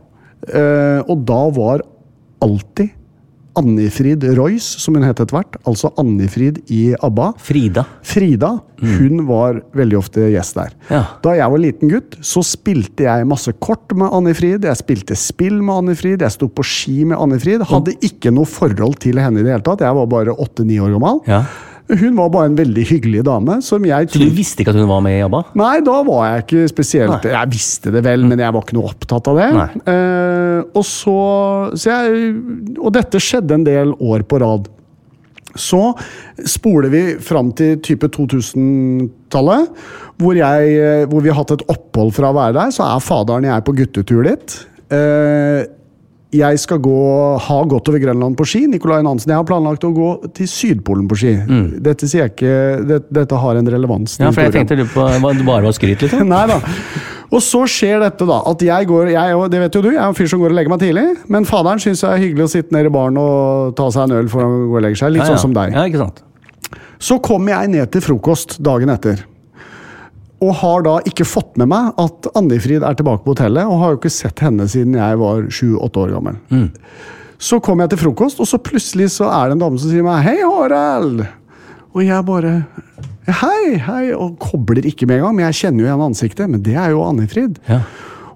Eh, 0.52 1.00
og 1.08 1.24
da 1.26 1.40
var 1.56 1.86
alltid 2.44 2.92
Annifrid 3.56 4.24
Royce, 4.36 4.80
som 4.82 4.96
hun 4.96 5.06
het 5.06 5.20
etter 5.20 5.36
hvert, 5.36 5.58
altså 5.68 5.90
Annifrid 6.00 6.60
i 6.72 6.90
ABBA. 6.94 7.32
Frida. 7.42 7.86
Frida 8.06 8.56
hun 8.76 9.22
var 9.28 9.62
veldig 9.76 9.96
ofte 9.98 10.26
gjest 10.32 10.58
der. 10.58 10.74
Ja. 10.92 11.02
Da 11.24 11.32
jeg 11.38 11.52
var 11.52 11.62
liten 11.62 11.92
gutt, 11.92 12.18
så 12.20 12.42
spilte 12.44 13.06
jeg 13.06 13.28
masse 13.28 13.54
kort 13.64 13.94
med 13.96 14.12
Annifrid. 14.12 14.66
Jeg 14.68 14.80
spilte 14.82 15.16
spill 15.18 15.62
med 15.62 15.86
Annifrid, 15.86 16.24
jeg 16.24 16.34
sto 16.36 16.50
på 16.52 16.64
ski 16.66 17.06
med 17.08 17.16
Annifrid. 17.20 17.64
Hadde 17.70 17.96
ikke 18.04 18.34
noe 18.34 18.48
forhold 18.48 19.00
til 19.04 19.20
henne 19.22 19.40
i 19.40 19.46
det 19.46 19.54
hele 19.54 19.66
tatt. 19.66 19.84
Jeg 19.86 19.96
var 19.96 20.12
bare 20.12 20.36
åtte-ni 20.36 20.78
år 20.82 20.92
gammel. 20.98 21.22
Ja. 21.30 21.44
Hun 21.86 22.16
var 22.18 22.30
bare 22.34 22.50
en 22.50 22.56
veldig 22.58 22.84
hyggelig 22.88 23.22
dame. 23.26 23.60
som 23.62 23.84
jeg... 23.86 24.08
Så 24.10 24.18
du 24.18 24.30
visste 24.34 24.62
ikke 24.62 24.72
at 24.74 24.80
hun 24.80 24.88
var 24.90 25.02
med 25.06 25.20
i 25.20 25.24
ABBA? 25.26 25.42
Nei, 25.58 25.74
da 25.86 25.98
var 26.06 26.24
jeg 26.26 26.46
ikke 26.46 26.70
spesielt 26.72 27.12
Nei. 27.14 27.34
Jeg 27.36 27.52
visste 27.52 27.92
det 27.94 28.02
vel, 28.06 28.26
men 28.26 28.42
jeg 28.42 28.54
var 28.56 28.64
ikke 28.66 28.78
noe 28.78 28.90
opptatt 28.90 29.30
av 29.30 29.38
det. 29.38 29.50
Eh, 29.92 30.60
og 30.66 30.82
så, 30.86 31.18
så 31.78 31.92
jeg, 31.92 32.32
Og 32.80 32.90
dette 32.96 33.22
skjedde 33.22 33.60
en 33.60 33.68
del 33.68 33.94
år 34.02 34.26
på 34.26 34.42
rad. 34.42 34.66
Så 35.56 35.80
spoler 36.44 36.92
vi 36.92 37.04
fram 37.22 37.52
til 37.56 37.78
type 37.84 38.10
2000-tallet, 38.12 39.70
hvor, 40.20 40.36
eh, 40.36 41.06
hvor 41.08 41.22
vi 41.22 41.32
har 41.32 41.38
hatt 41.40 41.54
et 41.56 41.66
opphold 41.72 42.12
fra 42.18 42.32
å 42.32 42.36
være 42.36 42.58
der. 42.58 42.74
Så 42.74 42.84
er 42.84 43.04
faderen 43.04 43.46
jeg 43.48 43.64
på 43.64 43.76
guttetur 43.78 44.26
dit. 44.26 44.58
Eh, 44.90 45.62
jeg 46.34 46.58
skal 46.58 46.80
gå, 46.82 46.96
ha 47.38 47.58
gått 47.70 47.88
over 47.88 48.00
Grønland 48.02 48.36
på 48.38 48.44
ski. 48.48 48.64
Nicolai 48.70 48.98
Nansen. 49.06 49.30
Jeg 49.30 49.38
har 49.38 49.46
planlagt 49.46 49.84
å 49.86 49.92
gå 49.94 50.08
til 50.36 50.48
Sydpolen 50.50 51.06
på 51.08 51.18
ski. 51.20 51.34
Dette 51.82 52.08
sier 52.10 52.24
jeg 52.26 52.34
ikke, 52.34 52.54
det, 52.88 52.98
dette 53.14 53.38
har 53.40 53.60
en 53.60 53.70
relevans. 53.76 54.18
Mm. 54.18 54.24
Ja, 54.26 54.32
for 54.34 54.42
jeg 54.46 54.56
tenkte 54.56 54.78
du 54.80 54.84
på 54.90 55.06
bare 55.46 55.62
var 55.68 55.76
skryt, 55.76 56.02
liksom. 56.02 56.26
Nei 56.34 56.42
da. 56.50 56.58
Og 57.26 57.42
så 57.42 57.62
skjer 57.70 58.02
dette, 58.02 58.26
da. 58.26 58.40
At 58.46 58.62
jeg 58.62 58.86
går 58.90 59.10
jeg, 59.14 59.38
Det 59.50 59.62
vet 59.64 59.78
jo 59.78 59.82
du, 59.86 59.90
jeg 59.94 60.02
er 60.02 60.06
en 60.10 60.18
fyr 60.18 60.28
som 60.30 60.42
går 60.42 60.52
og 60.52 60.58
legger 60.58 60.74
meg 60.74 60.82
tidlig. 60.82 61.06
Men 61.32 61.46
faderen 61.48 61.82
syns 61.82 62.02
det 62.04 62.10
er 62.10 62.22
hyggelig 62.22 62.46
å 62.46 62.52
sitte 62.52 62.76
nede 62.76 62.90
i 62.90 62.94
baren 62.94 63.18
og 63.22 63.72
ta 63.78 63.88
seg 63.94 64.06
en 64.10 64.18
øl 64.20 64.28
før 64.32 64.46
han 64.46 64.58
går 64.70 64.80
og 64.82 64.86
legger 64.86 65.02
seg. 65.02 65.14
Litt 65.14 65.24
Ja, 65.24 65.30
ja. 65.30 65.34
sånn 65.34 65.44
som 65.48 65.56
deg. 65.56 65.74
Ja, 65.74 65.86
ikke 65.90 66.02
sant? 66.04 66.22
Så 67.02 67.18
kommer 67.22 67.54
jeg 67.58 67.74
ned 67.74 67.90
til 67.94 68.02
frokost 68.04 68.58
dagen 68.64 68.90
etter. 68.94 69.22
Og 70.44 70.52
har 70.60 70.82
da 70.84 70.98
ikke 71.08 71.24
fått 71.24 71.54
med 71.56 71.70
meg 71.72 71.94
at 72.02 72.26
Annifrid 72.36 72.84
er 72.84 72.96
tilbake 72.98 73.24
på 73.24 73.32
hotellet, 73.32 73.64
og 73.64 73.80
har 73.80 73.94
jo 73.94 74.00
ikke 74.02 74.12
sett 74.12 74.42
henne 74.44 74.66
siden 74.68 74.98
jeg 74.98 75.20
var 75.22 75.46
sju-åtte 75.48 76.02
år 76.02 76.12
gammel. 76.18 76.36
Så 77.38 77.60
kommer 77.60 77.84
jeg 77.84 77.94
til 77.94 78.02
frokost, 78.04 78.40
og 78.40 78.48
så 78.48 78.60
plutselig 78.60 79.10
så 79.16 79.30
er 79.32 79.48
det 79.48 79.56
en 79.56 79.64
dame 79.64 79.80
som 79.80 79.90
sier 79.90 80.04
meg 80.04 80.24
'Hei, 80.24 80.40
Harald!' 80.44 81.26
Og 81.94 82.04
jeg 82.04 82.24
bare 82.24 82.66
'Hei, 83.26 83.78
hei', 83.80 84.14
og 84.14 84.38
kobler 84.38 84.84
ikke 84.84 85.06
med 85.06 85.18
en 85.18 85.24
gang. 85.24 85.36
Men 85.36 85.44
jeg 85.46 85.54
kjenner 85.60 85.80
jo 85.80 85.86
igjen 85.88 86.06
ansiktet. 86.06 86.50
Men 86.50 86.62
det 86.62 86.76
er 86.76 86.90
jo 86.90 87.02
Annifrid. 87.02 87.58
Ja. 87.68 87.80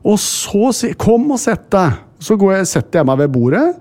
Og 0.05 0.19
så 0.19 0.73
sier 0.73 0.95
'Kom 0.95 1.31
og 1.31 1.39
sett 1.39 1.71
deg'. 1.71 1.99
Så 2.19 2.37
går 2.37 2.57
jeg, 2.57 2.67
setter 2.67 2.99
jeg 3.01 3.07
meg 3.07 3.19
ved 3.19 3.33
bordet. 3.33 3.77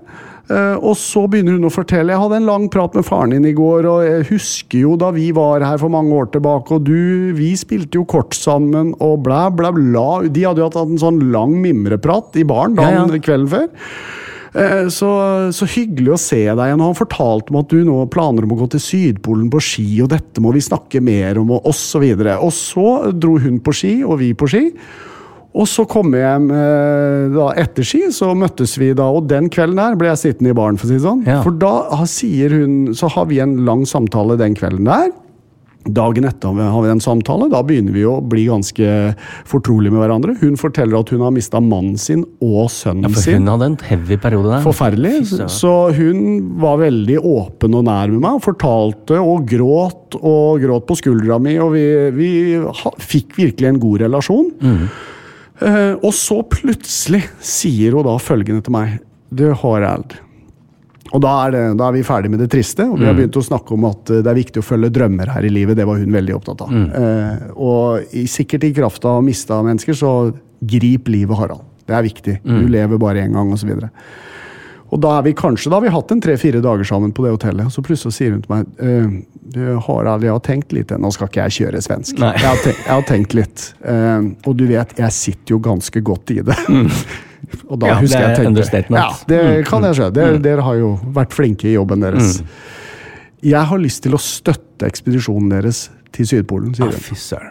Eh, 0.50 0.76
og 0.82 0.96
så 0.98 1.22
begynner 1.30 1.56
hun 1.56 1.68
å 1.68 1.72
fortelle. 1.72 2.12
Jeg 2.12 2.20
hadde 2.22 2.38
en 2.40 2.48
lang 2.50 2.68
prat 2.72 2.94
med 2.98 3.06
faren 3.06 3.34
din 3.36 3.46
i 3.48 3.54
går, 3.56 3.86
og 3.88 4.04
jeg 4.06 4.28
husker 4.32 4.82
jo 4.84 4.96
da 5.00 5.10
vi 5.14 5.30
var 5.36 5.64
her 5.66 5.78
for 5.80 5.92
mange 5.94 6.12
år 6.16 6.30
tilbake, 6.34 6.76
og 6.76 6.84
du 6.88 7.32
Vi 7.38 7.52
spilte 7.56 7.96
jo 8.00 8.04
kort 8.04 8.34
sammen, 8.36 8.94
og 9.00 9.22
blæ, 9.26 9.44
blæ, 9.56 9.70
bla. 9.76 10.08
De 10.28 10.44
hadde 10.48 10.60
jo 10.62 10.68
hatt 10.68 10.80
en 10.82 10.98
sånn 11.00 11.22
lang 11.32 11.54
mimreprat 11.62 12.36
i 12.36 12.44
baren 12.44 12.76
Ja, 12.76 12.90
ja. 13.06 13.06
kvelden 13.22 13.48
før. 13.48 13.68
Eh, 14.50 14.88
Så, 14.90 15.08
så 15.54 15.66
hyggelig 15.70 16.10
å 16.10 16.18
se 16.18 16.40
deg 16.42 16.58
igjen. 16.64 16.80
Og 16.82 16.90
han 16.90 16.98
fortalte 16.98 17.52
om 17.54 17.60
at 17.60 17.70
du 17.70 17.84
nå 17.86 18.00
planer 18.10 18.42
om 18.44 18.56
å 18.56 18.58
gå 18.64 18.70
til 18.72 18.82
Sydpolen 18.82 19.46
på 19.52 19.60
ski, 19.62 19.86
og 20.02 20.10
dette 20.10 20.42
må 20.42 20.50
vi 20.56 20.64
snakke 20.64 21.00
mer 21.00 21.38
om, 21.38 21.52
og 21.54 21.70
osv. 21.70 22.02
Og 22.40 22.50
så 22.56 22.88
dro 23.14 23.36
hun 23.38 23.60
på 23.62 23.72
ski, 23.76 23.94
og 24.02 24.18
vi 24.24 24.32
på 24.34 24.48
ski. 24.50 24.64
Og 25.50 25.66
så 25.66 25.82
kom 25.90 26.12
jeg 26.14 26.22
hjem 26.22 26.50
eh, 26.54 27.24
da, 27.34 27.48
etter 27.58 27.86
ski, 27.86 28.04
så 28.14 28.30
møttes 28.38 28.76
vi 28.78 28.92
da, 28.94 29.08
og 29.10 29.26
den 29.30 29.48
kvelden 29.50 29.80
der 29.82 29.96
ble 29.98 30.12
jeg 30.12 30.22
sittende 30.22 30.52
i 30.52 30.58
baren, 30.58 30.78
for 30.78 30.86
å 30.86 30.92
si 30.92 31.00
det 31.00 31.06
sånn. 31.06 31.24
Ja. 31.26 31.40
For 31.42 31.56
da 31.58 32.04
sier 32.10 32.54
hun 32.54 32.94
Så 32.94 33.10
har 33.16 33.26
vi 33.30 33.40
en 33.42 33.58
lang 33.66 33.82
samtale 33.88 34.38
den 34.38 34.54
kvelden 34.58 34.86
der. 34.86 35.10
Dagen 35.88 36.26
etter 36.28 36.52
har 36.60 36.82
vi 36.84 36.90
en 36.92 37.00
samtale. 37.00 37.46
Da 37.50 37.62
begynner 37.64 37.94
vi 37.96 38.02
å 38.04 38.18
bli 38.20 38.42
ganske 38.50 38.88
fortrolige 39.48 39.94
med 39.94 40.02
hverandre. 40.02 40.34
Hun 40.42 40.58
forteller 40.60 41.00
at 41.00 41.08
hun 41.14 41.22
har 41.24 41.32
mista 41.32 41.58
mannen 41.64 41.96
sin 41.98 42.26
og 42.44 42.68
sønnen 42.70 43.08
Ja, 43.08 43.12
for 43.14 43.24
sin. 43.24 43.40
hun 43.40 43.48
hadde 43.48 43.68
en 43.72 43.78
heavy 43.88 44.18
periode 44.20 44.52
der. 44.52 44.62
Forferdelig. 44.66 45.14
Så 45.50 45.72
hun 45.96 46.50
var 46.60 46.82
veldig 46.84 47.16
åpen 47.24 47.78
og 47.80 47.86
nær 47.88 48.12
med 48.12 48.20
meg 48.26 48.42
fortalte 48.44 49.18
og 49.24 49.48
gråt 49.48 50.20
og 50.20 50.60
gråt 50.60 50.86
på 50.86 50.98
skuldra 51.00 51.40
mi. 51.40 51.56
Og 51.64 51.72
vi, 51.72 51.86
vi 52.12 52.30
fikk 53.00 53.40
virkelig 53.40 53.72
en 53.72 53.80
god 53.80 54.04
relasjon. 54.04 54.52
Mm. 54.60 54.84
Eh, 55.60 55.94
og 56.00 56.12
så 56.16 56.40
plutselig 56.48 57.22
sier 57.44 57.92
hun 57.98 58.06
da 58.08 58.16
følgende 58.22 58.64
til 58.64 58.72
meg. 58.74 58.98
Du, 59.30 59.46
Harald. 59.62 60.16
Og 61.10 61.18
da 61.24 61.30
er, 61.46 61.50
det, 61.54 61.62
da 61.80 61.88
er 61.90 61.96
vi 61.96 62.04
ferdig 62.06 62.30
med 62.30 62.38
det 62.38 62.50
triste, 62.52 62.84
og 62.86 62.96
vi 62.98 63.04
Mm. 63.04 63.08
har 63.10 63.16
begynt 63.18 63.36
å 63.40 63.42
snakke 63.42 63.74
om 63.74 63.84
at 63.88 64.10
eh, 64.14 64.20
det 64.22 64.30
er 64.30 64.38
viktig 64.38 64.62
å 64.62 64.66
følge 64.66 64.92
drømmer 64.94 65.32
her 65.34 65.42
i 65.44 65.50
livet. 65.50 65.76
Det 65.76 65.86
var 65.88 65.98
hun 65.98 66.12
veldig 66.14 66.36
opptatt 66.36 66.62
av. 66.62 66.70
Mm. 66.70 66.86
Eh, 66.94 67.50
og 67.56 68.14
i, 68.14 68.24
sikkert 68.30 68.64
i 68.68 68.72
kraft 68.76 69.04
av 69.04 69.18
å 69.18 69.24
miste 69.26 69.58
mennesker, 69.66 69.96
så 69.98 70.12
grip 70.62 71.08
livet, 71.10 71.36
Harald. 71.36 71.66
Det 71.86 71.96
er 71.98 72.06
viktig. 72.06 72.36
Mm. 72.44 72.60
Du 72.62 72.68
lever 72.70 72.98
bare 73.02 73.24
én 73.26 73.32
gang, 73.34 73.50
osv. 73.52 73.72
Og 73.74 73.88
da 74.98 75.18
er 75.18 75.22
vi 75.22 75.32
kanskje, 75.38 75.70
da 75.70 75.76
har 75.76 75.82
vi 75.84 75.88
hatt 75.94 76.10
en 76.10 76.20
tre-fire 76.20 76.60
dager 76.60 76.84
sammen 76.84 77.12
på 77.14 77.22
det 77.22 77.30
hotellet, 77.30 77.66
og 77.66 77.70
så 77.70 77.82
plutselig 77.86 78.12
sier 78.16 78.32
hun 78.34 78.40
til 78.42 78.50
meg 78.50 78.66
eh, 78.82 79.20
du, 79.54 79.60
Harald, 79.86 80.22
jeg 80.26 80.32
har 80.34 80.40
tenkt 80.42 80.72
litt 80.74 80.90
Nå 80.90 81.10
skal 81.14 81.28
ikke 81.30 81.44
jeg 81.46 81.54
kjøre 81.60 81.80
svensk. 81.82 82.18
Jeg 82.18 82.42
har, 82.42 82.56
tenkt, 82.64 82.78
jeg 82.86 82.94
har 82.94 83.02
tenkt 83.06 83.34
litt. 83.34 83.74
Eh, 83.86 84.26
og 84.46 84.56
du 84.58 84.66
vet, 84.66 84.96
jeg 84.98 85.12
sitter 85.12 85.54
jo 85.54 85.58
ganske 85.58 86.00
godt 86.02 86.30
i 86.34 86.40
det. 86.42 86.56
og 87.70 87.78
da 87.80 87.86
Mm. 87.86 87.90
Ja, 87.90 87.94
husker 88.00 88.18
er 88.18 88.34
jeg 88.34 88.54
tenkte. 88.54 88.82
Ja, 88.94 89.08
det 89.26 89.40
Mm. 89.42 89.64
kan 89.70 89.82
jeg 89.82 89.94
skjønne. 89.98 90.12
Dere, 90.14 90.38
dere 90.38 90.62
har 90.62 90.74
jo 90.78 90.90
vært 91.14 91.32
flinke 91.34 91.66
i 91.70 91.72
jobben 91.74 92.00
deres. 92.00 92.42
Jeg 93.42 93.64
har 93.66 93.78
lyst 93.78 94.02
til 94.02 94.12
å 94.14 94.18
støtte 94.20 94.86
ekspedisjonen 94.86 95.48
deres 95.50 95.88
til 96.12 96.26
Sydpolen, 96.26 96.74
sier 96.74 96.86
Ah, 96.86 96.90
hun. 96.90 97.48
Eh, 97.48 97.50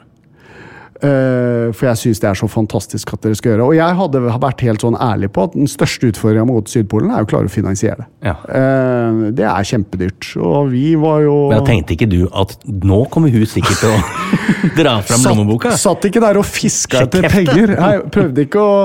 for 1.00 1.86
jeg 1.88 1.98
syns 2.02 2.20
det 2.20 2.28
er 2.28 2.36
så 2.36 2.48
fantastisk 2.52 3.14
at 3.16 3.22
dere 3.24 3.38
skal 3.38 3.54
gjøre 3.54 3.66
Og 3.70 3.76
jeg 3.78 3.96
hadde 4.00 4.20
vært 4.44 4.64
helt 4.66 4.82
sånn 4.84 4.98
ærlig 5.00 5.30
på 5.32 5.46
at 5.48 5.54
den 5.56 5.70
største 5.72 6.10
utfordringa 6.12 6.44
mot 6.50 6.68
Sydpolen 6.68 7.14
er 7.16 7.24
å 7.24 7.30
klare 7.30 7.48
å 7.48 7.54
finansiere 7.54 8.02
det. 8.02 8.08
Ja. 8.28 8.34
Eh, 8.52 9.22
det 9.38 9.46
er 9.48 9.68
kjempedyrt. 9.70 10.28
Og 10.44 10.72
vi 10.74 10.96
var 11.00 11.22
jo 11.24 11.36
Men 11.54 11.62
da 11.62 11.70
tenkte 11.70 11.96
ikke 11.96 12.10
du 12.12 12.26
at 12.36 12.58
nå 12.68 13.00
kommer 13.14 13.32
hun 13.32 13.46
sikkert 13.48 13.80
til 13.80 13.94
å 13.96 14.02
dra 14.82 14.98
fram 15.08 15.24
lommeboka? 15.30 15.72
Satt, 15.72 15.86
satt 16.02 16.10
ikke 16.10 16.24
der 16.26 16.42
og 16.42 16.48
fiska 16.50 17.06
etter 17.06 17.30
penger. 17.32 17.76
Jeg 17.78 18.04
prøvde 18.12 18.46
ikke 18.50 18.60
å 18.60 18.76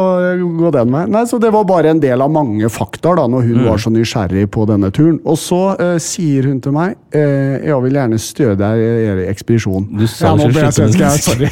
gå 0.61 0.71
den 0.79 0.95
veien. 0.95 1.11
Nei, 1.17 1.25
så 1.31 1.41
Det 1.43 1.51
var 1.55 1.67
bare 1.69 1.91
en 1.97 2.03
del 2.05 2.23
av 2.23 2.31
mange 2.31 2.71
faktaer 2.71 3.19
da, 3.25 3.27
når 3.31 3.49
hun 3.49 3.59
Mm. 3.65 3.67
var 3.71 3.79
så 3.79 3.91
nysgjerrig 3.95 4.47
på 4.51 4.65
denne 4.67 4.91
turen. 4.95 5.19
Og 5.25 5.37
så 5.39 5.61
uh, 5.81 5.99
sier 6.03 6.47
hun 6.51 6.61
til 6.61 6.73
meg 6.75 6.97
uh, 7.15 7.59
jeg 7.65 7.83
vil 7.85 7.99
gjerne 8.01 8.19
støde 8.21 8.57
deg 8.61 9.23
i 9.25 9.29
ekspedisjon. 9.31 9.87
Du 9.99 10.07
sa 10.11 10.31
ja, 10.33 10.35
nå 10.39 10.49
ble 10.51 10.67
jeg 10.67 10.79
svensk, 10.79 11.23
sorry. 11.25 11.51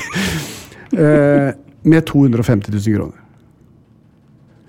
Eh, 0.92 1.52
med 1.82 2.06
250 2.06 2.72
000 2.72 2.96
kroner. 2.96 3.18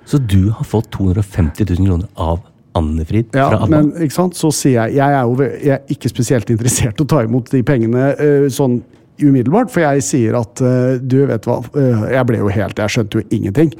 Så 0.05 0.17
du 0.17 0.49
har 0.49 0.65
fått 0.65 0.89
250 0.91 1.65
000 1.69 1.87
kroner 1.87 2.07
av 2.15 2.39
Annefrid 2.73 3.25
Ja, 3.31 3.49
fra 3.49 3.59
ABBA? 3.63 3.69
men 3.69 3.91
ikke 4.01 4.15
sant, 4.15 4.35
så 4.35 4.49
sier 4.51 4.87
jeg 4.87 4.97
Jeg 4.97 5.13
er 5.13 5.27
jo 5.29 5.35
jeg 5.45 5.75
er 5.75 5.93
ikke 5.93 6.09
spesielt 6.09 6.49
interessert 6.49 6.99
i 6.99 7.05
å 7.05 7.07
ta 7.07 7.21
imot 7.23 7.51
de 7.53 7.61
pengene 7.63 8.09
eh, 8.17 8.47
sånn 8.49 8.81
umiddelbart, 9.21 9.69
for 9.69 9.85
jeg 9.85 10.03
sier 10.03 10.35
at 10.39 10.61
eh, 10.65 10.97
du, 10.99 11.19
vet 11.29 11.45
hva, 11.45 11.59
eh, 11.77 12.05
jeg 12.15 12.27
ble 12.29 12.41
jo 12.41 12.49
helt 12.49 12.81
Jeg 12.81 12.95
skjønte 12.95 13.21
jo 13.21 13.27
ingenting. 13.29 13.73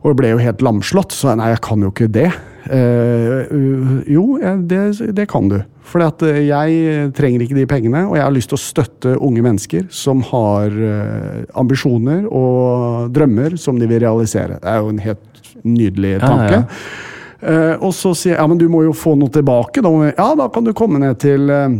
Og 0.00 0.12
jeg 0.12 0.18
ble 0.22 0.30
jo 0.32 0.40
helt 0.40 0.62
lamslått, 0.64 1.12
så 1.12 1.34
nei, 1.36 1.50
jeg 1.52 1.62
kan 1.66 1.82
jo 1.84 1.92
ikke 1.92 2.08
det. 2.14 2.30
Eh, 2.66 3.52
uh, 3.52 3.96
jo, 4.10 4.24
det, 4.68 4.82
det 5.16 5.26
kan 5.30 5.50
du. 5.52 5.60
For 5.86 6.02
jeg 6.02 7.10
trenger 7.14 7.44
ikke 7.44 7.58
de 7.58 7.66
pengene, 7.70 8.04
og 8.08 8.16
jeg 8.18 8.26
har 8.26 8.34
lyst 8.34 8.50
til 8.50 8.58
å 8.58 8.62
støtte 8.62 9.16
unge 9.22 9.44
mennesker 9.44 9.84
som 9.94 10.24
har 10.32 10.74
eh, 10.74 11.44
ambisjoner 11.54 12.24
og 12.26 13.12
drømmer 13.14 13.54
som 13.60 13.78
de 13.78 13.86
vil 13.86 14.02
realisere. 14.02 14.58
Det 14.58 14.72
er 14.72 14.82
jo 14.82 14.90
en 14.90 15.04
helt 15.04 15.44
nydelig 15.62 16.16
tanke. 16.24 16.64
ja. 16.64 17.12
Eh, 17.46 17.74
og 17.84 17.92
så 17.94 18.14
sier 18.16 18.34
jeg 18.34 18.40
ja, 18.40 18.46
men 18.48 18.58
du 18.58 18.66
må 18.72 18.82
jo 18.86 18.94
få 18.96 19.14
noe 19.18 19.32
tilbake. 19.32 19.82
Da. 19.84 19.92
må 19.92 20.08
Ja, 20.08 20.30
da 20.38 20.48
kan 20.52 20.64
du 20.66 20.72
komme 20.76 21.00
ned 21.02 21.20
til 21.22 21.50
eh, 21.52 21.76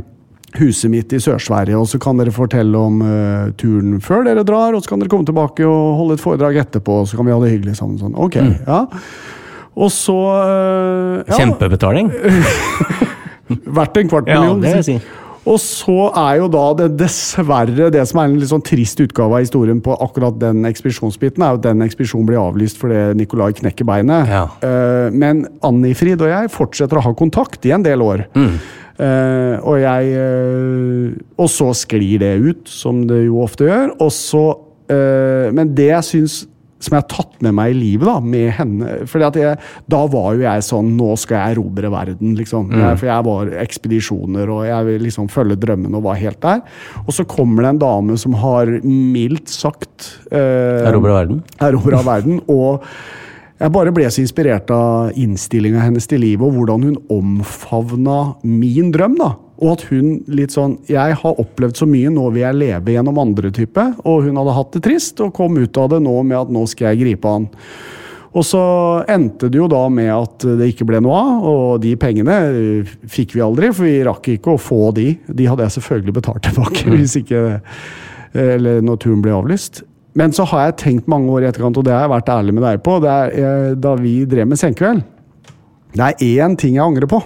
huset 0.60 0.92
mitt 0.92 1.12
i 1.16 1.20
Sør-Sverige, 1.22 1.78
og 1.80 1.88
så 1.90 2.00
kan 2.02 2.20
dere 2.20 2.32
fortelle 2.32 2.80
om 2.80 3.02
uh, 3.04 3.50
turen 3.60 3.98
før 4.00 4.22
dere 4.24 4.44
drar, 4.46 4.72
og 4.72 4.80
så 4.80 4.92
kan 4.92 5.02
dere 5.02 5.10
komme 5.12 5.28
tilbake 5.28 5.66
og 5.68 5.98
holde 5.98 6.16
et 6.16 6.22
foredrag 6.22 6.56
etterpå, 6.62 7.02
og 7.02 7.10
så 7.10 7.18
kan 7.18 7.28
vi 7.28 7.34
ha 7.34 7.40
det 7.42 7.50
hyggelig 7.52 7.74
sammen. 7.76 7.98
Sånn. 8.00 8.14
Ok, 8.16 8.38
ja. 8.40 8.78
Og 9.76 9.90
så 9.92 10.16
eh, 10.40 11.22
ja, 11.28 11.36
Kjempebetaling? 11.36 12.10
Verdt 13.76 14.00
en 14.00 14.10
kvart 14.10 14.28
Ja, 14.32 14.40
million. 14.40 14.60
det 14.62 14.72
vil 14.72 14.82
jeg 14.82 14.88
si. 14.88 14.98
Og 15.46 15.60
så 15.62 16.08
er 16.18 16.40
jo 16.40 16.48
da 16.50 16.62
det 16.74 16.86
dessverre 16.98 17.86
det 17.94 18.00
som 18.10 18.18
er 18.18 18.26
en 18.32 18.38
litt 18.40 18.50
sånn 18.50 18.64
trist 18.66 18.98
utgave 19.04 19.36
av 19.36 19.44
historien 19.44 19.78
på 19.84 19.94
akkurat 20.02 20.34
den 20.40 20.66
ekspedisjonsbiten, 20.66 21.44
er 21.46 21.52
jo 21.54 21.60
at 21.60 21.68
den 21.68 21.84
ekspedisjonen 21.86 22.26
blir 22.26 22.40
avlyst 22.42 22.80
fordi 22.80 23.04
Nikolai 23.20 23.52
knekker 23.60 23.86
beinet. 23.86 24.26
Ja. 24.32 24.48
Eh, 24.66 25.06
men 25.14 25.44
Annifrid 25.66 26.24
og 26.24 26.32
jeg 26.32 26.50
fortsetter 26.50 26.98
å 26.98 27.04
ha 27.06 27.14
kontakt 27.14 27.62
i 27.68 27.76
en 27.76 27.86
del 27.86 28.02
år. 28.02 28.24
Mm. 28.34 28.56
Eh, 28.96 29.54
og 29.60 29.76
jeg 29.76 31.14
Og 31.36 31.48
så 31.52 31.66
sklir 31.76 32.18
det 32.24 32.34
ut, 32.40 32.66
som 32.66 33.04
det 33.06 33.26
jo 33.26 33.42
ofte 33.44 33.68
gjør. 33.68 33.92
Og 34.00 34.10
så 34.10 34.44
Men 34.88 35.74
det 35.74 35.88
jeg 35.90 36.04
syns 36.06 36.34
som 36.82 36.96
jeg 36.96 37.04
har 37.04 37.08
tatt 37.08 37.42
med 37.44 37.54
meg 37.56 37.72
i 37.72 37.76
livet, 37.78 38.04
da, 38.08 38.16
med 38.20 38.50
henne 38.58 38.96
fordi 39.08 39.26
at 39.26 39.38
jeg, 39.40 39.60
Da 39.90 40.02
var 40.12 40.36
jo 40.36 40.44
jeg 40.44 40.64
sånn 40.66 40.90
Nå 40.98 41.14
skal 41.20 41.38
jeg 41.38 41.56
erobre 41.56 41.90
verden, 41.92 42.34
liksom. 42.38 42.70
Jeg, 42.76 42.98
for 43.00 43.08
jeg 43.08 43.26
var 43.28 43.52
ekspedisjoner, 43.64 44.52
og 44.52 44.64
jeg 44.68 44.88
vil 44.90 45.06
liksom 45.06 45.30
følge 45.32 45.58
drømmen 45.62 45.96
og 45.96 46.04
var 46.06 46.20
helt 46.20 46.40
der. 46.44 46.62
Og 47.06 47.12
så 47.16 47.24
kommer 47.28 47.64
det 47.64 47.74
en 47.74 47.82
dame 47.82 48.16
som 48.20 48.36
har 48.42 48.70
mildt 48.84 49.52
sagt 49.52 50.10
eh, 50.30 50.84
Erobra 50.86 51.22
verden? 51.22 51.40
erobra 51.64 52.02
verden. 52.06 52.42
Og 52.52 52.84
jeg 53.56 53.72
bare 53.72 53.92
ble 53.94 54.04
så 54.12 54.20
inspirert 54.20 54.70
av 54.74 55.16
innstillinga 55.16 55.80
hennes 55.80 56.04
til 56.08 56.20
livet, 56.20 56.44
og 56.44 56.58
hvordan 56.58 56.82
hun 56.84 56.96
omfavna 57.12 58.36
min 58.44 58.90
drøm. 58.92 59.16
da. 59.16 59.32
Og 59.56 59.70
at 59.72 59.84
hun 59.88 60.18
litt 60.28 60.52
sånn 60.52 60.74
Jeg 60.84 61.16
har 61.16 61.38
opplevd 61.40 61.78
så 61.80 61.86
mye, 61.88 62.10
nå 62.12 62.26
vil 62.34 62.42
jeg 62.42 62.58
leve 62.60 62.92
gjennom 62.92 63.20
andre 63.22 63.50
type. 63.50 63.84
Og 64.04 64.26
hun 64.26 64.36
hadde 64.36 64.56
hatt 64.58 64.76
det 64.76 64.82
trist, 64.84 65.20
og 65.24 65.32
kom 65.36 65.56
ut 65.56 65.80
av 65.80 65.94
det 65.94 66.02
nå 66.04 66.16
med 66.22 66.36
at 66.42 66.52
nå 66.52 66.66
skal 66.68 66.92
jeg 66.92 67.06
gripe 67.06 67.32
an. 67.32 67.48
Og 68.36 68.44
så 68.44 68.60
endte 69.08 69.48
det 69.48 69.56
jo 69.56 69.70
da 69.72 69.86
med 69.88 70.12
at 70.12 70.44
det 70.58 70.68
ikke 70.74 70.84
ble 70.90 71.00
noe 71.00 71.16
av, 71.16 71.46
og 71.48 71.80
de 71.80 71.94
pengene 71.96 72.36
eh, 72.50 72.94
fikk 73.08 73.32
vi 73.38 73.40
aldri, 73.40 73.72
for 73.72 73.88
vi 73.88 74.04
rakk 74.04 74.28
ikke 74.34 74.52
å 74.52 74.60
få 74.60 74.90
de. 74.96 75.14
De 75.24 75.48
hadde 75.48 75.64
jeg 75.64 75.78
selvfølgelig 75.78 76.18
betalt 76.18 76.44
tilbake 76.44 76.84
hvis 76.92 77.16
ikke 77.22 77.46
Eller 78.36 78.82
når 78.84 78.98
turen 79.00 79.22
ble 79.24 79.32
avlyst. 79.32 79.86
Men 80.16 80.32
så 80.32 80.46
har 80.48 80.66
jeg 80.70 80.76
tenkt 80.80 81.08
mange 81.12 81.28
år 81.30 81.44
i 81.44 81.50
etterkant, 81.50 81.76
og 81.76 81.84
det 81.84 81.92
har 81.92 82.06
jeg 82.06 82.14
vært 82.16 82.30
ærlig 82.32 82.54
med 82.56 82.64
deg 82.64 82.82
på, 82.86 82.96
det 83.04 83.12
er 83.12 83.36
eh, 83.36 83.74
da 83.76 83.94
vi 84.00 84.14
drev 84.28 84.48
med 84.48 84.58
Senkveld. 84.60 85.02
Det 85.96 86.02
er 86.10 86.26
én 86.46 86.56
ting 86.60 86.76
jeg 86.78 86.84
angrer 86.84 87.08
på. 87.10 87.22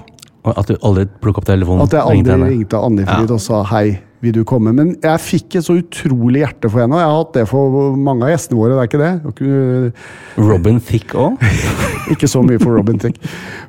At 0.50 0.66
du 0.70 0.76
aldri 0.86 1.04
plukket 1.20 1.42
opp 1.42 1.48
telefonen? 1.50 1.82
At 1.84 1.92
jeg 1.94 2.00
aldri 2.02 2.34
ringte 2.34 2.52
ringte 2.54 2.78
Annifrid 2.86 3.28
Ja. 3.28 3.34
og 3.36 3.40
sa 3.44 3.62
hei, 3.74 3.98
vil 4.24 4.32
du 4.32 4.40
komme? 4.48 4.72
Men 4.76 4.94
jeg 5.02 5.20
fikk 5.20 5.56
et 5.60 5.64
så 5.66 5.76
utrolig 5.80 6.42
hjerte 6.42 6.70
for 6.72 6.80
henne, 6.82 6.96
og 6.96 7.00
jeg 7.02 7.08
har 7.10 7.18
hatt 7.18 7.32
det 7.36 7.44
for 7.50 7.96
mange 7.96 8.24
av 8.26 8.32
gjestene 8.32 8.58
våre. 8.58 8.76
det 8.76 8.80
er 8.80 8.88
ikke 8.88 9.02
det. 9.04 9.12
Ikke- 9.34 10.48
Robin 10.50 10.80
Thicke 10.80 11.14
òg? 11.26 11.36
Ikke 12.10 12.28
så 12.28 12.42
mye 12.42 12.58
for 12.62 12.74
Robin 12.78 12.98
Thicke. 12.98 13.20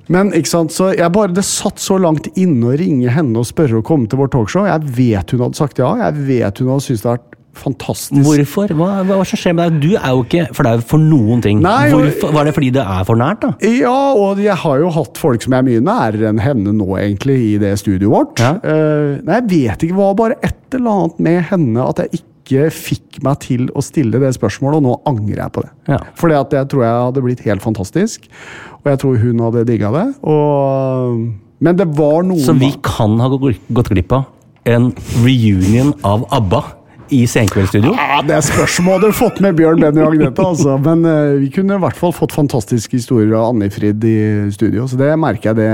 Men 0.10 0.32
ikke 0.34 0.48
sant, 0.50 0.72
så 0.72 0.94
jeg 0.96 1.12
bare, 1.12 1.34
det 1.34 1.44
satt 1.46 1.78
så 1.80 2.00
langt 2.00 2.28
inne 2.36 2.72
å 2.72 2.78
ringe 2.80 3.10
henne 3.12 3.38
og 3.38 3.46
spørre 3.46 3.82
å 3.82 3.86
komme 3.86 4.08
til 4.10 4.18
vårt 4.20 4.32
talkshow. 4.32 4.66
Jeg 4.66 4.82
vet 4.98 5.32
hun 5.36 5.44
hadde 5.46 5.60
sagt 5.60 5.78
ja. 5.84 5.92
Jeg 6.08 6.26
vet 6.28 6.58
hun 6.64 6.72
hadde 6.74 6.88
syntes 6.88 7.04
det 7.04 7.12
hadde 7.12 7.20
vært 7.20 7.38
fantastisk. 7.58 8.24
Hvorfor? 8.26 8.72
Hva, 8.78 8.90
hva, 9.04 9.20
hva 9.20 9.28
som 9.28 9.40
skjer 9.40 9.56
med 9.58 9.76
deg? 9.76 9.84
Du 9.84 9.92
er 9.98 10.16
jo 10.16 10.24
ikke 10.26 10.46
flau 10.56 10.74
for 10.94 11.04
noen 11.04 11.44
ting. 11.44 11.62
Nei, 11.64 11.92
Hvorfor? 11.92 12.34
Var 12.36 12.48
det 12.48 12.56
fordi 12.56 12.72
det 12.78 12.86
er 12.86 13.06
for 13.08 13.20
nært, 13.20 13.44
da? 13.44 13.52
Ja, 13.68 13.98
og 14.18 14.42
jeg 14.42 14.58
har 14.64 14.82
jo 14.82 14.92
hatt 14.96 15.22
folk 15.22 15.46
som 15.46 15.56
er 15.58 15.68
mye 15.68 15.84
nærere 15.84 16.32
enn 16.32 16.42
henne 16.42 16.74
nå, 16.78 16.88
egentlig, 17.02 17.38
i 17.52 17.54
det 17.62 17.76
studioet 17.82 18.12
vårt. 18.12 18.42
Ja. 18.44 18.56
Uh, 18.64 19.22
nei, 19.28 19.40
jeg 19.42 19.48
vet 19.52 19.86
ikke. 19.86 19.94
Det 19.94 20.00
var 20.02 20.20
bare 20.20 20.40
et 20.42 20.78
eller 20.78 20.92
annet 20.96 21.24
med 21.28 21.40
henne 21.52 21.88
at 21.88 22.04
jeg 22.04 22.22
ikke 22.22 22.66
fikk 22.74 23.22
meg 23.24 23.40
til 23.44 23.70
å 23.78 23.84
stille 23.86 24.20
det 24.22 24.34
spørsmålet, 24.36 24.82
og 24.82 24.88
nå 24.88 24.98
angrer 25.12 25.44
jeg 25.44 25.56
på 25.56 25.64
det. 25.68 25.72
Ja. 25.94 26.02
For 26.20 26.34
jeg 26.34 26.68
tror 26.72 26.86
jeg 26.88 27.06
hadde 27.06 27.24
blitt 27.28 27.46
helt 27.46 27.64
fantastisk, 27.64 28.28
og 28.82 28.92
jeg 28.92 29.04
tror 29.04 29.22
hun 29.22 29.46
hadde 29.46 29.68
digga 29.70 29.94
det. 29.96 30.08
Og, 30.28 31.24
men 31.62 31.80
det 31.80 31.88
var 32.00 32.26
noe 32.28 32.42
Så 32.44 32.56
vi 32.58 32.74
kan 32.84 33.20
ha 33.22 33.32
gått 33.32 33.92
glipp 33.94 34.16
av 34.18 34.30
en 34.70 34.92
reunion 35.24 35.94
av 36.06 36.28
ABBA 36.30 36.62
i 37.12 37.22
Senkveldstudio? 37.28 37.94
Ja, 37.98 38.22
Det 38.26 38.36
er 38.38 38.46
spørsmål 38.46 39.02
du 39.04 39.08
har 39.10 39.16
fått 39.18 39.42
med 39.44 39.58
Bjørn 39.60 39.84
Benny 39.84 40.02
og 40.04 40.14
Agnete, 40.14 40.46
altså. 40.46 40.78
Men 40.82 41.04
uh, 41.08 41.38
vi 41.42 41.52
kunne 41.54 41.78
i 41.78 41.84
hvert 41.84 42.00
fall 42.00 42.14
fått 42.16 42.36
fantastiske 42.36 42.96
historier 42.98 43.36
av 43.38 43.52
Annifrid 43.52 44.04
i 44.08 44.18
studio. 44.56 44.88
Så 44.88 45.00
det 45.00 45.12
merker 45.20 45.52
jeg 45.52 45.60
det. 45.62 45.70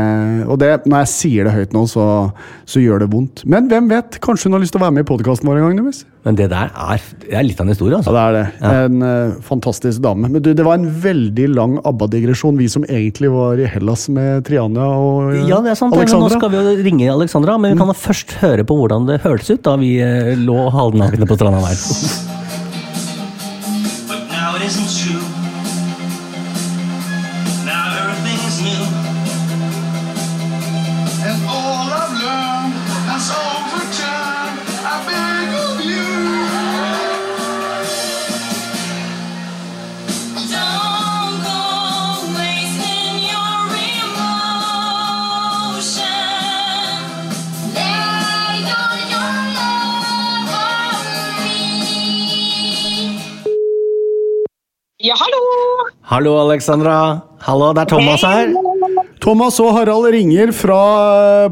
Og 0.47 0.59
det, 0.61 0.71
når 0.89 1.05
jeg 1.05 1.13
sier 1.13 1.47
det 1.47 1.55
høyt 1.55 1.77
nå, 1.77 1.85
så, 1.91 2.05
så 2.67 2.83
gjør 2.83 3.05
det 3.05 3.11
vondt. 3.13 3.45
Men 3.49 3.69
hvem 3.71 3.89
vet? 3.91 4.19
Kanskje 4.23 4.49
hun 4.49 4.57
har 4.57 4.65
lyst 4.65 4.75
til 4.75 4.81
å 4.81 4.88
være 4.88 4.97
med 4.97 5.05
i 5.05 5.11
podkasten 5.13 5.49
vår 5.49 5.61
en 5.61 5.67
gang? 5.69 5.81
Numis? 5.81 6.03
Men 6.28 6.36
det 6.36 6.49
der 6.51 6.71
er, 6.75 7.03
det 7.23 7.36
er 7.39 7.45
litt 7.47 7.59
av 7.61 7.67
en 7.67 7.71
historie, 7.71 7.95
altså. 7.95 8.11
Ja, 8.11 8.25
det 8.36 8.41
er 8.41 8.49
det. 8.51 8.71
En 8.84 9.03
uh, 9.05 9.38
fantastisk 9.47 10.03
dame. 10.03 10.28
Men 10.34 10.43
du, 10.43 10.51
det 10.57 10.65
var 10.67 10.75
en 10.75 10.89
veldig 11.03 11.47
lang 11.55 11.78
ABBA-digresjon, 11.88 12.59
vi 12.59 12.67
som 12.71 12.84
egentlig 12.84 13.32
var 13.32 13.61
i 13.63 13.69
Hellas 13.71 14.07
med 14.11 14.43
Triania 14.49 14.89
og 14.91 15.32
uh, 15.32 15.39
Ja, 15.47 15.61
det 15.63 15.71
er 15.71 15.80
sant. 15.80 15.95
Alexandra. 15.95 16.28
Men 16.28 16.36
nå 16.36 16.41
skal 16.41 16.51
vi 16.51 16.59
jo 16.59 16.88
ringe 16.89 17.11
Alexandra, 17.15 17.55
men 17.61 17.78
vi 17.78 17.80
kan 17.80 17.93
da 17.93 17.97
først 17.97 18.36
høre 18.43 18.67
på 18.67 18.82
hvordan 18.82 19.07
det 19.07 19.21
hørtes 19.23 19.55
ut 19.55 19.63
da 19.67 19.78
vi 19.80 19.95
uh, 20.03 20.34
lå 20.36 20.67
halvnakne 20.75 21.30
på 21.30 21.39
stranda 21.39 21.63
der. 21.69 22.25
Ja, 55.07 55.15
hallo! 55.15 55.39
Hallo, 56.09 56.31
Alexandra. 56.41 56.93
Hallo, 57.45 57.69
det 57.75 57.83
er 57.85 57.89
Thomas 57.91 58.23
her. 58.25 58.49
Thomas 59.23 59.59
og 59.63 59.69
Harald 59.77 60.09
ringer 60.11 60.49
fra 60.55 60.79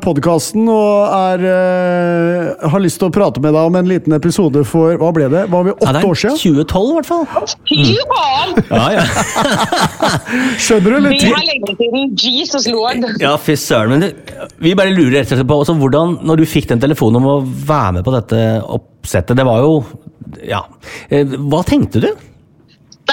podkasten 0.03 0.65
og 0.71 1.13
er, 1.15 1.45
uh, 1.45 2.65
har 2.73 2.83
lyst 2.83 2.99
til 2.99 3.07
å 3.07 3.13
prate 3.15 3.39
med 3.43 3.55
deg 3.55 3.69
om 3.69 3.77
en 3.79 3.87
liten 3.87 4.17
episode 4.17 4.65
for 4.67 4.97
Hva 4.99 5.13
ble 5.15 5.29
det? 5.31 5.45
Var 5.53 5.67
vi 5.69 5.71
Ja, 5.71 5.77
åtte 5.77 5.93
det 6.01 6.03
år 6.09 6.19
siden? 6.23 6.41
2012 6.41 6.89
i 6.89 6.97
hvert 6.97 7.09
fall. 7.13 7.25
Mm. 7.71 8.59
Ja, 8.73 8.83
ja. 8.97 9.07
Skjønner 10.65 10.97
du? 10.97 10.99
Det 11.07 11.15
Eller? 11.15 11.39
er 11.39 11.49
lenge 11.53 11.77
siden. 11.79 12.13
Jesus 12.25 12.69
lord. 12.73 13.07
Ja, 13.23 13.37
fy 13.39 13.55
søren. 13.61 13.95
Men 13.95 14.07
det, 14.07 14.13
vi 14.67 14.75
bare 14.75 14.91
lurer 14.91 15.21
rett 15.21 15.31
og 15.31 15.39
slett 15.39 15.53
på 15.53 15.61
også, 15.63 15.79
hvordan, 15.79 16.19
når 16.27 16.43
du 16.43 16.47
fikk 16.57 16.73
den 16.73 16.83
telefonen 16.83 17.21
om 17.23 17.31
å 17.37 17.41
være 17.71 17.99
med 18.01 18.09
på 18.09 18.17
dette 18.19 18.45
oppsettet 18.81 19.37
Det 19.39 19.47
var 19.47 19.63
jo 19.63 19.75
ja. 20.43 20.65
Eh, 21.13 21.37
Hva 21.45 21.63
tenkte 21.67 22.03
du? 22.03 22.09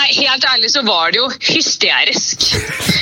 Nei, 0.02 0.10
helt 0.18 0.44
ærlig 0.50 0.70
så 0.72 0.80
var 0.82 1.12
det 1.12 1.20
jo 1.20 1.28
hysterisk. 1.46 2.48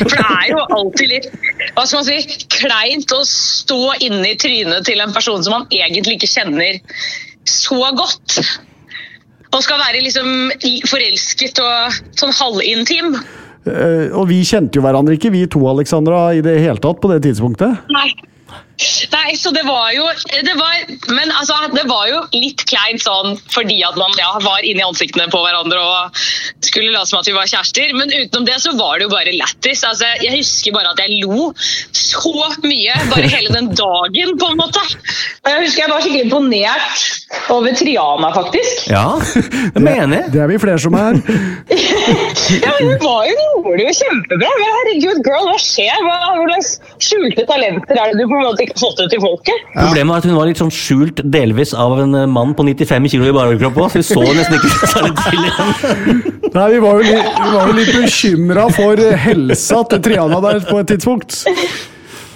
For 0.02 0.12
det 0.12 0.24
er 0.26 0.48
jo 0.50 0.64
alltid 0.76 1.08
litt 1.08 1.28
hva 1.72 1.86
skal 1.86 2.02
man 2.02 2.08
si, 2.10 2.40
kleint 2.52 3.14
å 3.16 3.20
stå 3.24 3.78
inne 4.04 4.34
i 4.34 4.36
trynet 4.40 4.84
til 4.84 5.00
en 5.00 5.14
person 5.14 5.40
som 5.40 5.54
man 5.56 5.64
egentlig 5.72 6.18
ikke 6.18 6.28
kjenner 6.28 6.80
så 7.48 7.78
godt. 7.96 8.36
Og 9.50 9.64
skal 9.64 9.80
være 9.80 10.02
liksom 10.04 10.52
forelsket 10.90 11.62
og 11.64 12.00
sånn 12.20 12.36
halvintim. 12.36 13.16
Eh, 13.64 14.12
og 14.12 14.28
vi 14.28 14.42
kjente 14.44 14.76
jo 14.76 14.84
hverandre 14.84 15.16
ikke, 15.16 15.32
vi 15.32 15.46
to, 15.48 15.64
Alexandra, 15.72 16.26
i 16.36 16.44
det 16.44 16.58
hele 16.60 16.84
tatt 16.84 17.00
på 17.00 17.08
det 17.14 17.22
tidspunktet. 17.24 17.80
Nei. 17.96 18.10
Nei, 19.12 19.34
så 19.36 19.50
det 19.54 19.62
var 19.66 19.90
jo 19.92 20.06
det 20.30 20.54
var, 20.56 20.84
Men 21.12 21.32
altså, 21.34 21.56
det 21.74 21.84
var 21.88 22.06
jo 22.08 22.20
litt 22.32 22.64
kleint 22.70 23.02
sånn 23.02 23.36
fordi 23.52 23.80
at 23.86 23.96
man 24.00 24.14
ja, 24.18 24.30
var 24.44 24.64
inni 24.66 24.84
ansiktene 24.84 25.28
på 25.32 25.40
hverandre 25.42 25.80
og 25.80 26.20
skulle 26.64 26.92
late 26.94 27.10
som 27.10 27.20
at 27.20 27.28
vi 27.28 27.34
var 27.36 27.48
kjærester. 27.50 27.92
Men 27.96 28.12
utenom 28.12 28.46
det 28.48 28.58
så 28.62 28.74
var 28.78 28.98
det 28.98 29.08
jo 29.08 29.12
bare 29.12 29.34
lættis. 29.34 29.82
Altså, 29.86 30.08
jeg 30.22 30.38
husker 30.38 30.74
bare 30.76 30.94
at 30.94 31.02
jeg 31.04 31.20
lo 31.24 31.50
så 31.96 32.32
mye 32.64 32.96
bare 33.10 33.30
hele 33.30 33.52
den 33.54 33.70
dagen, 33.76 34.36
på 34.40 34.50
en 34.52 34.60
måte. 34.60 34.82
Jeg 35.46 35.64
husker 35.64 35.84
jeg 35.84 35.92
var 35.92 36.04
skikkelig 36.04 36.24
imponert 36.28 37.50
over 37.52 37.76
Triana, 37.76 38.32
faktisk. 38.34 38.88
Ja, 38.90 39.06
det 39.74 39.82
mener 39.82 40.16
jeg. 40.20 40.32
Det 40.34 40.44
er 40.44 40.50
vi 40.52 40.60
flere 40.62 40.80
som 40.82 40.96
er. 40.98 41.20
Ja, 42.50 42.72
men 42.80 42.88
Hun 42.90 42.98
var 43.04 43.26
jo, 43.28 43.34
gjorde 43.62 43.76
det 43.78 43.84
jo 43.84 43.92
kjempebra. 44.00 44.48
Men 44.58 44.72
herregud, 44.76 45.20
girl, 45.26 45.46
hva 45.46 45.58
skjer? 45.62 46.00
Hva, 46.02 46.16
slags 46.60 46.70
skjulte 47.04 47.44
talenter 47.48 47.98
er 47.98 48.12
det 48.12 48.20
du 48.20 48.26
på 48.28 48.38
en 48.38 48.46
måte 48.48 48.66
ut 48.74 49.10
til 49.10 49.22
folket? 49.22 49.62
Problemet 49.74 50.12
var 50.12 50.22
at 50.22 50.28
hun 50.28 50.36
var 50.38 50.50
litt 50.50 50.60
sånn 50.60 50.72
skjult 50.74 51.22
delvis 51.24 51.74
av 51.74 51.98
en 52.04 52.14
eh, 52.22 52.26
mann 52.30 52.54
på 52.58 52.66
95 52.66 53.10
kilo 53.12 53.28
i 53.28 53.34
baroverkropp 53.36 53.78
òg, 53.84 53.90
så 53.92 54.00
vi 54.00 54.06
så 54.08 54.24
nesten 54.38 54.58
ikke 54.58 54.90
særlig 54.94 55.14
til 55.20 55.46
igjen. 55.46 56.24
Nei, 56.56 56.66
Vi 56.74 56.82
var 56.82 56.98
jo 56.98 57.06
litt, 57.06 57.30
vi 57.40 57.54
var 57.54 57.70
jo 57.70 57.78
litt 57.78 57.94
bekymra 58.00 58.66
for 58.74 59.06
helsa 59.26 59.82
til 59.92 60.04
Triana 60.06 60.42
der 60.48 60.62
på 60.68 60.82
et 60.82 60.92
tidspunkt. 60.94 61.42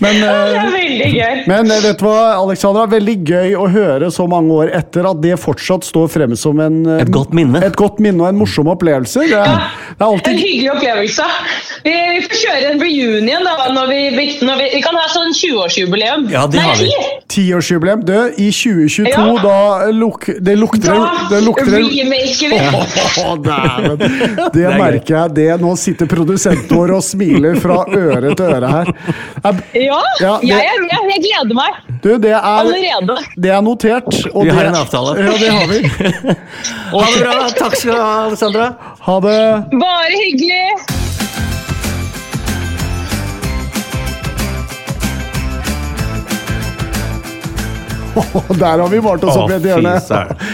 Men, 0.04 0.20
Det 0.20 0.28
eh, 0.28 0.60
er 0.60 0.72
veldig 0.74 1.10
gøy. 1.14 1.42
men 1.48 1.70
eh, 1.72 1.80
vet 1.84 1.98
du 2.02 2.04
hva, 2.06 2.18
Alexandra? 2.42 2.84
Veldig 2.92 3.16
gøy 3.30 3.54
å 3.56 3.66
høre 3.72 4.10
så 4.12 4.26
mange 4.30 4.52
år 4.62 4.72
etter 4.76 5.08
at 5.10 5.20
det 5.24 5.38
fortsatt 5.40 5.86
står 5.88 6.10
frem 6.12 6.34
som 6.38 6.60
en, 6.60 6.82
eh, 6.86 7.02
Et 7.06 7.10
godt 7.14 7.32
minne. 7.36 7.62
et 7.64 7.76
godt 7.80 7.98
minne 8.04 8.20
og 8.20 8.28
en 8.28 8.38
morsom 8.42 8.68
opplevelse. 8.74 9.24
Det 9.24 9.30
ja, 9.32 9.54
det 9.98 10.04
er 10.04 10.30
En 10.34 10.38
hyggelig 10.42 10.70
opplevelse. 10.76 11.28
Vi, 11.84 11.92
vi 11.92 12.20
får 12.24 12.38
kjøre 12.42 12.70
en 12.74 12.80
reunion 12.80 13.44
da, 13.44 13.54
når 13.74 13.88
vi, 13.90 13.98
når 14.44 14.56
vi, 14.62 14.68
vi 14.76 14.80
kan 14.84 14.96
ha 14.96 15.04
sånn 15.12 15.32
20-årsjubileum. 15.36 16.28
Ja, 16.32 16.46
det 16.48 16.60
Nei, 16.60 16.68
har 16.68 16.76
vi. 16.80 16.90
10-årsjubileum. 17.34 18.04
Du, 18.08 18.14
i 18.40 18.50
2022, 18.50 19.10
Ja. 19.10 19.42
da 19.42 19.90
luk, 19.92 20.28
det 20.40 20.54
lukter 20.58 20.94
Da 20.94 21.28
det 21.30 21.42
lukter 21.44 21.72
remaker 21.74 22.48
vi. 22.52 22.60
Oh, 23.24 23.36
dæven. 23.48 23.98
Det 24.54 24.68
merker 24.78 25.14
jeg. 25.16 25.34
det. 25.36 25.48
Nå 25.60 25.74
sitter 25.80 26.08
produsenten 26.10 26.72
vår 26.76 26.94
og 26.96 27.02
smiler 27.04 27.56
fra 27.60 27.82
øre 27.88 28.34
til 28.36 28.46
øre 28.56 28.70
her. 28.76 28.92
Jeg- 29.44 29.84
Ja, 29.84 29.93
Ja, 30.20 30.38
det- 30.40 30.48
jeg, 30.48 30.88
jeg, 30.92 31.00
jeg 31.10 31.22
gleder 31.26 31.54
meg 31.58 31.72
Du, 32.04 32.10
det 32.18 32.30
er, 32.32 32.40
allerede. 32.40 33.16
det 33.36 33.50
er 33.50 33.60
notert. 33.62 34.10
og 34.34 34.44
Vi 34.44 34.50
har 34.50 34.62
det- 34.62 34.72
en 34.72 34.80
avtale. 34.82 35.16
Ja, 35.18 35.32
det 35.38 35.52
har 35.52 35.66
vi. 35.66 35.80
Ha 36.94 37.06
det 37.10 37.22
bra. 37.24 37.48
Takk 37.58 37.76
skal 37.76 37.92
du 37.94 38.00
ha, 38.00 38.26
Alexandra. 38.28 38.66
Ha 39.08 39.20
det. 39.20 39.40
Bare 39.80 40.20
hyggelig. 40.24 40.64
Der 48.60 48.78
har 48.78 48.88
vi 48.88 49.00
malt 49.02 49.24
oss 49.26 49.36
opp 49.36 49.50
i 49.50 49.56
et 49.56 49.64
hjørne. 49.66 49.94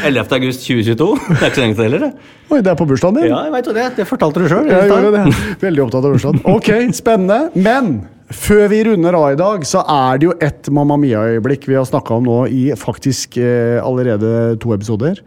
11. 0.09 0.23
august 0.39 0.63
2022. 0.65 1.09
Det 1.29 1.43
er 1.43 1.51
ikke 1.51 1.59
så 1.59 1.65
lenge 1.65 1.77
til 1.77 1.85
heller, 1.87 2.05
det. 2.07 2.31
Oi, 2.51 2.61
det 2.65 2.71
er 2.73 2.79
på 2.81 2.87
bursdagen 2.89 3.19
din? 3.21 3.27
Ja, 3.31 3.43
jeg 3.47 3.53
vet 3.55 3.69
jo 3.71 3.75
det. 3.77 3.85
Det 3.99 4.07
fortalte 4.09 4.43
du 4.43 4.47
sjøl. 4.51 4.71
Jeg 4.71 4.89
gjorde 4.91 5.11
det. 5.19 5.35
Veldig 5.61 5.83
opptatt 5.85 6.09
av 6.09 6.15
bursdagen. 6.17 6.41
Ok, 6.51 6.71
spennende. 6.97 7.39
Men 7.55 7.91
før 8.35 8.69
vi 8.71 8.83
runder 8.87 9.17
av 9.19 9.33
i 9.33 9.39
dag, 9.41 9.65
så 9.67 9.83
er 9.91 10.21
det 10.21 10.29
jo 10.29 10.37
et 10.43 10.71
Mamma 10.75 10.97
Mia-øyeblikk 11.01 11.67
vi 11.71 11.77
har 11.79 11.89
snakka 11.89 12.17
om 12.21 12.29
nå 12.29 12.39
i 12.53 12.69
faktisk 12.79 13.37
eh, 13.43 13.81
allerede 13.83 14.57
to 14.63 14.75
episoder. 14.77 15.19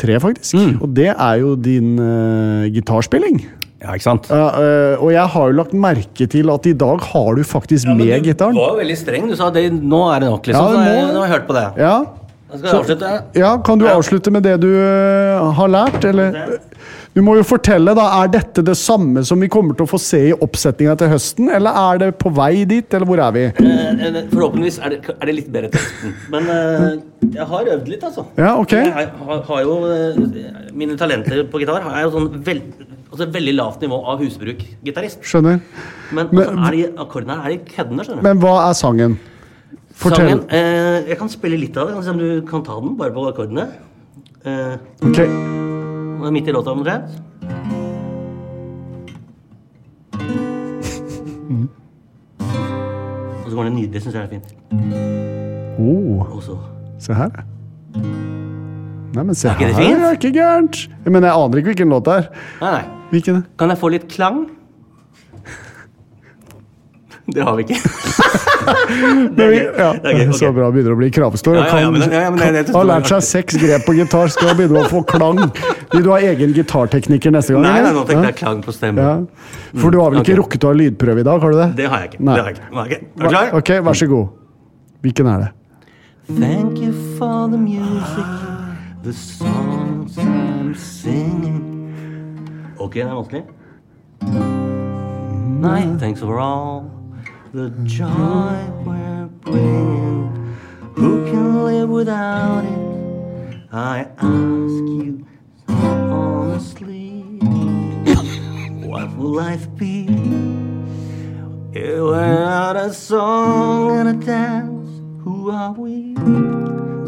Tre, 0.00 0.16
faktisk. 0.22 0.56
Mm. 0.56 0.76
Og 0.80 0.92
det 0.96 1.10
er 1.12 1.40
jo 1.42 1.54
din 1.60 1.96
eh, 2.00 2.68
gitarspilling. 2.74 3.42
Ja, 3.80 3.94
ikke 3.96 4.04
sant? 4.04 4.26
Uh, 4.28 4.36
uh, 4.60 5.02
og 5.06 5.10
jeg 5.14 5.24
har 5.32 5.46
jo 5.48 5.56
lagt 5.56 5.70
merke 5.72 6.26
til 6.28 6.50
at 6.52 6.66
i 6.68 6.74
dag 6.76 7.00
har 7.00 7.36
du 7.38 7.40
faktisk 7.48 7.88
med 7.88 8.10
Du 8.20 8.26
gitaren. 8.28 8.58
var 8.58 8.74
jo 8.74 8.80
veldig 8.82 8.96
streng. 9.00 9.28
Du 9.30 9.36
sa 9.38 9.48
det, 9.54 9.70
nå 9.72 10.00
er 10.12 10.20
det 10.20 10.28
nok, 10.28 10.50
liksom. 10.50 10.66
Ja, 10.66 10.72
så 10.74 10.80
nå- 10.82 10.90
jeg, 10.98 11.06
nå 11.14 11.22
har 11.22 11.30
jeg 11.30 11.32
hørt 11.38 11.46
på 11.48 11.56
det. 11.56 11.66
Ja. 11.80 11.94
Skal 12.50 12.66
jeg 12.66 12.78
avslutte. 12.80 13.10
ja, 13.38 13.50
Kan 13.64 13.78
du 13.80 13.86
avslutte 13.88 14.32
med 14.34 14.42
det 14.44 14.56
du 14.60 14.68
eh, 14.74 15.52
har 15.56 15.68
lært, 15.72 16.04
eller? 16.04 16.58
Du 17.10 17.18
må 17.26 17.32
jo 17.34 17.42
fortelle, 17.42 17.90
da. 17.98 18.04
Er 18.22 18.28
dette 18.30 18.62
det 18.62 18.76
samme 18.78 19.24
som 19.26 19.40
vi 19.42 19.48
kommer 19.50 19.74
til 19.74 19.82
å 19.82 19.90
få 19.90 19.98
se 19.98 20.20
i 20.28 20.34
oppsetninga 20.46 20.92
til 21.00 21.08
høsten, 21.10 21.48
eller 21.50 21.74
er 21.80 21.98
det 22.04 22.10
på 22.22 22.30
vei 22.36 22.62
dit, 22.70 22.86
eller 22.94 23.08
hvor 23.08 23.22
er 23.24 23.32
vi? 23.34 23.42
Eh, 23.50 24.04
eh, 24.06 24.18
Forhåpentligvis 24.30 24.78
er 24.86 24.94
det, 24.94 25.00
er 25.16 25.26
det 25.30 25.34
litt 25.34 25.48
bedre 25.50 25.72
til 25.74 25.82
høsten. 25.82 26.12
Men 26.30 26.46
eh, 26.54 26.84
jeg 27.34 27.48
har 27.50 27.72
øvd 27.74 27.90
litt, 27.90 28.04
altså. 28.06 28.26
Ja, 28.38 28.52
ok. 28.62 28.76
Jeg 28.78 28.92
har, 28.94 29.42
har- 29.48 29.64
jo 29.66 29.74
eh, 29.90 30.20
Mine 30.70 30.94
talenter 31.00 31.42
på 31.50 31.58
gitar 31.64 31.82
er 31.90 32.04
jo 32.06 32.12
sånn 32.14 32.28
veld, 32.46 32.86
altså 33.10 33.26
veldig 33.34 33.56
lavt 33.58 33.82
nivå 33.82 33.98
av 34.12 34.22
husbruk-gitarist. 34.22 35.18
Skjønner. 35.26 35.58
Men, 36.14 36.30
Men- 36.30 36.46
altså, 36.46 36.68
er 36.70 36.76
de, 36.78 36.84
akkordene 37.08 37.40
her 37.42 37.50
er 37.50 37.56
de 37.56 37.74
køddene, 37.74 38.06
skjønner 38.06 38.22
du. 38.22 38.28
Men 38.30 38.44
hva 38.46 38.54
er 38.68 38.78
sangen? 38.78 39.18
Fortell. 40.00 40.28
Sangen, 40.30 40.46
eh, 40.54 41.10
jeg 41.10 41.18
kan 41.18 41.28
spille 41.34 41.58
litt 41.58 41.74
av 41.76 41.90
det. 41.90 41.98
Kan 41.98 42.06
se 42.06 42.14
om 42.14 42.22
du 42.22 42.46
kan 42.46 42.62
ta 42.70 42.78
den 42.80 42.94
bare 43.02 43.10
på 43.18 43.26
akkordene. 43.34 43.66
Eh, 44.46 44.76
Ok. 45.10 45.24
Er 46.26 46.34
midt 46.34 46.48
i 46.48 46.52
låta 46.52 46.72
omtrent. 46.74 47.10
Og 53.44 53.48
så 53.48 53.56
går 53.56 53.64
det 53.68 53.72
nydelig, 53.74 54.02
syns 54.04 54.14
jeg 54.14 54.22
er 54.22 54.28
fint. 54.30 54.54
Oh, 55.80 56.20
Og 56.36 56.42
så 56.44 56.56
se 57.00 57.16
her. 57.16 57.42
Nei, 59.10 59.22
men 59.24 59.34
se 59.34 59.48
Er 59.48 59.54
her, 59.58 59.74
det 59.74 60.06
er 60.06 60.18
ikke 60.18 60.32
gærent. 60.36 60.84
Men 61.06 61.24
jeg 61.24 61.32
aner 61.32 61.58
ikke 61.58 61.72
hvilken 61.72 61.90
låt 61.90 62.06
det 62.06 62.16
er. 62.20 62.26
Nei, 62.60 62.72
nei. 62.76 62.82
Hvilken? 63.10 63.40
Kan 63.58 63.72
jeg 63.72 63.80
få 63.80 63.90
litt 63.90 64.06
klang? 64.12 64.44
Det 67.34 67.44
har 67.46 67.56
vi 67.58 67.68
ikke. 67.68 67.80
Ja, 68.60 68.74
Det 69.36 69.44
er 69.44 69.52
gøy, 69.54 69.90
Okay. 70.00 70.32
Så 70.36 70.50
bra. 70.54 70.68
Begynner 70.72 70.94
å 70.94 70.98
bli 70.98 71.08
kravstor. 71.14 71.56
Ja, 71.56 71.66
ja, 71.80 71.90
ja, 71.90 72.22
ja, 72.28 72.50
ja, 72.50 72.64
har 72.74 72.86
lært 72.88 73.08
seg 73.10 73.22
seks 73.26 73.58
grep 73.60 73.86
på 73.86 73.94
gitar, 73.96 74.30
skal 74.32 74.52
begynne 74.58 74.84
å 74.84 74.90
få 74.90 75.02
klang. 75.08 75.40
Vil 75.94 76.04
du 76.04 76.10
ha 76.12 76.18
egen 76.30 76.52
gitartekniker 76.56 77.34
neste 77.34 77.56
gang? 77.56 77.64
Nei, 77.66 77.78
nei, 77.86 77.94
nå 77.96 78.04
tenkte 78.08 78.30
jeg 78.30 78.38
klang 78.42 78.60
på 78.64 78.74
stemmen. 78.74 79.00
Ja. 79.00 79.78
For 79.80 79.94
du 79.94 80.00
har 80.02 80.12
vel 80.12 80.20
ikke 80.20 80.34
okay. 80.34 80.40
rukket 80.42 80.66
å 80.66 80.72
ha 80.72 80.78
lydprøve 80.80 81.24
i 81.24 81.26
dag, 81.30 81.40
har 81.46 81.54
du 81.56 81.58
det? 81.60 81.70
Det 81.80 81.88
har 81.90 82.04
jeg 82.04 82.12
ikke. 82.12 82.22
Nei. 82.28 82.36
Det 82.36 82.42
har 82.42 82.50
jeg 82.52 82.58
ikke. 82.58 82.68
Har 82.76 82.92
jeg 82.92 83.00
ikke. 83.00 83.10
Er 83.10 83.24
du 83.24 83.34
klar? 83.34 83.56
Ok, 83.60 83.72
vær 83.88 84.00
så 84.02 84.10
god. 84.12 84.36
Hvilken 85.06 85.32
er 85.32 85.46
det? 85.46 85.50
Thank 86.30 86.78
you 86.78 86.92
for 87.18 87.48
the 87.48 87.58
music, 87.58 88.30
the 89.02 89.12
songs 89.12 90.16
I'm 90.18 90.74
singing. 90.76 91.64
Ok, 92.78 92.94
det 92.94 93.08
er 93.08 93.14
vanskelig. 93.18 93.44
Nei, 95.60 95.82
thanks 95.98 96.20
for 96.20 96.38
all 96.40 96.99
the 97.52 97.70
joy 97.82 98.64
we're 98.84 99.26
bringing. 99.40 100.56
Who 100.94 101.24
can 101.30 101.64
live 101.64 101.88
without 101.88 102.64
it? 102.64 103.56
I 103.72 104.06
ask 104.18 104.22
you 104.22 105.26
so 105.66 105.74
honestly. 105.74 107.22
What 108.86 109.16
will 109.16 109.30
life 109.34 109.66
be? 109.76 110.06
If 111.72 112.00
Without 112.00 112.76
a 112.76 112.92
song 112.92 113.98
and 113.98 114.08
a 114.22 114.26
dance, 114.26 115.00
who 115.24 115.50
are 115.50 115.72
we? 115.72 116.14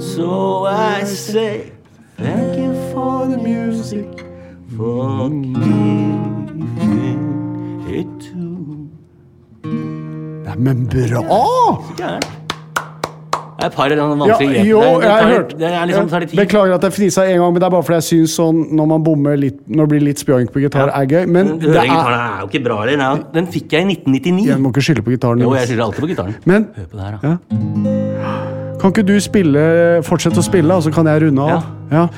So 0.00 0.64
I 0.64 1.04
say, 1.04 1.72
thank 2.16 2.58
you 2.58 2.72
for 2.92 3.26
the 3.26 3.38
music, 3.38 4.08
for 4.76 5.28
mm. 5.30 6.11
Nei, 10.52 10.74
men 10.74 10.86
bra! 10.86 11.22
Gærent. 11.96 12.30
Det 13.62 13.68
er 13.68 13.70
et 13.70 13.74
par 13.76 13.84
av 13.84 13.90
de 13.90 13.96
Ja, 13.96 14.06
vanskelige 14.08 14.52
grepene. 14.52 14.66
jo, 14.66 14.80
Det- 14.80 15.00
det 15.02 15.06
jeg 15.06 15.22
tar 15.22 15.28
litt- 15.30 15.58
Det 15.58 15.68
er 15.70 15.86
liksom, 15.86 16.08
tar 16.10 16.20
litt 16.20 16.30
tid. 16.30 16.38
Beklager 16.40 16.74
at 16.74 16.82
jeg 16.82 16.92
fnisa 16.92 17.22
en 17.28 17.38
gang, 17.38 17.52
men 17.52 17.60
det 17.60 17.62
er 17.62 17.70
bare 17.70 17.82
fordi 17.82 17.94
jeg 18.00 18.06
syns 18.10 18.34
sånn 18.38 18.72
når 18.72 18.86
man 18.88 19.02
bommer 19.04 19.36
litt 19.38 19.60
Når 19.68 19.86
det 19.86 19.88
blir 19.88 20.00
litt 20.02 20.18
spjoink 20.18 20.50
på 20.52 20.60
gitar, 20.60 20.88
er 20.88 21.06
gøy. 21.06 21.26
Men 21.28 21.46
Den 21.46 21.58
det 21.60 21.76
er 21.76 21.84
er 21.84 22.40
jo 22.40 22.46
ikke 22.48 22.64
bra. 22.64 22.84
Den, 22.86 23.00
er, 23.00 23.22
den 23.32 23.46
fikk 23.46 23.70
jeg 23.70 23.82
i 23.82 23.94
1999. 23.94 24.46
Jeg 24.46 24.58
må 24.58 24.72
ikke 24.72 24.82
skylde 24.82 25.02
på 25.02 25.10
gitaren. 25.16 25.40
Jo, 25.40 25.54
jeg 25.54 25.68
skylder 25.68 25.84
alltid 25.84 26.00
på 26.00 26.08
gitaren. 26.08 26.34
Men 26.44 26.66
Hør 26.76 26.86
på 26.90 26.96
det 26.96 27.00
her, 27.00 27.18
da. 27.22 27.28
ja. 27.28 28.78
Kan 28.80 28.90
ikke 28.92 29.06
du 29.06 29.20
spille 29.20 30.02
Fortsette 30.02 30.38
å 30.38 30.42
spille, 30.42 30.70
og 30.74 30.82
så 30.82 30.92
kan 30.92 31.04
jeg 31.06 31.22
runde 31.22 31.38
av? 31.40 31.62
Ja. 31.92 32.08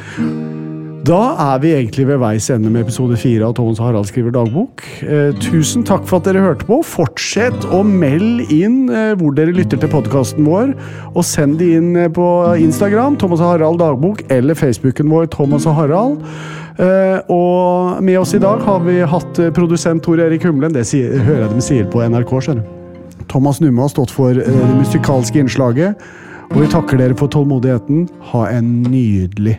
Da 1.04 1.34
er 1.52 1.58
vi 1.60 1.72
egentlig 1.74 2.06
ved 2.08 2.20
veis 2.22 2.46
ende 2.48 2.70
med 2.72 2.86
episode 2.86 3.16
fire 3.20 3.44
av 3.44 3.52
Thomas 3.58 3.80
og 3.80 3.90
Harald 3.90 4.06
skriver 4.08 4.32
dagbok. 4.32 4.80
Eh, 5.04 5.34
tusen 5.42 5.82
takk 5.84 6.06
for 6.08 6.16
at 6.22 6.28
dere 6.30 6.40
hørte 6.40 6.64
på. 6.64 6.78
Fortsett 6.86 7.66
å 7.68 7.82
melde 7.84 8.46
inn 8.54 8.86
eh, 8.88 9.12
hvor 9.20 9.34
dere 9.36 9.52
lytter 9.52 9.82
til 9.82 9.90
podkasten 9.92 10.46
vår, 10.48 10.72
og 11.12 11.26
send 11.28 11.58
det 11.60 11.74
inn 11.76 11.90
eh, 12.00 12.08
på 12.08 12.28
Instagram, 12.62 13.18
Thomas 13.20 13.42
og 13.44 13.50
Harald 13.50 13.82
dagbok, 13.82 14.22
eller 14.32 14.56
Facebooken 14.56 15.12
vår, 15.12 15.28
Thomas 15.34 15.66
og 15.68 15.76
Harald. 15.76 16.24
Eh, 16.80 17.18
og 17.28 18.00
med 18.00 18.22
oss 18.22 18.32
i 18.38 18.40
dag 18.40 18.64
har 18.64 18.80
vi 18.86 18.96
hatt 19.04 19.42
eh, 19.44 19.52
produsent 19.52 20.06
Tor 20.06 20.24
Erik 20.24 20.48
Humlen. 20.48 20.72
Det 20.72 20.86
sier, 20.88 21.18
hører 21.20 21.44
jeg 21.44 21.52
de 21.58 21.66
sier 21.68 21.92
på 21.92 22.00
NRK, 22.00 22.32
skjønner 22.48 22.64
du. 22.64 23.20
Thomas 23.28 23.60
Numme 23.60 23.84
har 23.84 23.92
stått 23.92 24.14
for 24.14 24.32
eh, 24.32 24.56
det 24.56 24.72
musikalske 24.80 25.44
innslaget. 25.44 26.00
Og 26.54 26.62
vi 26.62 26.72
takker 26.72 26.96
dere 27.02 27.20
for 27.20 27.28
tålmodigheten. 27.28 28.06
Ha 28.32 28.48
en 28.56 28.74
nydelig 28.88 29.58